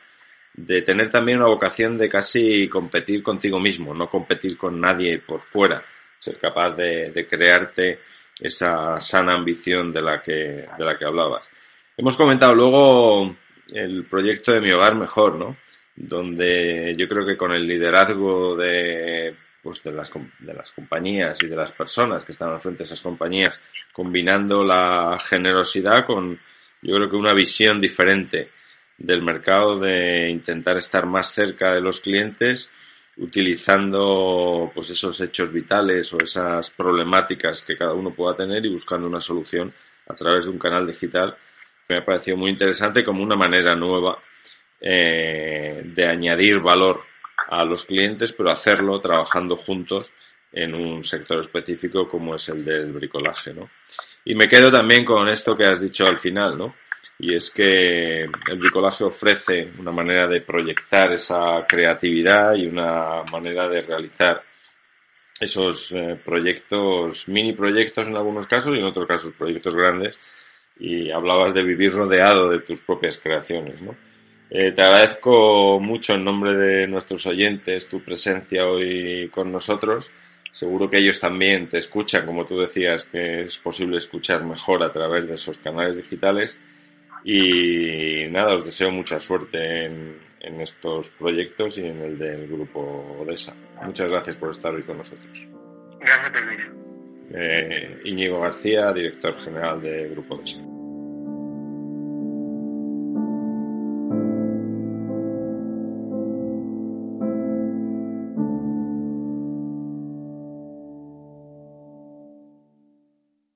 de 0.54 0.82
tener 0.82 1.10
también 1.10 1.38
una 1.38 1.48
vocación 1.48 1.98
de 1.98 2.08
casi 2.08 2.68
competir 2.68 3.22
contigo 3.22 3.58
mismo, 3.58 3.94
no 3.94 4.08
competir 4.08 4.56
con 4.56 4.80
nadie 4.80 5.18
por 5.18 5.42
fuera, 5.42 5.84
ser 6.18 6.38
capaz 6.38 6.70
de, 6.76 7.10
de 7.10 7.26
crearte 7.26 8.00
esa 8.38 9.00
sana 9.00 9.34
ambición 9.34 9.92
de 9.92 10.02
la 10.02 10.22
que, 10.22 10.32
de 10.32 10.84
la 10.84 10.96
que 10.96 11.04
hablabas. 11.04 11.48
Hemos 11.96 12.16
comentado 12.16 12.54
luego 12.54 13.36
el 13.72 14.04
proyecto 14.04 14.52
de 14.52 14.60
mi 14.60 14.72
hogar 14.72 14.94
mejor, 14.94 15.36
¿no? 15.36 15.56
Donde 15.96 16.94
yo 16.96 17.08
creo 17.08 17.24
que 17.24 17.36
con 17.36 17.52
el 17.52 17.66
liderazgo 17.66 18.56
de, 18.56 19.34
pues 19.64 19.82
de, 19.82 19.90
las, 19.90 20.12
de 20.38 20.54
las 20.54 20.70
compañías 20.72 21.42
y 21.42 21.48
de 21.48 21.56
las 21.56 21.72
personas 21.72 22.24
que 22.24 22.32
están 22.32 22.50
al 22.50 22.60
frente 22.60 22.78
de 22.78 22.84
esas 22.84 23.00
compañías, 23.00 23.60
combinando 23.92 24.62
la 24.62 25.18
generosidad 25.18 26.04
con, 26.04 26.38
yo 26.82 26.94
creo 26.94 27.10
que 27.10 27.16
una 27.16 27.32
visión 27.32 27.80
diferente 27.80 28.50
del 28.98 29.22
mercado 29.22 29.80
de 29.80 30.28
intentar 30.30 30.76
estar 30.76 31.06
más 31.06 31.32
cerca 31.32 31.74
de 31.74 31.80
los 31.80 32.00
clientes, 32.00 32.68
utilizando 33.16 34.70
pues 34.74 34.90
esos 34.90 35.18
hechos 35.22 35.50
vitales 35.50 36.12
o 36.12 36.18
esas 36.22 36.70
problemáticas 36.70 37.62
que 37.62 37.76
cada 37.76 37.94
uno 37.94 38.14
pueda 38.14 38.36
tener 38.36 38.66
y 38.66 38.72
buscando 38.72 39.06
una 39.06 39.20
solución 39.20 39.72
a 40.06 40.14
través 40.14 40.44
de 40.44 40.50
un 40.50 40.58
canal 40.58 40.86
digital 40.86 41.36
me 41.88 41.98
ha 41.98 42.04
parecido 42.04 42.36
muy 42.36 42.50
interesante 42.50 43.04
como 43.04 43.22
una 43.22 43.36
manera 43.36 43.74
nueva 43.74 44.18
eh, 44.80 45.82
de 45.84 46.06
añadir 46.06 46.60
valor 46.60 47.02
a 47.48 47.64
los 47.64 47.84
clientes, 47.84 48.32
pero 48.32 48.50
hacerlo 48.50 49.00
trabajando 49.00 49.56
juntos 49.56 50.10
en 50.52 50.74
un 50.74 51.04
sector 51.04 51.40
específico 51.40 52.08
como 52.08 52.36
es 52.36 52.48
el 52.48 52.64
del 52.64 52.92
bricolaje, 52.92 53.52
¿no? 53.52 53.70
Y 54.24 54.34
me 54.34 54.48
quedo 54.48 54.70
también 54.70 55.04
con 55.04 55.28
esto 55.28 55.56
que 55.56 55.64
has 55.64 55.80
dicho 55.80 56.06
al 56.06 56.18
final, 56.18 56.56
¿no? 56.56 56.74
Y 57.18 57.34
es 57.34 57.50
que 57.50 58.22
el 58.22 58.58
bricolaje 58.58 59.04
ofrece 59.04 59.70
una 59.78 59.92
manera 59.92 60.26
de 60.26 60.40
proyectar 60.40 61.12
esa 61.12 61.64
creatividad 61.68 62.54
y 62.54 62.66
una 62.66 63.22
manera 63.30 63.68
de 63.68 63.82
realizar 63.82 64.42
esos 65.38 65.92
eh, 65.92 66.18
proyectos, 66.24 67.28
mini 67.28 67.52
proyectos 67.52 68.08
en 68.08 68.16
algunos 68.16 68.46
casos 68.46 68.74
y 68.74 68.78
en 68.78 68.84
otros 68.84 69.06
casos 69.06 69.32
proyectos 69.36 69.74
grandes 69.74 70.16
y 70.78 71.10
hablabas 71.10 71.54
de 71.54 71.62
vivir 71.62 71.92
rodeado 71.92 72.48
de 72.48 72.60
tus 72.60 72.80
propias 72.80 73.18
creaciones, 73.18 73.80
¿no? 73.80 73.96
Eh, 74.50 74.72
te 74.72 74.82
agradezco 74.82 75.80
mucho 75.80 76.14
en 76.14 76.24
nombre 76.24 76.54
de 76.54 76.86
nuestros 76.86 77.26
oyentes 77.26 77.88
tu 77.88 78.00
presencia 78.00 78.66
hoy 78.66 79.28
con 79.32 79.50
nosotros. 79.50 80.12
Seguro 80.52 80.88
que 80.88 80.98
ellos 80.98 81.18
también 81.18 81.68
te 81.68 81.78
escuchan, 81.78 82.26
como 82.26 82.46
tú 82.46 82.60
decías, 82.60 83.04
que 83.04 83.42
es 83.42 83.56
posible 83.56 83.96
escuchar 83.96 84.44
mejor 84.44 84.82
a 84.82 84.92
través 84.92 85.26
de 85.26 85.34
esos 85.34 85.58
canales 85.58 85.96
digitales. 85.96 86.56
Y 87.24 88.26
nada, 88.30 88.54
os 88.54 88.64
deseo 88.64 88.90
mucha 88.90 89.18
suerte 89.18 89.86
en, 89.86 90.18
en 90.40 90.60
estos 90.60 91.08
proyectos 91.10 91.78
y 91.78 91.86
en 91.86 92.00
el 92.02 92.18
del 92.18 92.46
Grupo 92.46 93.16
Odessa. 93.20 93.56
Muchas 93.82 94.10
gracias 94.10 94.36
por 94.36 94.50
estar 94.50 94.72
hoy 94.74 94.82
con 94.82 94.98
nosotros. 94.98 95.46
Gracias, 95.98 96.46
Luis. 96.46 96.68
Eh, 97.32 98.00
Íñigo 98.04 98.40
García, 98.40 98.92
director 98.92 99.42
general 99.42 99.80
de 99.80 100.08
Grupo 100.10 100.36
de 100.36 100.73